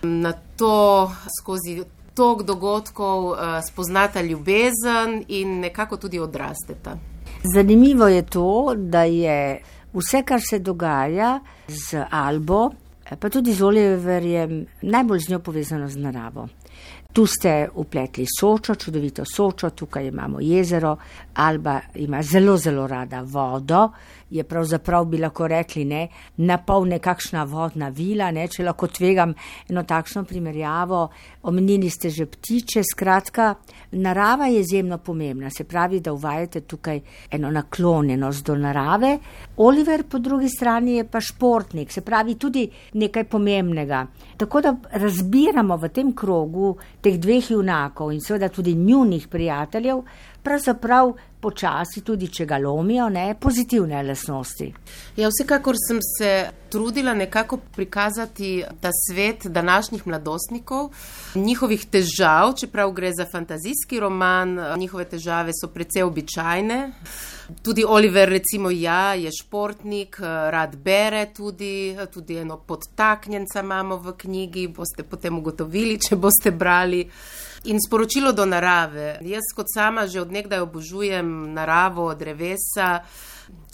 Na 0.03 0.33
to 0.57 1.11
skozi 1.41 1.83
tok 2.14 2.43
dogodkov 2.43 3.24
uh, 3.24 3.39
spoznata 3.68 4.22
ljubezen 4.22 5.24
in 5.29 5.61
nekako 5.61 5.97
tudi 5.97 6.18
odrasteta. 6.18 6.99
Zanimivo 7.55 8.09
je 8.09 8.26
to, 8.26 8.74
da 8.76 9.03
je 9.03 9.62
vse, 9.93 10.22
kar 10.22 10.41
se 10.51 10.59
dogaja 10.59 11.41
z 11.68 12.05
Albo, 12.11 12.70
pa 13.16 13.30
tudi 13.30 13.54
z 13.54 13.62
Oliverjem, 13.62 14.66
najbolj 14.82 15.20
z 15.20 15.30
njo 15.30 15.38
povezano 15.38 15.88
z 15.88 15.96
naravo. 15.96 16.48
Tu 17.12 17.26
ste 17.26 17.68
upletli 17.74 18.26
sočo, 18.28 18.74
čudovito 18.74 19.24
sočo, 19.24 19.70
tukaj 19.70 20.06
imamo 20.06 20.40
jezero, 20.40 20.96
Alba 21.34 21.80
ima 21.94 22.22
zelo, 22.22 22.56
zelo 22.56 22.86
rada 22.86 23.22
vodo, 23.22 23.88
je 24.30 24.44
pravzaprav 24.44 25.04
bi 25.04 25.18
lahko 25.18 25.48
rekli, 25.48 25.84
ne, 25.84 26.09
na 26.36 26.59
pol 26.59 26.84
nekakšna 26.88 27.44
vodna 27.48 27.88
vila, 27.88 28.30
ne, 28.30 28.44
če 28.48 28.66
lahko 28.66 28.90
tvegam 28.92 29.32
eno 29.70 29.82
takšno 29.88 30.24
primerjavo. 30.28 31.09
Omenili 31.48 31.90
ste 31.90 32.11
že 32.11 32.26
ptiče, 32.26 32.82
skratka, 32.84 33.54
narava 33.92 34.46
je 34.46 34.61
izjemno 34.61 34.98
pomembna, 34.98 35.50
se 35.50 35.64
pravi, 35.64 36.00
da 36.00 36.12
uvajate 36.12 36.61
tukaj 36.61 37.00
eno 37.30 37.50
naklonjenost 37.50 38.44
do 38.46 38.54
narave. 38.56 39.18
Oliver 39.56 40.04
po 40.04 40.18
drugi 40.18 40.48
strani 40.48 40.96
je 40.96 41.09
pa 41.09 41.20
športnik, 41.20 41.92
se 41.92 42.00
pravi 42.00 42.34
tudi 42.34 42.68
nekaj 42.99 43.24
pomembnega. 43.24 44.07
Tako 44.36 44.61
da 44.61 44.74
razbiramo 44.92 45.76
v 45.76 45.88
tem 45.94 46.12
krogu 46.14 46.76
teh 47.01 47.18
dveh 47.18 47.51
junakov 47.51 48.12
in 48.12 48.20
seveda 48.20 48.49
tudi 48.49 48.74
njunih 48.74 49.28
prijateljev, 49.28 50.03
pravzaprav 50.49 51.12
počasi, 51.40 52.03
tudi 52.03 52.28
če 52.32 52.46
ga 52.49 52.59
lomijo, 52.59 53.07
ne 53.12 53.30
pozitivne 53.38 54.01
lasnosti. 54.03 54.66
Ja, 55.18 55.28
vsekakor 55.30 55.76
sem 55.78 56.01
se 56.03 56.30
trudila 56.72 57.14
nekako 57.14 57.61
prikazati 57.76 58.64
ta 58.82 58.90
svet 58.92 59.46
današnjih 59.46 60.07
mladostnikov, 60.07 60.90
njihovih 61.34 61.86
težav, 61.92 62.57
čeprav 62.61 62.92
gre 62.96 63.12
za 63.14 63.26
fantazijski 63.30 64.01
roman, 64.01 64.57
njihove 64.80 65.05
težave 65.12 65.55
so 65.57 65.70
precej 65.72 66.03
običajne. 66.03 66.80
Tudi 67.62 67.84
Oliver, 67.86 68.28
recimo, 68.28 68.70
ja, 68.74 69.14
je 69.14 69.30
športnik, 69.32 70.18
rad 70.53 70.76
bere, 70.76 71.26
tudi, 71.36 71.96
tudi 72.14 72.40
eno 72.42 72.59
podtaknjenca 72.59 73.62
imamo 73.64 73.96
v 73.96 74.16
knjigi, 74.18 74.68
boste 74.68 75.07
potem 75.07 75.38
ugotovili, 75.38 76.01
če 76.09 76.16
boste 76.16 76.51
brali. 76.51 77.07
In 77.68 77.76
sporočilo 77.80 78.32
do 78.32 78.46
narave. 78.48 79.18
Jaz, 79.20 79.52
kot 79.52 79.68
sama, 79.68 80.06
že 80.08 80.22
odnegdaj 80.24 80.64
obožujem 80.64 81.52
naravo, 81.52 82.08
drevesa, 82.16 83.04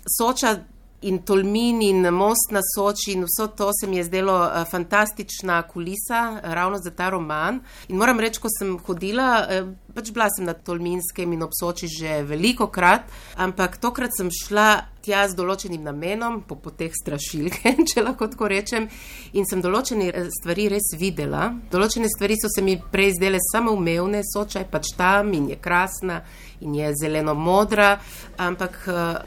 soča 0.03 0.57
in 1.05 1.21
tolmin 1.23 1.83
in 1.83 2.09
most 2.15 2.51
na 2.51 2.61
soči 2.65 3.13
in 3.13 3.25
vse 3.25 3.49
to 3.57 3.71
se 3.81 3.87
mi 3.87 3.97
je 3.97 4.05
zdelo 4.05 4.37
uh, 4.41 4.65
fantastična 4.71 5.63
kulisa 5.63 6.23
uh, 6.33 6.53
ravno 6.53 6.79
za 6.79 6.91
ta 6.91 7.09
roman. 7.11 7.61
In 7.89 7.97
moram 7.97 8.21
reči, 8.21 8.41
ko 8.41 8.49
sem 8.59 8.79
hodila, 8.87 9.29
uh, 9.45 9.69
pač 9.95 10.11
bila 10.13 10.29
sem 10.33 10.47
na 10.49 10.55
tolminskem 10.55 11.33
in 11.33 11.43
ob 11.43 11.53
soči 11.61 11.89
že 11.89 12.23
veliko 12.23 12.67
krat, 12.67 13.11
ampak 13.37 13.77
tokrat 13.77 14.17
sem 14.17 14.31
šla 14.33 14.95
tja 15.05 15.27
z 15.29 15.37
določenim 15.37 15.85
namenom, 15.85 16.41
po 16.49 16.57
poteh 16.57 16.93
strašilke, 16.97 17.75
če 17.91 18.05
lahko 18.05 18.29
tako 18.33 18.49
rečem, 18.49 18.89
in 19.37 19.45
sem 19.49 19.61
določene 19.61 20.09
stvari 20.33 20.71
res 20.73 20.95
videla. 21.01 21.51
Določene 21.73 22.09
stvari 22.09 22.39
so 22.41 22.49
se 22.49 22.65
mi 22.65 22.79
prej 22.79 23.19
zdele 23.19 23.43
samo 23.45 23.75
umevne, 23.77 24.25
soča 24.25 24.65
je 24.65 24.71
pač 24.73 24.95
tam 24.97 25.35
in 25.37 25.51
je 25.53 25.61
krasna 25.61 26.23
in 26.65 26.75
je 26.75 26.93
zeleno 26.97 27.35
modra, 27.35 27.95
ampak 28.37 28.79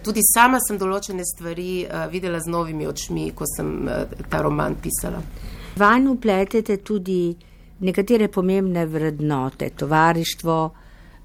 tudi 0.04 0.22
sama 0.26 0.60
sem 0.60 0.78
določene 0.78 1.26
stvari 1.26 1.86
videla 2.12 2.42
z 2.42 2.50
novimi 2.50 2.88
očmi, 2.90 3.30
ko 3.38 3.46
sem 3.46 3.86
ta 4.30 4.42
roman 4.42 4.76
pisala. 4.82 5.22
Vanj 5.78 6.10
upletete 6.10 6.80
tudi 6.82 7.36
nekatere 7.86 8.28
pomembne 8.34 8.86
vrednote, 8.90 9.70
tovarištvo, 9.70 10.58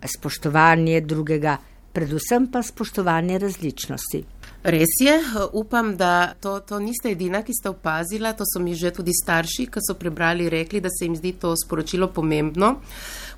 spoštovanje 0.05 1.01
drugega, 1.01 1.57
predvsem 1.93 2.51
pa 2.53 2.63
spoštovanje 2.63 3.39
različnosti. 3.39 4.25
Res 4.63 4.89
je, 5.01 5.15
upam, 5.53 5.97
da 5.97 6.35
to, 6.41 6.61
to 6.61 6.79
niste 6.79 7.11
edina, 7.11 7.41
ki 7.43 7.51
ste 7.51 7.67
opazila, 7.73 8.31
to 8.39 8.47
so 8.47 8.61
mi 8.63 8.77
že 8.79 8.93
tudi 8.95 9.11
starši, 9.11 9.67
ki 9.67 9.81
so 9.83 9.97
prebrali, 9.99 10.47
rekli, 10.47 10.79
da 10.79 10.87
se 10.87 11.09
jim 11.09 11.17
zdi 11.19 11.33
to 11.35 11.51
sporočilo 11.59 12.07
pomembno. 12.15 12.77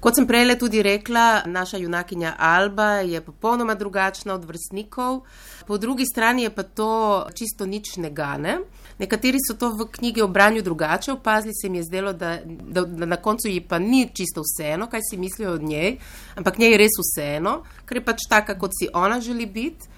Kot 0.04 0.20
sem 0.20 0.26
prej 0.28 0.52
tudi 0.60 0.82
rekla, 0.84 1.48
naša 1.48 1.80
junakinja 1.80 2.34
Alba 2.36 3.00
je 3.08 3.22
popolnoma 3.24 3.72
drugačna 3.74 4.34
od 4.34 4.44
vrstnikov, 4.44 5.22
po 5.66 5.78
drugi 5.78 6.04
strani 6.04 6.42
je 6.42 6.50
pa 6.52 6.62
to 6.62 7.24
čisto 7.32 7.64
nič 7.64 7.96
negane. 7.96 8.58
Nekateri 8.98 9.40
so 9.40 9.56
to 9.56 9.72
v 9.72 9.88
knjigi 9.96 10.20
o 10.20 10.28
branju 10.28 10.62
drugače 10.62 11.12
opazili, 11.12 11.54
se 11.56 11.66
jim 11.66 11.80
je 11.80 11.82
zdelo, 11.88 12.12
da, 12.12 12.36
da, 12.44 12.84
da 12.84 13.06
na 13.06 13.16
koncu 13.16 13.48
ji 13.48 13.64
pa 13.64 13.78
ni 13.78 14.10
čisto 14.12 14.44
vseeno, 14.44 14.92
kaj 14.92 15.00
si 15.08 15.16
mislijo 15.16 15.56
od 15.56 15.62
njej, 15.62 15.96
ampak 16.36 16.58
njej 16.58 16.76
je 16.76 16.78
res 16.78 17.00
vseeno, 17.00 17.62
ker 17.88 17.96
je 17.96 18.04
pač 18.04 18.28
taka, 18.28 18.58
kot 18.60 18.76
si 18.76 18.92
ona 18.92 19.20
želi 19.20 19.46
biti. 19.46 19.93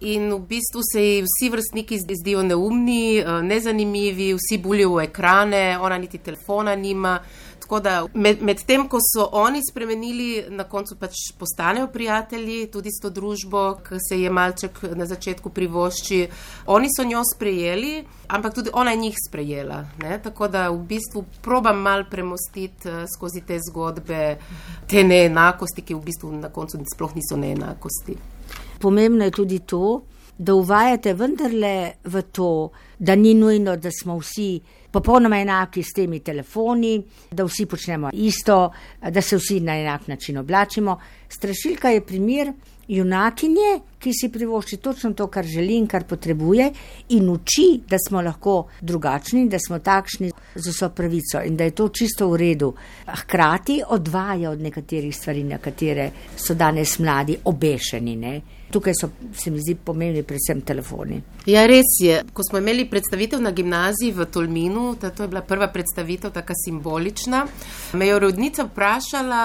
In 0.00 0.32
v 0.32 0.38
bistvu 0.38 0.80
se 0.92 1.02
ji 1.02 1.22
vsi 1.22 1.50
vrstniki 1.50 1.98
zdijo 1.98 2.42
neumni, 2.42 3.18
eh, 3.18 3.42
nezanimivi, 3.42 4.34
vsi 4.34 4.58
bulijo 4.58 4.94
v 4.94 5.02
ekrane, 5.02 5.78
ona 5.78 5.98
niti 5.98 6.18
telefona 6.18 6.74
nima. 6.76 7.20
Tako 7.68 7.80
da 7.80 8.06
med, 8.14 8.42
med 8.42 8.62
tem, 8.64 8.86
ko 8.88 8.96
so 9.02 9.26
oni 9.32 9.60
spremenili, 9.70 10.44
na 10.48 10.64
koncu 10.64 10.96
pač 10.96 11.12
postanejo 11.38 11.90
prijatelji 11.92 12.70
tudi 12.72 12.88
s 12.88 13.02
to 13.02 13.10
družbo, 13.10 13.80
ki 13.84 13.98
se 14.08 14.20
je 14.22 14.30
malček 14.30 14.78
na 14.96 15.04
začetku 15.06 15.50
privošči. 15.50 16.28
Oni 16.66 16.88
so 16.96 17.04
njo 17.04 17.20
sprejeli, 17.34 18.06
ampak 18.28 18.54
tudi 18.54 18.70
ona 18.72 18.90
je 18.90 18.96
njih 18.96 19.20
sprejela. 19.28 19.84
Ne? 20.00 20.20
Tako 20.22 20.48
da 20.48 20.70
v 20.70 20.78
bistvu 20.78 21.24
probam 21.42 21.82
mal 21.82 22.06
premostiti 22.10 22.88
uh, 22.88 23.04
skozi 23.16 23.44
te 23.44 23.58
zgodbe 23.68 24.38
te 24.86 25.04
neenakosti, 25.04 25.82
ki 25.82 25.94
v 25.94 26.04
bistvu 26.08 26.32
na 26.40 26.48
koncu 26.48 26.80
sploh 26.94 27.14
niso 27.14 27.36
neenakosti. 27.36 28.37
Pomembno 28.78 29.24
je 29.24 29.30
tudi 29.30 29.58
to, 29.58 30.02
da 30.38 30.54
uvajate 30.54 31.14
vendarle 31.14 31.92
v 32.04 32.22
to, 32.32 32.70
da 32.98 33.14
ni 33.14 33.34
nujno, 33.34 33.76
da 33.76 33.90
smo 33.90 34.18
vsi 34.18 34.60
popolnoma 34.90 35.40
enaki 35.40 35.82
s 35.82 35.92
temi 35.94 36.20
telefoni, 36.20 37.02
da 37.30 37.44
vsi 37.44 37.66
počnemo 37.66 38.10
isto, 38.12 38.70
da 39.10 39.20
se 39.20 39.36
vsi 39.36 39.60
na 39.60 39.76
enak 39.78 40.08
način 40.08 40.38
oblačimo. 40.38 40.98
Strašilka 41.28 41.90
je 41.90 42.06
primer 42.06 42.52
junakinje, 42.88 43.80
ki 43.98 44.12
si 44.14 44.30
privošči 44.32 44.76
točno 44.76 45.12
to, 45.12 45.26
kar 45.26 45.44
želi 45.44 45.76
in 45.76 45.86
kar 45.86 46.04
potrebuje, 46.04 46.70
in 47.08 47.28
uči, 47.28 47.80
da 47.88 47.96
smo 48.08 48.22
lahko 48.22 48.68
drugačni, 48.80 49.48
da 49.48 49.58
smo 49.58 49.78
takšni 49.78 50.30
z 50.54 50.70
vso 50.70 50.88
pravico 50.88 51.42
in 51.44 51.56
da 51.56 51.64
je 51.64 51.70
to 51.70 51.88
čisto 51.88 52.30
v 52.30 52.36
redu. 52.36 52.72
Hkrati 53.06 53.82
odvaja 53.88 54.50
od 54.50 54.60
nekaterih 54.60 55.16
stvari, 55.16 55.42
na 55.44 55.58
katere 55.58 56.10
so 56.36 56.54
danes 56.54 56.98
mladi 56.98 57.36
obešeni. 57.44 58.16
Ne? 58.16 58.40
Tukaj 58.70 58.92
so, 59.00 59.08
se 59.32 59.50
mi 59.50 59.60
zdi, 59.60 59.74
pomembni 59.84 60.22
predvsem 60.22 60.60
telefoni. 60.60 61.22
Ja, 61.48 61.64
res 61.66 61.94
je. 62.04 62.20
Ko 62.36 62.44
smo 62.44 62.60
imeli 62.60 62.84
predstavitev 62.90 63.40
na 63.40 63.50
gimnaziji 63.56 64.12
v 64.12 64.26
Tolminu, 64.28 64.90
to 65.00 65.08
je 65.08 65.28
bila 65.28 65.40
prva 65.40 65.70
predstavitev, 65.72 66.34
tako 66.36 66.56
simbolična, 66.64 67.46
me 67.92 68.06
je 68.06 68.16
urednica 68.16 68.68
vprašala, 68.68 69.44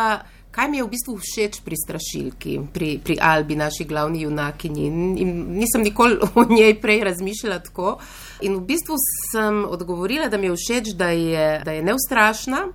kaj 0.54 0.70
mi 0.70 0.78
je 0.78 0.84
v 0.84 0.92
bistvu 0.94 1.18
všeč 1.18 1.62
pri 1.66 1.78
strašilki, 1.78 2.60
pri, 2.74 2.90
pri 3.04 3.18
Albi, 3.22 3.56
naši 3.56 3.88
glavni 3.90 4.22
junakinji. 4.22 4.86
In 5.24 5.32
nisem 5.58 5.82
nikoli 5.82 6.20
o 6.40 6.46
njej 6.50 6.78
prej 6.82 7.04
razmišljala 7.10 7.60
tako. 7.60 7.98
In 8.42 8.58
v 8.60 8.66
bistvu 8.68 8.96
sem 9.32 9.64
odgovorila, 9.66 10.28
da 10.30 10.38
mi 10.38 10.48
je 10.48 10.56
všeč, 10.60 10.94
da 11.00 11.10
je, 11.10 11.62
da 11.66 11.72
je 11.72 11.84
neustrašna, 11.84 12.68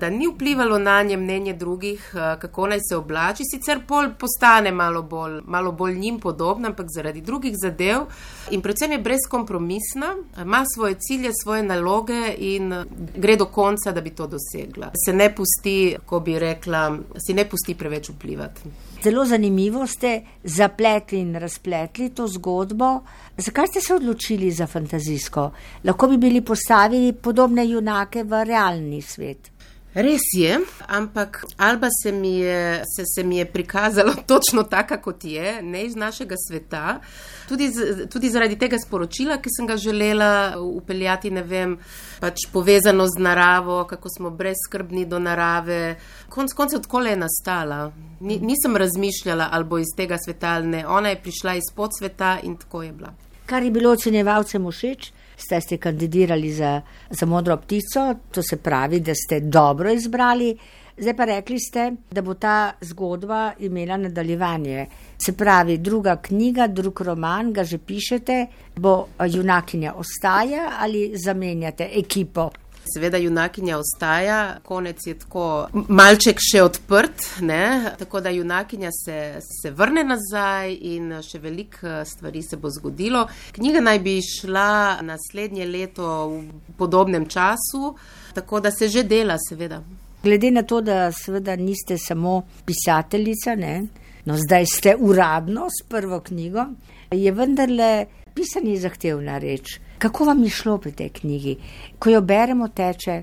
da 0.00 0.10
ni 0.10 0.28
vplivalo 0.28 0.78
na 0.78 1.02
nje 1.02 1.16
mnenje 1.16 1.54
drugih, 1.54 2.10
kako 2.14 2.66
naj 2.66 2.78
se 2.90 2.96
oblači. 2.96 3.42
Sicer 3.50 3.80
pol 3.88 4.10
postane 4.18 4.72
malo 4.72 5.02
bolj, 5.02 5.40
malo 5.44 5.72
bolj 5.72 5.94
njim 5.98 6.20
podobna, 6.20 6.68
ampak 6.68 6.86
zaradi 6.94 7.20
drugih 7.20 7.54
zadev. 7.62 8.06
In 8.50 8.62
predvsem 8.62 8.92
je 8.92 8.98
brezkompromisna, 8.98 10.14
ima 10.42 10.64
svoje 10.74 10.94
cilje, 11.00 11.30
svoje 11.42 11.62
naloge 11.62 12.34
in 12.38 12.74
gre 13.16 13.36
do 13.36 13.44
konca, 13.44 13.92
da 13.92 14.00
bi 14.00 14.10
to 14.10 14.26
dosegla. 14.26 14.92
Se 15.06 15.12
ne 15.12 15.34
pusti, 15.34 15.96
ko 16.06 16.20
bi 16.20 16.38
rekla, 16.38 16.98
si 17.18 17.34
ne 17.34 17.44
pusti 17.48 17.74
preveč 17.74 18.10
vplivati. 18.10 18.60
Zelo 19.02 19.24
zanimivo 19.24 19.86
ste 19.86 20.20
zapletli 20.44 21.18
in 21.20 21.34
razpletli 21.34 22.10
to 22.10 22.26
zgodbo. 22.28 23.00
Zakaj 23.36 23.66
ste 23.66 23.80
se 23.80 23.94
odločili 23.94 24.50
za 24.50 24.66
fantazijsko? 24.66 25.50
Lahko 25.84 26.08
bi 26.08 26.16
bili 26.16 26.40
postavili 26.40 27.12
podobne 27.12 27.68
junake 27.68 28.24
v 28.24 28.44
realni 28.44 29.02
svet. 29.02 29.55
Res 29.96 30.20
je, 30.36 30.58
ampak 30.88 31.44
Alba 31.56 31.88
se 32.02 32.12
mi 32.12 32.38
je, 32.38 32.82
se, 32.84 33.04
se 33.14 33.22
mi 33.24 33.38
je 33.38 33.44
prikazala 33.44 34.12
točno 34.28 34.62
taka, 34.62 35.00
kot 35.00 35.24
je, 35.24 35.62
ne 35.62 35.84
iz 35.84 35.96
našega 35.96 36.34
sveta. 36.48 37.00
Tudi, 37.48 37.70
z, 37.70 38.08
tudi 38.12 38.28
zaradi 38.28 38.58
tega 38.60 38.76
sporočila, 38.76 39.38
ki 39.40 39.48
sem 39.56 39.66
ga 39.66 39.76
želela 39.80 40.60
upeljati, 40.60 41.30
ne 41.30 41.42
vem, 41.42 41.78
pač 42.20 42.44
povezano 42.52 43.06
z 43.08 43.22
naravo, 43.24 43.84
kako 43.88 44.12
smo 44.16 44.30
brezskrbni 44.30 45.06
do 45.08 45.18
narave. 45.18 45.96
Konc 46.28 46.52
koncev 46.52 46.84
tako 46.84 47.00
je 47.00 47.16
nastala. 47.16 47.92
Ni, 48.20 48.36
nisem 48.36 48.76
razmišljala, 48.76 49.48
ali 49.52 49.64
bo 49.64 49.78
iz 49.78 49.96
tega 49.96 50.18
sveta 50.20 50.58
ali 50.58 50.66
ne. 50.76 50.86
Ona 50.86 51.08
je 51.08 51.22
prišla 51.22 51.56
izpod 51.56 51.96
sveta 51.98 52.36
in 52.42 52.56
tako 52.60 52.82
je 52.82 52.92
bila. 52.92 53.14
Kar 53.46 53.62
je 53.62 53.70
bilo 53.70 53.96
ocenjevalcem 53.96 54.70
všeč, 54.70 55.12
ste 55.36 55.60
se 55.60 55.76
kandidirali 55.76 56.52
za, 56.52 56.80
za 57.10 57.26
modro 57.26 57.56
ptico, 57.56 58.14
to 58.30 58.42
se 58.42 58.56
pravi, 58.56 59.00
da 59.00 59.14
ste 59.14 59.40
dobro 59.40 59.92
izbrali. 59.92 60.56
Zdaj 60.98 61.16
pa 61.16 61.24
rekli 61.24 61.58
ste, 61.60 61.92
da 62.10 62.22
bo 62.22 62.34
ta 62.34 62.72
zgodba 62.80 63.52
imela 63.58 63.96
nadaljevanje. 63.96 64.86
Se 65.26 65.32
pravi, 65.32 65.78
druga 65.78 66.16
knjiga, 66.16 66.66
drug 66.66 67.00
roman, 67.00 67.52
ga 67.52 67.64
že 67.64 67.78
pišete, 67.78 68.46
bo 68.76 69.06
junakinja 69.28 69.92
ostaja 69.92 70.70
ali 70.80 71.12
zamenjate 71.16 71.90
ekipo? 71.92 72.50
Seveda, 72.94 73.18
junakinja 73.18 73.78
ostaja, 73.78 74.58
konec 74.64 75.06
je 75.06 75.14
tako 75.18 75.68
malček 75.88 76.38
še 76.42 76.62
odprt, 76.62 77.24
ne? 77.42 77.92
tako 77.98 78.20
da 78.20 78.30
junakinja 78.30 78.90
se, 78.94 79.18
se 79.42 79.70
vrne 79.74 80.04
nazaj 80.06 80.74
in 80.94 81.10
še 81.22 81.40
veliko 81.42 82.04
stvari 82.06 82.42
se 82.42 82.56
bo 82.56 82.70
zgodilo. 82.70 83.26
Knjiga 83.56 83.82
naj 83.82 84.00
bi 84.04 84.16
šla 84.22 85.02
naslednje 85.02 85.66
leto 85.66 86.08
v 86.30 86.74
podobnem 86.78 87.26
času, 87.26 87.94
tako 88.34 88.60
da 88.60 88.70
se 88.70 88.88
že 88.88 89.02
dela, 89.02 89.38
seveda. 89.48 89.82
Glede 90.22 90.50
na 90.50 90.62
to, 90.62 90.80
da 90.80 91.10
seveda 91.12 91.56
niste 91.56 91.98
samo 91.98 92.42
pisateljica, 92.66 93.54
ne? 93.54 93.80
no 94.26 94.34
zdaj 94.36 94.66
ste 94.66 94.96
uradno 94.98 95.68
s 95.70 95.86
prvo 95.88 96.20
knjigo, 96.20 96.66
je 97.10 97.32
vendarle 97.32 98.06
pisanje 98.34 98.80
zahtevna 98.80 99.38
reč. 99.38 99.78
Kako 99.98 100.24
vam 100.24 100.42
je 100.44 100.50
šlo 100.50 100.78
pri 100.78 100.92
tej 100.92 101.08
knjigi? 101.08 101.56
Ko 101.98 102.10
jo 102.10 102.20
beremo, 102.20 102.68
teče 102.68 103.22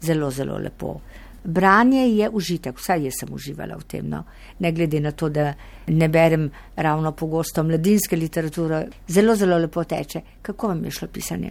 zelo, 0.00 0.30
zelo 0.30 0.58
lepo. 0.58 1.00
Branje 1.44 2.02
je 2.16 2.28
užitek, 2.28 2.76
vsaj 2.78 3.04
jaz 3.04 3.14
sem 3.20 3.30
uživala 3.32 3.76
v 3.76 3.84
tem, 3.88 4.08
no. 4.08 4.24
ne 4.58 4.72
glede 4.72 5.00
na 5.00 5.10
to, 5.10 5.28
da 5.28 5.54
ne 5.86 6.08
berem 6.08 6.50
ravno 6.76 7.12
pogosto 7.12 7.62
mladinske 7.62 8.16
literature, 8.16 8.88
zelo, 9.08 9.34
zelo 9.36 9.58
lepo 9.58 9.84
teče. 9.84 10.20
Kako 10.42 10.68
vam 10.68 10.84
je 10.84 10.90
šlo 10.90 11.08
pisanje? 11.08 11.50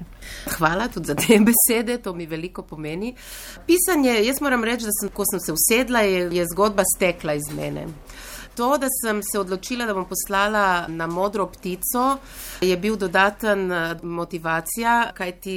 Hvala 0.57 0.87
tudi 0.87 1.07
za 1.07 1.15
te 1.15 1.39
besede, 1.49 1.97
to 1.97 2.13
mi 2.13 2.25
veliko 2.25 2.61
pomeni. 2.61 3.15
Pisanje, 3.65 4.13
jaz 4.25 4.41
moram 4.41 4.63
reči, 4.63 4.85
da 4.85 4.93
sem, 5.01 5.09
ko 5.09 5.25
sem 5.25 5.39
se 5.39 5.53
usedla, 5.57 5.99
je, 5.99 6.29
je 6.37 6.45
zgodba 6.53 6.83
stekla 6.95 7.33
iz 7.33 7.49
mene. 7.55 7.87
To, 8.59 8.73
da 8.77 8.87
sem 8.91 9.21
se 9.23 9.39
odločila, 9.39 9.85
da 9.87 9.93
bom 9.95 10.03
poslala 10.03 10.83
na 10.91 11.05
modro 11.07 11.45
ptico, 11.47 12.17
je 12.61 12.75
bil 12.77 12.97
dodaten 12.99 13.71
eh, 13.71 13.93
motivacija, 14.03 15.13
kajti 15.15 15.53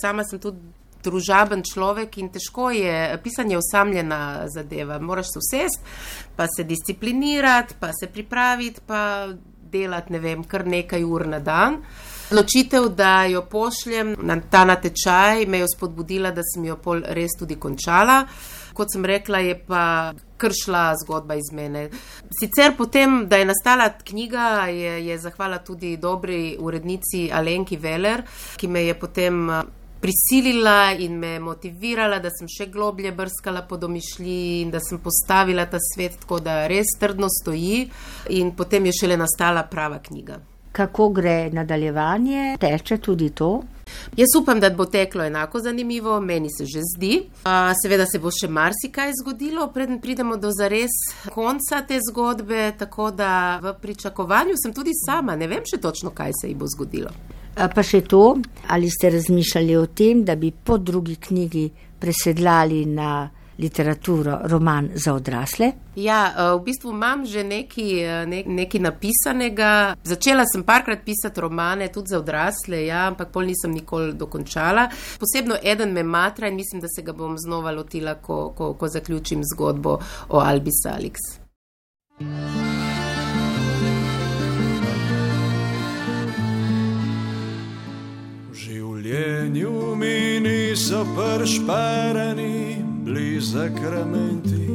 sama 0.00 0.24
sem 0.24 0.40
tudi 0.40 0.62
družaben 1.04 1.60
človek 1.62 2.16
in 2.18 2.30
težko 2.32 2.70
je 2.72 3.18
pisanje 3.22 3.58
osamljena 3.58 4.48
zadeva. 4.54 4.96
Moraš 4.98 5.34
se 5.34 5.42
usest, 5.42 5.84
pa 6.36 6.46
se 6.56 6.64
disciplinirati, 6.64 7.76
pa 7.80 7.92
se 7.92 8.08
pripraviti, 8.12 8.80
pa 8.86 9.28
delati, 9.70 10.12
ne 10.12 10.18
vem, 10.18 10.44
kar 10.44 10.64
nekaj 10.66 11.04
ur 11.04 11.26
na 11.28 11.42
dan. 11.44 11.82
Odločitev, 12.30 12.88
da 12.96 13.24
jo 13.28 13.44
pošljem 13.50 14.16
na 14.24 14.40
ta 14.50 14.64
natečaj, 14.64 15.46
me 15.46 15.60
je 15.60 15.68
spodbudila, 15.74 16.32
da 16.32 16.44
sem 16.54 16.64
jo 16.64 16.80
pol 16.80 17.04
res 17.04 17.36
tudi 17.38 17.60
končala. 17.60 18.22
Kot 18.78 18.92
sem 18.94 19.02
rekla, 19.04 19.40
je 19.42 19.56
pa 19.58 20.12
kršla 20.38 20.92
zgodba 21.02 21.34
iz 21.34 21.50
mene. 21.52 21.88
Sicer 22.30 22.76
potem, 22.78 23.24
da 23.26 23.40
je 23.40 23.48
nastala 23.48 23.88
knjiga, 24.04 24.68
je, 24.70 24.92
je 25.06 25.16
zahvala 25.18 25.58
tudi 25.58 25.96
dobri 25.96 26.56
urednici 26.60 27.26
Alenki 27.32 27.76
Veler, 27.76 28.22
ki 28.56 28.70
me 28.70 28.84
je 28.86 28.94
potem 28.94 29.50
eh, 29.50 29.62
prisilila 30.00 30.92
in 30.98 31.18
me 31.18 31.38
motivirala, 31.42 32.20
da 32.22 32.30
sem 32.30 32.46
še 32.46 32.68
globlje 32.70 33.10
brskala 33.12 33.64
po 33.66 33.76
domišljiji 33.76 34.60
in 34.62 34.70
da 34.70 34.78
sem 34.80 35.02
postavila 35.02 35.66
ta 35.66 35.80
svet 35.82 36.20
tako, 36.22 36.38
da 36.38 36.60
res 36.70 36.94
trdno 37.00 37.26
stoji 37.40 37.88
in 38.38 38.54
potem 38.54 38.86
je 38.86 38.94
šele 39.00 39.18
nastala 39.18 39.66
prava 39.66 39.98
knjiga. 39.98 40.38
Kako 40.72 41.08
gre 41.10 41.50
nadaljevanje? 41.50 42.54
Teče 42.62 43.00
tudi 43.02 43.32
to? 43.34 43.56
Jaz 44.16 44.34
upam, 44.40 44.60
da 44.60 44.70
bo 44.70 44.84
teklo 44.84 45.24
enako 45.24 45.60
zanimivo, 45.60 46.20
meni 46.20 46.48
se 46.50 46.66
že 46.66 46.80
zdi. 46.94 47.22
Seveda 47.82 48.06
se 48.06 48.18
bo 48.18 48.30
še 48.34 48.48
marsikaj 48.48 49.12
zgodilo, 49.22 49.68
preden 49.74 50.00
pridemo 50.00 50.36
do 50.36 50.50
zares 50.52 50.94
konca 51.34 51.82
te 51.88 52.00
zgodbe, 52.10 52.72
tako 52.78 53.10
da 53.10 53.58
v 53.62 53.74
pričakovanju 53.82 54.58
sem 54.62 54.74
tudi 54.74 54.92
sama, 55.06 55.36
ne 55.36 55.48
vem 55.48 55.64
še 55.66 55.80
točno, 55.80 56.10
kaj 56.10 56.32
se 56.40 56.48
ji 56.48 56.54
bo 56.58 56.66
zgodilo. 56.66 57.12
Pa 57.58 57.82
še 57.82 58.04
to, 58.06 58.38
ali 58.70 58.90
ste 58.90 59.10
razmišljali 59.10 59.76
o 59.76 59.86
tem, 59.86 60.22
da 60.24 60.36
bi 60.36 60.52
po 60.52 60.78
drugi 60.78 61.16
knjigi 61.16 61.70
presedlali 61.98 62.84
na 62.86 63.28
literaturo, 63.58 64.38
roman 64.44 64.90
za 64.94 65.14
odrasle? 65.14 65.72
Ja, 65.96 66.34
eh, 66.36 66.58
v 66.58 66.64
bistvu 66.64 66.90
imam 66.90 67.26
že 67.26 67.44
nekaj, 67.44 67.90
eh, 68.02 68.26
ne, 68.26 68.42
nekaj 68.46 68.80
napisanega. 68.80 69.96
Začela 70.04 70.44
sem 70.46 70.62
parkrat 70.62 71.04
pisati 71.04 71.40
romane 71.40 71.88
tudi 71.88 72.08
za 72.08 72.18
odrasle, 72.18 72.86
ja, 72.86 73.06
ampak 73.06 73.32
pol 73.32 73.44
nisem 73.44 73.72
nikoli 73.72 74.12
dokončala. 74.12 74.88
Posebno 75.18 75.56
eden 75.62 75.92
me 75.92 76.02
matra 76.02 76.48
in 76.48 76.54
mislim, 76.54 76.80
da 76.80 76.88
se 76.88 77.02
ga 77.02 77.12
bom 77.12 77.38
znova 77.38 77.70
lotila, 77.70 78.14
ko, 78.14 78.52
ko, 78.56 78.74
ko 78.74 78.88
zaključim 78.88 79.42
zgodbo 79.44 79.98
o 80.28 80.38
Albi 80.38 80.70
Salix. 80.70 81.16
Življenju 88.52 89.96
mi 89.96 90.40
niso 90.40 91.04
pršpereni, 91.16 92.67
blizu 93.38 93.58
zakramenti. 93.58 94.68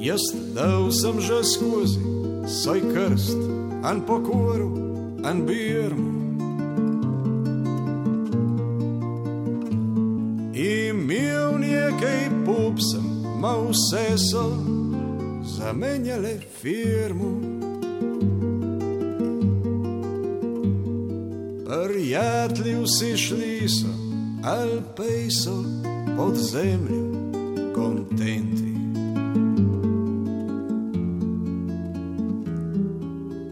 Jaz 0.00 0.22
dal 0.54 0.92
sem 0.92 1.20
že 1.20 1.44
skozi 1.44 2.00
svoj 2.46 2.80
krst, 2.80 3.36
an 3.84 4.00
pokoru, 4.06 4.72
an 5.24 5.44
birmu. 5.46 6.08
Imel 10.54 11.58
nekaj 11.58 12.30
pupsem, 12.44 13.04
ma 13.40 13.52
vse 13.68 14.16
so 14.16 14.56
zamenjale 15.44 16.40
firmu. 16.62 17.58
Prijatelji 21.68 22.74
vsi 22.84 23.16
šli 23.16 23.68
so, 23.68 23.97
ali 24.44 24.82
pej 24.96 25.30
so 25.30 25.64
pod 26.16 26.34
zemljo 26.34 27.04
kontenti. 27.74 28.74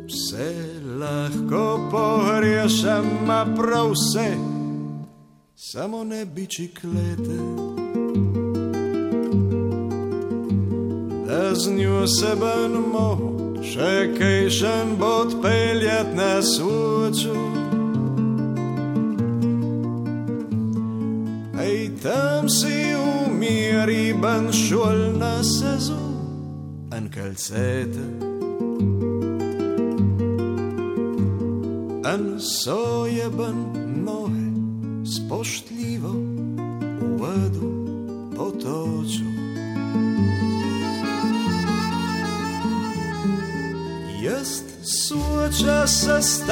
Vse 0.06 0.54
lahko 1.00 1.88
pogrešam, 1.90 3.30
a 3.30 3.46
prav 3.56 3.90
vse, 3.90 4.36
samo 5.54 6.04
ne 6.04 6.24
biči 6.24 6.74
klete. 6.80 7.40
Da 11.26 11.54
z 11.54 11.70
njo 11.70 12.06
se 12.06 12.36
banmo, 12.40 13.36
še 13.62 14.14
kaj 14.18 14.50
še 14.50 14.74
bo 14.98 15.06
odpeljati 15.06 16.16
na 16.16 16.42
svoču. 16.42 17.65
Ban 24.66 24.78
šol 24.78 25.18
na 25.18 25.42
sezu, 25.42 25.94
an 26.90 27.08
kalcete. 27.10 28.02
An 32.04 32.40
sojeben 32.40 33.58
nohe, 34.04 34.50
spoštljivo 35.04 36.12
v 36.98 37.18
vodu 37.18 37.70
potoču. 38.36 39.26
Jaz 44.22 44.62
suoča 44.82 45.86
se 45.86 46.22
s 46.22 46.42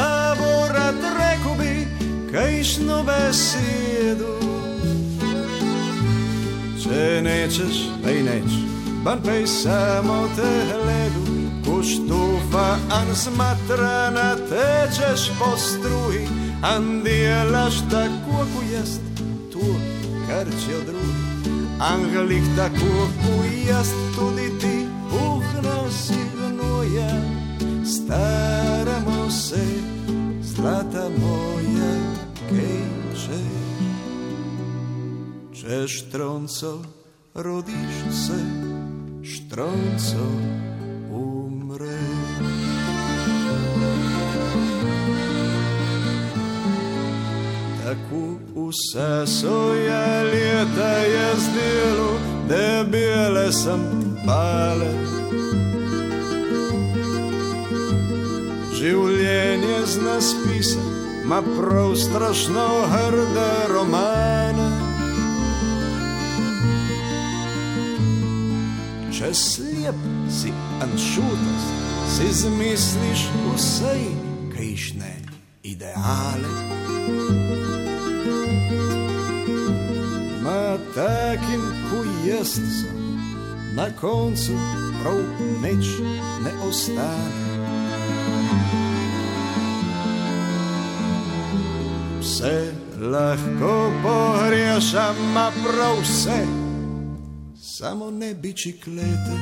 Če 7.55 7.63
nečeš, 7.63 7.77
pej 8.03 8.23
neč, 8.27 8.51
ban 9.05 9.21
pej 9.23 9.47
samo 9.47 10.27
te 10.35 10.51
gledu, 10.67 11.23
ko 11.63 11.79
štufa 11.87 12.83
an 12.91 13.15
smatrana 13.15 14.35
tečeš 14.51 15.31
po 15.39 15.55
struji, 15.55 16.27
an 16.67 17.05
delaš 17.07 17.79
tako, 17.87 18.43
ko 18.51 18.63
jaz, 18.75 18.99
tu, 19.55 19.63
kar 20.27 20.51
če 20.51 20.81
drugi. 20.83 21.55
Angelih 21.79 22.43
tako, 22.59 23.07
ko 23.23 23.37
jaz, 23.71 23.95
tudi 24.19 24.51
ti, 24.59 24.91
uhna 25.15 25.79
si 25.95 26.19
gnoja, 26.35 27.15
staramo 27.87 29.31
se, 29.31 29.63
zlata 30.43 31.07
moja, 31.23 31.95
kaj 32.51 32.83
češ. 33.15 33.39
Če 35.55 35.87
štronco 35.87 37.04
rodiš 37.35 38.15
se, 38.27 38.39
štronco 39.25 40.27
umre. 41.11 41.99
Tako 47.85 48.39
vse 48.55 49.27
soja 49.27 50.23
leta 50.23 50.97
je 50.97 51.35
zdelo, 51.37 52.19
da 52.49 52.85
bile 52.91 53.53
sem 53.53 53.81
pale. 54.27 54.95
Življenje 58.75 59.87
z 59.87 60.03
naspisa, 60.03 60.81
ma 61.25 61.43
prav 61.43 61.97
strašno 61.97 62.69
hrde 62.93 63.51
romane. 63.75 64.54
Če 69.15 69.29
slep 69.31 69.99
si 70.27 70.51
anšutas, 70.83 71.67
si 72.11 72.25
zmisliš 72.35 73.21
vse, 73.45 73.93
kajšne 74.51 75.11
ideale. 75.63 76.51
Ma 80.43 80.75
takim, 80.97 81.63
ko 81.87 82.03
jaz 82.27 82.57
sem, 82.59 83.07
na 83.79 83.87
koncu 84.01 84.59
prav 84.99 85.23
nič 85.63 85.95
ne 86.43 86.57
ostane. 86.67 87.47
Vse 92.19 92.59
lahko 92.99 93.79
pogrešam, 94.03 95.25
ma 95.39 95.49
prav 95.63 96.03
vse 96.03 96.64
samo 97.85 98.11
ne 98.11 98.35
biči 98.35 98.81
klete. 98.85 99.35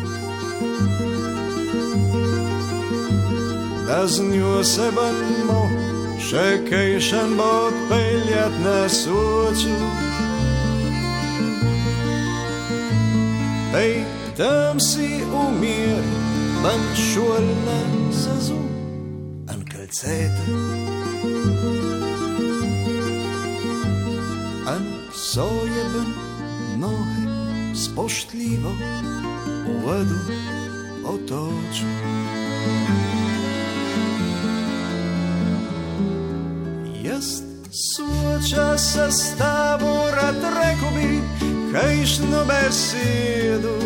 Da 3.87 4.07
z 4.07 4.23
njo 4.23 4.65
se 4.65 4.91
bomo 4.97 5.61
še 6.29 6.47
kaj 6.71 6.99
še 7.01 7.21
bo 7.37 7.51
odpeljati 7.67 8.63
na 8.65 8.89
soču. 8.89 9.77
Ej, 13.79 13.95
tam 14.37 14.81
si 14.81 15.23
umir, 15.43 16.03
ban 16.65 16.83
šol 16.99 17.47
na 17.67 17.79
zazu, 18.11 18.59
an 19.55 19.63
kalcete. 19.71 20.47
An 24.67 24.83
sojeben 25.15 26.11
nohe 26.83 27.42
spoštljivo 27.75 28.71
v 29.67 29.85
vodu 29.85 30.19
otoču. 31.05 31.87
Jaz 37.03 37.43
suoča 37.71 38.79
se 38.79 39.11
s 39.11 39.37
tabo, 39.39 40.11
rad 40.17 40.37
rekel 40.37 40.91
bi, 40.95 41.21
kajšno 41.73 42.45
besedo. 42.45 43.77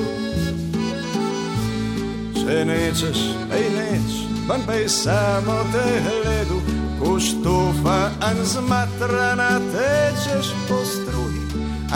Če 2.35 2.65
nečeš, 2.65 3.21
ej 3.55 3.67
neč, 3.75 4.11
ban 4.49 4.63
pej 4.67 4.89
samo 4.89 5.63
te 5.73 5.87
gledu, 6.05 6.61
ko 7.01 7.19
štofa 7.21 8.11
an 8.21 8.37
zmatrana 8.45 9.59
tečeš 9.73 10.55
po 10.69 10.79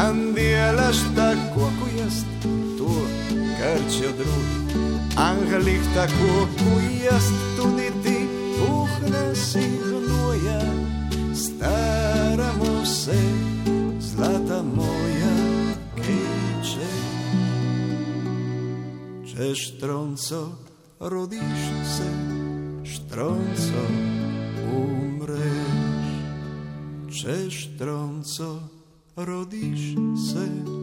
struji. 0.01 0.09
An 0.09 0.34
delaš 0.34 0.96
tako, 1.16 1.70
kot 1.80 1.92
jaz, 1.98 2.24
to, 2.78 2.88
kar 3.59 3.78
če 3.90 4.09
drugi. 4.18 4.80
Angelih 5.16 5.82
tako, 5.94 6.46
kot 6.59 7.05
jaz, 7.05 7.26
tudi 7.57 7.90
ti, 8.03 8.18
uhne 8.68 9.34
si 9.34 9.64
gnoja. 9.84 10.61
Staramo 11.34 12.84
se, 12.84 13.18
zlata 14.01 14.62
moja, 14.62 15.36
keče. 15.96 16.90
Če 19.26 19.55
štronco 19.55 20.42
rodiš 21.01 21.62
se, 21.96 22.11
štronco 22.84 23.84
umreš. 24.72 26.11
Če 27.11 27.51
štronco 27.51 28.79
rodiš 29.16 29.94
se. 30.32 30.79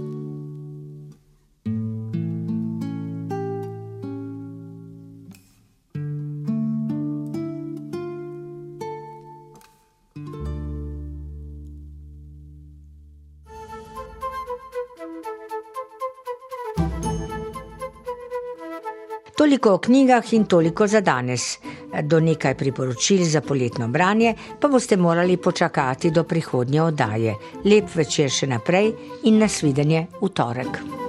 Toliko 19.47 19.73
o 19.73 19.77
knjigah 19.77 20.33
in 20.33 20.45
toliko 20.45 20.87
za 20.87 20.99
danes. 21.01 21.59
Do 22.03 22.19
nekaj 22.19 22.57
priporočil 22.59 23.23
za 23.23 23.41
poletno 23.41 23.87
branje 23.87 24.33
pa 24.59 24.67
boste 24.67 24.97
morali 24.97 25.37
počakati 25.37 26.11
do 26.11 26.23
prihodnje 26.23 26.81
oddaje. 26.81 27.35
Lep 27.63 27.95
večer 27.95 28.27
še 28.29 28.51
naprej 28.51 28.91
in 29.23 29.39
nasvidenje 29.39 30.07
v 30.19 30.33
torek. 30.35 31.06